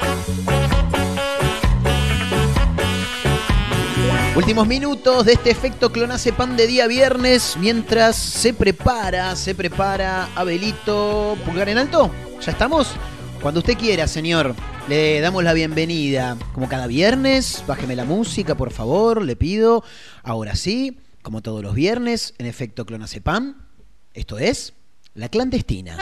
Últimos 4.35 4.67
minutos 4.67 5.27
de 5.27 5.31
este 5.31 5.49
efecto 5.49 5.93
clonazepam 5.93 6.57
de 6.57 6.67
día 6.67 6.87
viernes 6.87 7.55
mientras 7.57 8.17
se 8.17 8.53
prepara, 8.53 9.33
se 9.37 9.55
prepara 9.55 10.27
Abelito. 10.35 11.37
Pulgar 11.45 11.69
en 11.69 11.77
alto. 11.77 12.11
¿Ya 12.41 12.51
estamos? 12.51 12.97
Cuando 13.45 13.59
usted 13.59 13.77
quiera, 13.77 14.07
señor, 14.07 14.55
le 14.89 15.21
damos 15.21 15.43
la 15.43 15.53
bienvenida. 15.53 16.35
Como 16.51 16.67
cada 16.67 16.87
viernes, 16.87 17.63
bájeme 17.67 17.95
la 17.95 18.03
música, 18.03 18.55
por 18.55 18.71
favor, 18.71 19.21
le 19.21 19.35
pido. 19.35 19.83
Ahora 20.23 20.55
sí, 20.55 20.97
como 21.21 21.43
todos 21.43 21.61
los 21.61 21.75
viernes, 21.75 22.33
en 22.39 22.47
efecto 22.47 22.87
clonazepam. 22.87 23.67
Esto 24.15 24.39
es 24.39 24.73
La 25.13 25.29
Clandestina. 25.29 25.95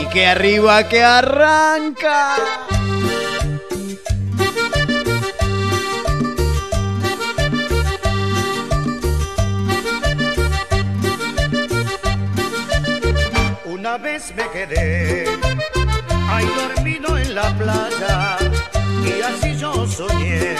Y 0.00 0.06
que 0.06 0.24
arriba 0.24 0.88
que 0.88 1.02
arranca. 1.02 2.36
Una 13.96 14.04
vez 14.04 14.34
me 14.36 14.46
quedé 14.50 15.24
ahí 16.28 16.46
dormido 16.54 17.16
en 17.16 17.34
la 17.34 17.48
playa 17.56 18.36
y 19.02 19.22
así 19.22 19.56
yo 19.56 19.86
soñé 19.86 20.54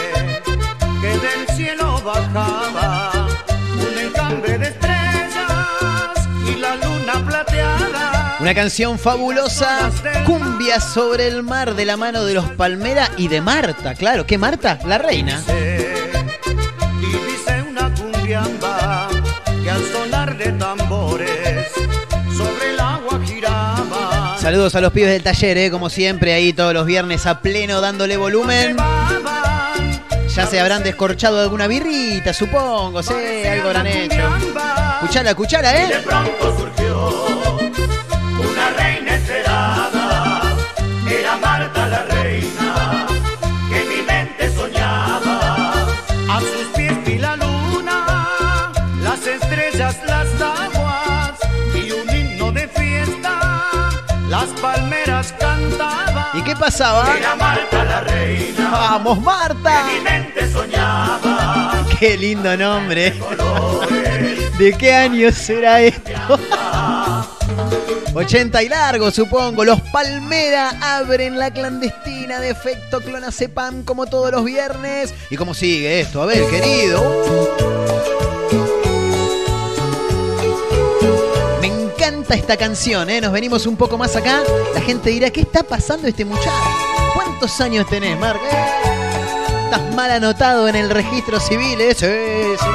que 1.03 1.09
del 1.09 1.47
cielo 1.55 2.01
bajaba 2.03 3.29
un 3.75 3.99
encambre 3.99 4.57
de 4.57 4.69
estrellas 4.69 6.29
y 6.49 6.59
la 6.59 6.77
luna 6.77 7.27
plateada. 7.27 8.37
Una 8.41 8.55
canción 8.55 8.99
fabulosa, 8.99 9.91
cumbia 10.25 10.81
sobre 10.81 11.27
el 11.29 11.43
mar 11.43 11.75
de 11.75 11.85
la 11.85 11.99
mano 11.99 12.25
de 12.25 12.33
los 12.33 12.47
Palmera 12.53 13.11
y 13.19 13.29
de 13.29 13.43
Marta, 13.43 13.95
claro, 13.95 14.25
¿qué 14.25 14.39
Marta? 14.39 14.79
La 14.87 14.97
reina. 14.97 15.43
Y 17.03 17.07
dice 17.07 17.63
una 17.69 17.93
cumbiamba 17.95 18.76
Saludos 24.47 24.77
a 24.77 24.81
los 24.81 24.93
pibes 24.93 25.11
del 25.11 25.25
taller, 25.25 25.59
eh, 25.59 25.73
como 25.73 25.91
siempre, 25.91 26.33
ahí 26.33 26.53
todos 26.53 26.73
los 26.73 26.87
viernes 26.87 27.27
a 27.27 27.41
pleno 27.41 27.81
dándole 27.81 28.17
volumen. 28.17 28.77
Ya 30.37 30.47
se 30.47 30.61
habrán 30.61 30.85
descorchado 30.85 31.41
alguna 31.41 31.67
birrita, 31.67 32.33
supongo, 32.33 33.03
sí, 33.03 33.13
algo 33.51 33.71
habrán 33.71 33.89
hecho. 33.89 34.23
Escuchala, 35.03 35.73
De 35.73 35.83
¿eh? 35.83 36.01
pronto 36.05 36.59
surgió 36.59 37.27
una 38.39 38.71
reina 38.77 39.17
esperada, 39.17 40.55
era 41.11 41.37
Marta 41.39 41.87
la 41.89 42.05
reina, 42.05 42.26
qué 56.47 56.55
pasaba? 56.57 57.17
Era 57.19 57.35
Marta 57.35 57.85
la 57.85 58.01
reina, 58.03 58.71
¡Vamos, 58.71 59.21
Marta! 59.21 59.85
que 59.89 59.95
mi 59.97 60.01
mente 60.01 60.53
soñaba. 60.53 61.85
¡Qué 61.99 62.17
lindo 62.17 62.57
nombre! 62.57 63.13
¿De 64.59 64.73
qué 64.73 64.95
año 64.95 65.31
será 65.33 65.83
esto? 65.83 66.39
80 68.15 68.63
y 68.63 68.69
largo, 68.69 69.11
supongo. 69.11 69.65
Los 69.65 69.81
Palmera 69.93 70.73
abren 70.81 71.39
la 71.39 71.51
clandestina 71.51 72.41
de 72.41 72.51
efecto 72.51 73.01
Clonazepam 73.01 73.83
como 73.83 74.07
todos 74.07 74.31
los 74.31 74.45
viernes. 74.45 75.13
¿Y 75.31 75.37
cómo 75.37 75.53
sigue 75.53 76.01
esto? 76.01 76.23
A 76.23 76.27
ver, 76.27 76.47
querido. 76.47 77.03
Encanta 82.07 82.35
esta 82.35 82.57
canción, 82.57 83.11
¿eh? 83.11 83.21
Nos 83.21 83.33
venimos 83.33 83.67
un 83.67 83.77
poco 83.77 83.99
más 83.99 84.15
acá. 84.17 84.43
La 84.75 84.81
gente 84.81 85.11
dirá, 85.11 85.31
¿qué 85.31 85.41
está 85.41 85.63
pasando 85.63 86.07
este 86.07 86.25
muchacho? 86.25 86.51
¿Cuántos 87.15 87.61
años 87.61 87.87
tenés, 87.89 88.19
Marc? 88.19 88.41
Eh, 88.43 89.65
Estás 89.65 89.95
mal 89.95 90.11
anotado 90.13 90.69
en 90.69 90.77
el 90.77 90.89
registro 90.91 91.41
civil, 91.41 91.81
¿eh? 91.81 91.95
Sí, 91.95 92.07
sí. 92.07 92.71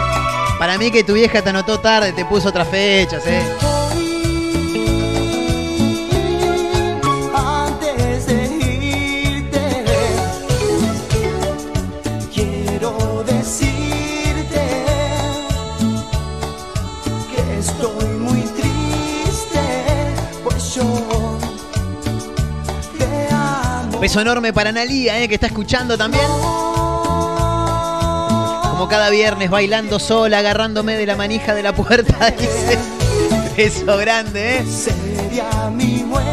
Para 0.59 0.77
mí 0.77 0.91
que 0.91 1.03
tu 1.03 1.13
vieja 1.13 1.41
te 1.41 1.49
anotó 1.49 1.79
tarde, 1.79 2.11
te 2.11 2.25
puso 2.25 2.49
otras 2.49 2.67
fechas, 2.67 3.23
¿eh? 3.25 3.41
Beso 24.11 24.19
enorme 24.19 24.51
para 24.51 24.71
Analía, 24.71 25.21
¿eh? 25.21 25.29
Que 25.29 25.35
está 25.35 25.47
escuchando 25.47 25.97
también. 25.97 26.27
Como 28.69 28.89
cada 28.89 29.09
viernes 29.09 29.49
bailando 29.49 29.99
sola, 29.99 30.39
agarrándome 30.39 30.97
de 30.97 31.05
la 31.05 31.15
manija 31.15 31.55
de 31.55 31.63
la 31.63 31.73
puerta, 31.73 32.29
dice. 32.37 32.77
Beso 33.55 33.95
grande, 33.95 34.57
¿eh? 34.57 34.65
Sería 34.65 35.69
mi 35.69 36.03
muerte. 36.03 36.29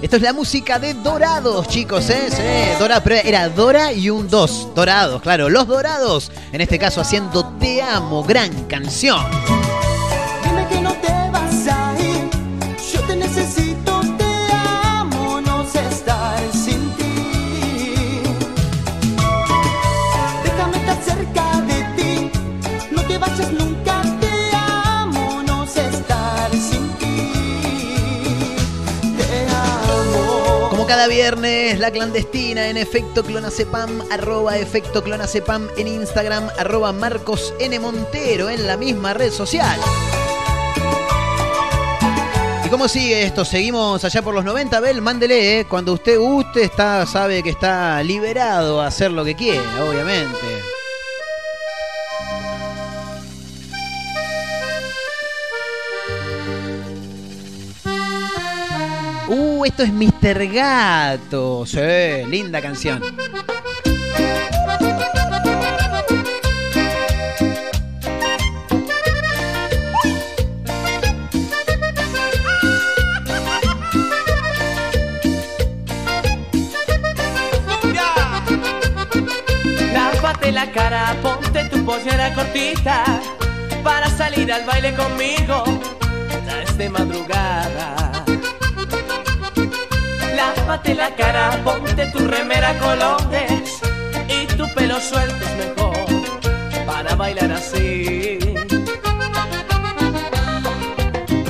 Esto 0.00 0.16
es 0.16 0.22
la 0.22 0.32
música 0.32 0.78
de 0.78 0.94
Dorados, 0.94 1.68
chicos, 1.68 2.08
¿eh? 2.08 2.28
Sí, 2.30 2.78
Dora, 2.78 3.02
pero 3.02 3.16
era 3.16 3.50
Dora 3.50 3.92
y 3.92 4.08
un 4.08 4.30
2. 4.30 4.68
Dorados, 4.74 5.20
claro, 5.20 5.50
los 5.50 5.66
Dorados. 5.66 6.32
En 6.52 6.62
este 6.62 6.78
caso 6.78 7.02
haciendo 7.02 7.44
Te 7.60 7.82
Amo, 7.82 8.24
gran 8.24 8.64
canción. 8.64 9.22
Dime 10.42 10.66
que 10.70 10.80
no 10.80 10.94
te 10.94 11.12
vas 11.30 11.68
a 11.68 11.92
ir. 12.00 12.30
Yo 12.94 13.02
te 13.02 13.14
necesito, 13.14 13.87
cada 30.88 31.06
viernes, 31.06 31.78
la 31.78 31.90
clandestina 31.90 32.68
en 32.68 32.78
efecto 32.78 33.22
clonazepam, 33.22 34.00
arroba 34.10 34.56
efecto 34.56 35.04
clonazepam 35.04 35.68
en 35.76 35.86
Instagram, 35.86 36.48
arroba 36.58 36.92
Marcos 36.92 37.52
N. 37.60 37.78
Montero 37.78 38.48
en 38.48 38.66
la 38.66 38.78
misma 38.78 39.12
red 39.12 39.30
social. 39.30 39.78
¿Y 42.64 42.68
cómo 42.70 42.88
sigue 42.88 43.22
esto? 43.22 43.44
Seguimos 43.44 44.02
allá 44.02 44.22
por 44.22 44.34
los 44.34 44.46
90, 44.46 44.80
Bel, 44.80 45.02
mándele, 45.02 45.60
¿eh? 45.60 45.66
Cuando 45.66 45.92
usted 45.92 46.18
guste, 46.18 46.62
está, 46.62 47.04
sabe 47.04 47.42
que 47.42 47.50
está 47.50 48.02
liberado 48.02 48.80
a 48.80 48.86
hacer 48.86 49.10
lo 49.10 49.26
que 49.26 49.36
quiera, 49.36 49.84
obviamente. 49.84 50.57
Esto 59.68 59.82
es 59.82 59.92
Mr. 59.92 60.46
Gato. 60.50 61.66
Sí, 61.66 61.78
linda 62.26 62.62
canción. 62.62 63.02
La 80.50 80.72
cara, 80.72 81.14
ponte 81.22 81.64
tu 81.66 81.84
pollera 81.84 82.34
cortita 82.34 83.04
para 83.84 84.08
salir 84.08 84.50
al 84.50 84.64
baile 84.64 84.92
conmigo. 84.94 85.62
Ya 86.46 86.62
es 86.62 86.76
de 86.78 86.88
madrugada. 86.88 87.97
Lávate 90.68 90.94
la 90.94 91.16
cara, 91.16 91.58
ponte 91.64 92.06
tu 92.12 92.18
remera 92.18 92.78
colores 92.78 93.80
y 94.28 94.46
tu 94.54 94.68
pelo 94.74 95.00
suelto 95.00 95.42
es 95.42 95.66
mejor 95.66 95.96
para 96.84 97.14
bailar 97.14 97.52
así. 97.52 98.38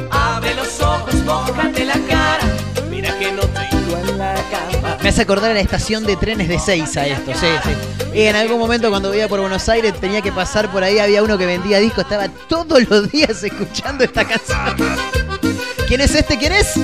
Abre 0.08 0.54
los 0.54 0.80
ojos, 0.80 1.12
mójate 1.24 1.84
la 1.84 1.98
cara, 2.08 2.46
mira 2.88 3.12
que 3.18 3.32
no 3.32 3.42
tengo 3.42 3.98
en 3.98 4.18
la 4.18 4.34
cama. 4.52 4.98
Me 5.02 5.08
hace 5.08 5.22
acordar 5.22 5.50
a 5.50 5.54
la 5.54 5.62
estación 5.62 6.04
de 6.04 6.14
trenes 6.14 6.46
de 6.46 6.60
Seiza 6.60 7.04
esto, 7.04 7.32
sí, 7.34 7.48
sí. 7.64 8.16
Y 8.16 8.22
en 8.22 8.36
algún 8.36 8.60
momento 8.60 8.88
cuando 8.88 9.10
vivía 9.10 9.26
por 9.26 9.40
Buenos 9.40 9.68
Aires 9.68 9.94
tenía 10.00 10.22
que 10.22 10.30
pasar 10.30 10.70
por 10.70 10.84
ahí, 10.84 11.00
había 11.00 11.24
uno 11.24 11.36
que 11.36 11.46
vendía 11.46 11.80
discos, 11.80 12.04
estaba 12.04 12.28
todos 12.48 12.88
los 12.88 13.10
días 13.10 13.42
escuchando 13.42 14.04
esta 14.04 14.24
canción. 14.24 14.76
¿Quién 15.88 16.02
es 16.02 16.14
este? 16.14 16.38
¿Quién 16.38 16.52
es? 16.52 16.78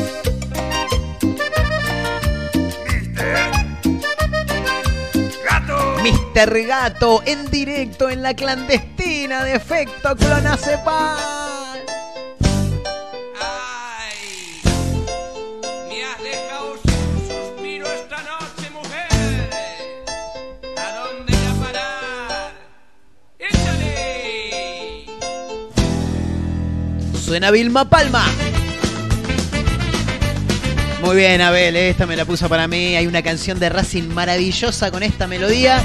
Gato. 6.34 6.50
Mr. 6.50 6.66
Gato 6.66 7.22
en 7.26 7.48
directo 7.50 8.10
en 8.10 8.22
la 8.22 8.34
clandestina 8.34 9.44
de 9.44 9.54
efecto 9.54 10.16
Clonazepam. 10.16 11.16
Ay, 13.40 14.60
me 15.88 16.04
has 16.04 16.20
dejado 16.22 16.76
sin 16.82 17.28
suspiro 17.28 17.86
esta 17.86 18.16
noche, 18.22 18.70
mujer. 18.72 19.06
¿A 20.76 20.90
dónde 20.96 21.32
irá 21.32 21.50
a 21.50 21.54
parar? 21.64 22.52
¡Échale! 23.38 25.06
Suena 27.24 27.52
Vilma 27.52 27.88
Palma. 27.88 28.24
Muy 31.00 31.16
bien, 31.16 31.40
Abel, 31.42 31.76
esta 31.76 32.06
me 32.06 32.16
la 32.16 32.24
puso 32.24 32.48
para 32.48 32.66
mí. 32.66 32.96
Hay 32.96 33.06
una 33.06 33.22
canción 33.22 33.60
de 33.60 33.68
Racing 33.68 34.08
maravillosa 34.08 34.90
con 34.90 35.04
esta 35.04 35.28
melodía. 35.28 35.80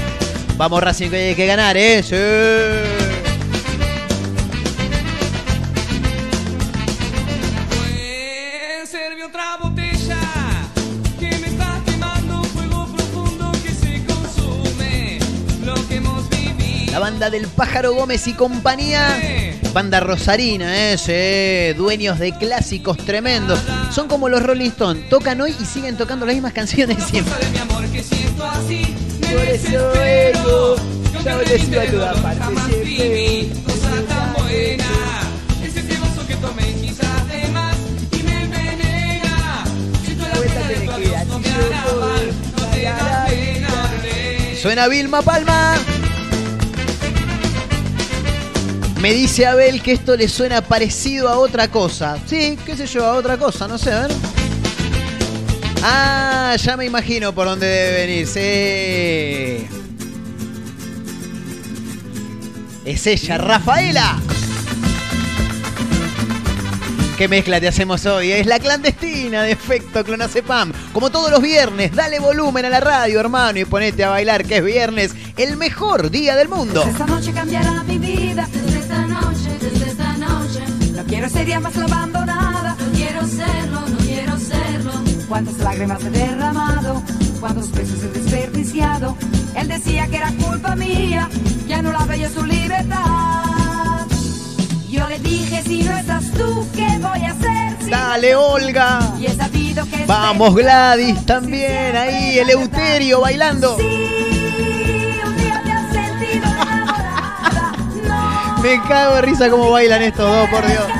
Vamos, 0.60 0.82
Racing, 0.82 1.08
que 1.08 1.16
hay 1.16 1.34
que 1.34 1.46
ganar, 1.46 1.74
¿eh? 1.78 2.02
Sí. 2.02 2.16
La 16.92 16.98
banda 16.98 17.30
del 17.30 17.46
Pájaro 17.46 17.94
Gómez 17.94 18.28
y 18.28 18.34
compañía. 18.34 19.18
Banda 19.72 20.00
rosarina, 20.00 20.92
¿eh? 20.92 20.98
Sí, 20.98 21.74
dueños 21.78 22.18
de 22.18 22.36
clásicos 22.36 22.98
tremendos. 22.98 23.58
Son 23.90 24.08
como 24.08 24.28
los 24.28 24.42
Rolling 24.42 24.68
Stones. 24.68 25.08
Tocan 25.08 25.40
hoy 25.40 25.56
y 25.58 25.64
siguen 25.64 25.96
tocando 25.96 26.26
las 26.26 26.34
mismas 26.34 26.52
canciones 26.52 27.02
siempre. 27.04 27.32
Por 29.30 29.48
eso 29.48 29.92
vengo, 29.94 30.76
que 31.22 31.50
les 31.50 31.68
iba 31.68 31.82
a 31.82 31.86
toda 31.86 32.12
parte 32.14 32.44
siempre. 32.76 33.62
cosa 33.66 33.90
tan 34.08 34.32
buena. 34.34 34.90
Ese 35.64 35.82
ceboso 35.82 36.26
que 36.26 36.36
tomé 36.36 36.74
quizás 36.74 37.28
de 37.28 37.48
más 37.48 37.76
y 38.12 38.22
me 38.22 38.42
envenena. 38.44 39.64
Si 40.04 40.14
tú 40.14 40.22
la 40.22 40.40
pena 40.40 40.68
de 40.68 40.74
tu 40.74 40.90
adiós 40.90 41.26
no 41.26 41.38
me 41.38 41.48
hará 41.48 41.84
mal, 42.00 42.26
no 42.56 42.66
te 42.66 42.82
da 42.82 43.26
pena. 43.26 44.56
Suena 44.60 44.88
Vilma 44.88 45.22
Palma. 45.22 45.76
Me 49.00 49.14
dice 49.14 49.46
Abel 49.46 49.80
que 49.80 49.92
esto 49.92 50.14
le 50.14 50.28
suena 50.28 50.60
parecido 50.60 51.28
a 51.28 51.38
otra 51.38 51.68
cosa. 51.68 52.18
Sí, 52.26 52.58
qué 52.66 52.76
sé 52.76 52.86
yo, 52.86 53.06
a 53.06 53.14
otra 53.14 53.38
cosa, 53.38 53.66
no 53.66 53.78
sé, 53.78 53.92
a 53.92 54.06
ver. 54.06 54.29
Ah, 55.82 56.56
ya 56.56 56.76
me 56.76 56.84
imagino 56.84 57.32
por 57.34 57.46
dónde 57.46 57.66
debe 57.66 58.06
venir, 58.06 58.26
sí. 58.26 59.66
Es 62.84 63.06
ella, 63.06 63.38
Rafaela. 63.38 64.18
¿Qué 67.16 67.28
mezcla 67.28 67.60
te 67.60 67.68
hacemos 67.68 68.06
hoy? 68.06 68.32
Es 68.32 68.46
la 68.46 68.58
clandestina 68.58 69.42
de 69.42 69.52
efecto 69.52 70.02
Clonazepam. 70.04 70.72
Como 70.92 71.10
todos 71.10 71.30
los 71.30 71.42
viernes, 71.42 71.94
dale 71.94 72.18
volumen 72.18 72.64
a 72.64 72.70
la 72.70 72.80
radio, 72.80 73.20
hermano, 73.20 73.58
y 73.58 73.66
ponete 73.66 74.04
a 74.04 74.08
bailar, 74.08 74.46
que 74.46 74.56
es 74.56 74.64
viernes, 74.64 75.14
el 75.36 75.56
mejor 75.58 76.10
día 76.10 76.34
del 76.34 76.48
mundo. 76.48 76.82
Esta 76.82 77.06
noche 77.06 77.32
cambiará 77.32 77.82
mi 77.82 77.98
vida. 77.98 78.48
Desde 78.50 78.78
esta 78.78 79.06
noche, 79.06 79.50
desde 79.60 79.90
esta 79.90 80.12
noche. 80.14 80.60
No 80.96 81.04
quiero 81.04 81.28
ser 81.28 81.46
ya 81.46 81.60
más 81.60 81.76
abandonada. 81.76 82.76
No 82.78 82.92
quiero 82.92 83.20
serlo, 83.26 83.80
no 83.86 83.98
quiero. 83.98 84.29
Cuántas 85.30 85.58
lágrimas 85.58 86.02
he 86.02 86.10
derramado. 86.10 87.02
Cuántos 87.38 87.70
besos 87.70 88.02
he 88.02 88.08
desperdiciado. 88.08 89.16
Él 89.54 89.68
decía 89.68 90.08
que 90.08 90.16
era 90.16 90.32
culpa 90.32 90.74
mía. 90.74 91.28
Ya 91.68 91.80
no 91.82 91.92
la 91.92 92.04
veía 92.04 92.28
su 92.28 92.44
libertad. 92.44 94.06
Yo 94.88 95.08
le 95.08 95.20
dije, 95.20 95.62
si 95.62 95.84
no 95.84 95.96
estás 95.96 96.32
tú, 96.32 96.66
¿qué 96.74 96.98
voy 96.98 97.20
a 97.20 97.30
hacer? 97.30 97.76
Si 97.80 97.90
Dale, 97.90 98.34
Olga. 98.34 98.98
Y 99.20 99.26
he 99.26 99.36
sabido 99.36 99.88
que 99.88 100.04
Vamos, 100.04 100.52
Gladys, 100.52 101.24
también 101.24 101.94
ahí, 101.94 102.40
Eleuterio 102.40 103.20
bailando. 103.20 103.76
Sí. 103.78 103.86
Me 108.62 108.82
cago 108.88 109.14
de 109.14 109.22
risa 109.22 109.48
cómo 109.48 109.70
bailan 109.70 110.02
estos 110.02 110.28
dos, 110.28 110.48
por 110.48 110.66
Dios. 110.66 110.99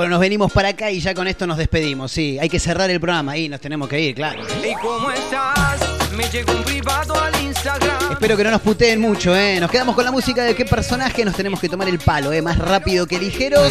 Bueno, 0.00 0.12
nos 0.12 0.20
venimos 0.20 0.50
para 0.50 0.70
acá 0.70 0.90
y 0.90 0.98
ya 0.98 1.12
con 1.12 1.28
esto 1.28 1.46
nos 1.46 1.58
despedimos. 1.58 2.10
Sí, 2.10 2.38
hay 2.40 2.48
que 2.48 2.58
cerrar 2.58 2.88
el 2.88 2.98
programa 2.98 3.36
y 3.36 3.50
nos 3.50 3.60
tenemos 3.60 3.86
que 3.86 4.00
ir, 4.00 4.14
claro. 4.14 4.42
¿Y 4.64 4.72
cómo 4.76 5.10
estás? 5.10 5.78
Me 6.16 6.24
llegó 6.30 6.52
un 6.52 6.62
privado 6.62 7.20
al 7.20 7.38
Instagram. 7.38 8.12
Espero 8.12 8.34
que 8.34 8.44
no 8.44 8.50
nos 8.50 8.62
puteen 8.62 8.98
mucho, 8.98 9.36
¿eh? 9.36 9.60
Nos 9.60 9.70
quedamos 9.70 9.94
con 9.94 10.06
la 10.06 10.10
música 10.10 10.42
de 10.42 10.54
qué 10.54 10.64
personaje 10.64 11.22
nos 11.22 11.36
tenemos 11.36 11.60
que 11.60 11.68
tomar 11.68 11.86
el 11.86 11.98
palo, 11.98 12.32
¿eh? 12.32 12.40
Más 12.40 12.56
rápido 12.56 13.06
que 13.06 13.18
ligeros. 13.18 13.70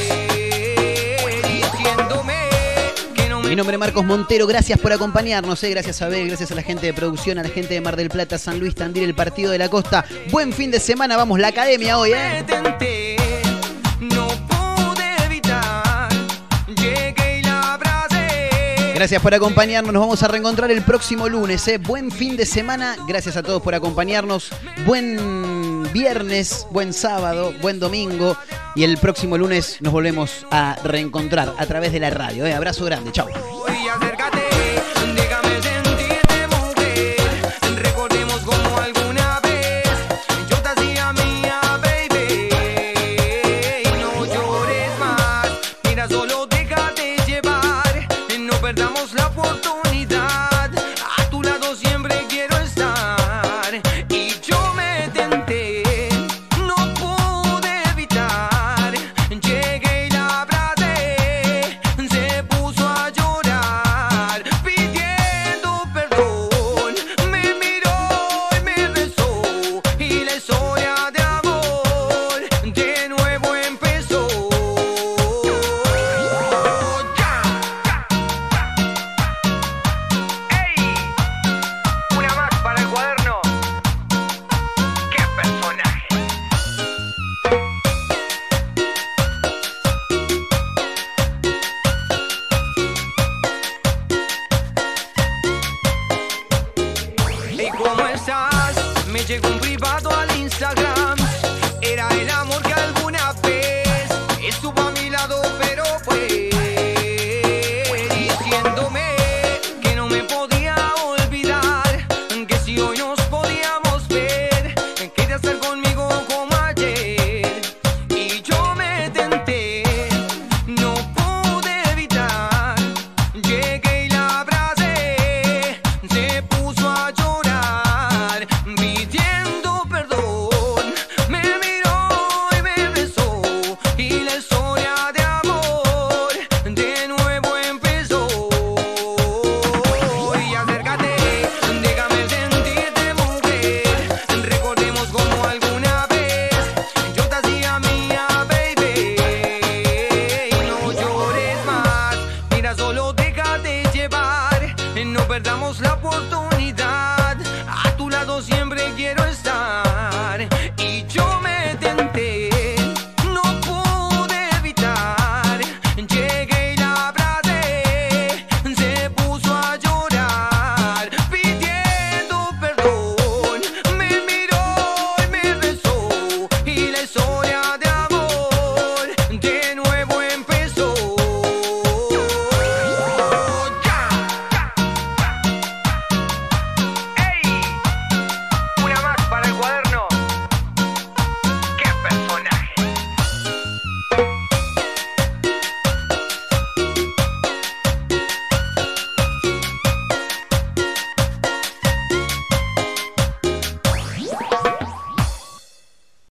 Mi 3.48 3.56
nombre 3.56 3.78
es 3.78 3.80
Marcos 3.80 4.06
Montero, 4.06 4.46
gracias 4.46 4.78
por 4.78 4.94
acompañarnos, 4.94 5.64
¿eh? 5.64 5.72
gracias 5.72 6.04
a 6.04 6.06
Abel, 6.06 6.28
gracias 6.28 6.52
a 6.52 6.54
la 6.54 6.62
gente 6.62 6.86
de 6.86 6.94
producción, 6.94 7.40
a 7.40 7.42
la 7.42 7.50
gente 7.50 7.74
de 7.74 7.82
Mar 7.82 7.96
del 7.96 8.10
Plata, 8.12 8.38
San 8.38 8.60
Luis, 8.60 8.76
Tandil, 8.76 9.06
el 9.06 9.16
Partido 9.16 9.52
de 9.52 9.58
la 9.58 9.68
Costa. 9.68 10.06
Buen 10.30 10.54
fin 10.54 10.70
de 10.70 10.80
semana, 10.80 11.18
vamos, 11.18 11.40
la 11.40 11.48
academia 11.48 11.98
hoy, 11.98 12.12
¿eh? 12.12 12.46
Gracias 19.00 19.22
por 19.22 19.34
acompañarnos, 19.34 19.94
nos 19.94 20.02
vamos 20.02 20.24
a 20.24 20.28
reencontrar 20.28 20.72
el 20.72 20.82
próximo 20.82 21.30
lunes, 21.30 21.66
¿eh? 21.70 21.78
Buen 21.78 22.12
fin 22.12 22.36
de 22.36 22.46
semana, 22.46 22.98
gracias 23.08 23.38
a 23.38 23.44
todos 23.44 23.62
por 23.62 23.74
acompañarnos. 23.74 24.50
Buen 24.86 25.90
viernes, 25.94 26.68
buen 26.70 26.92
sábado, 26.92 27.54
buen 27.62 27.80
domingo 27.80 28.36
y 28.76 28.84
el 28.84 28.98
próximo 28.98 29.38
lunes 29.38 29.78
nos 29.80 29.94
volvemos 29.94 30.46
a 30.52 30.76
reencontrar 30.84 31.54
a 31.58 31.66
través 31.66 31.94
de 31.94 32.02
la 32.02 32.10
radio, 32.10 32.46
¿eh? 32.46 32.54
Abrazo 32.54 32.84
grande, 32.84 33.14
chao. 33.14 33.30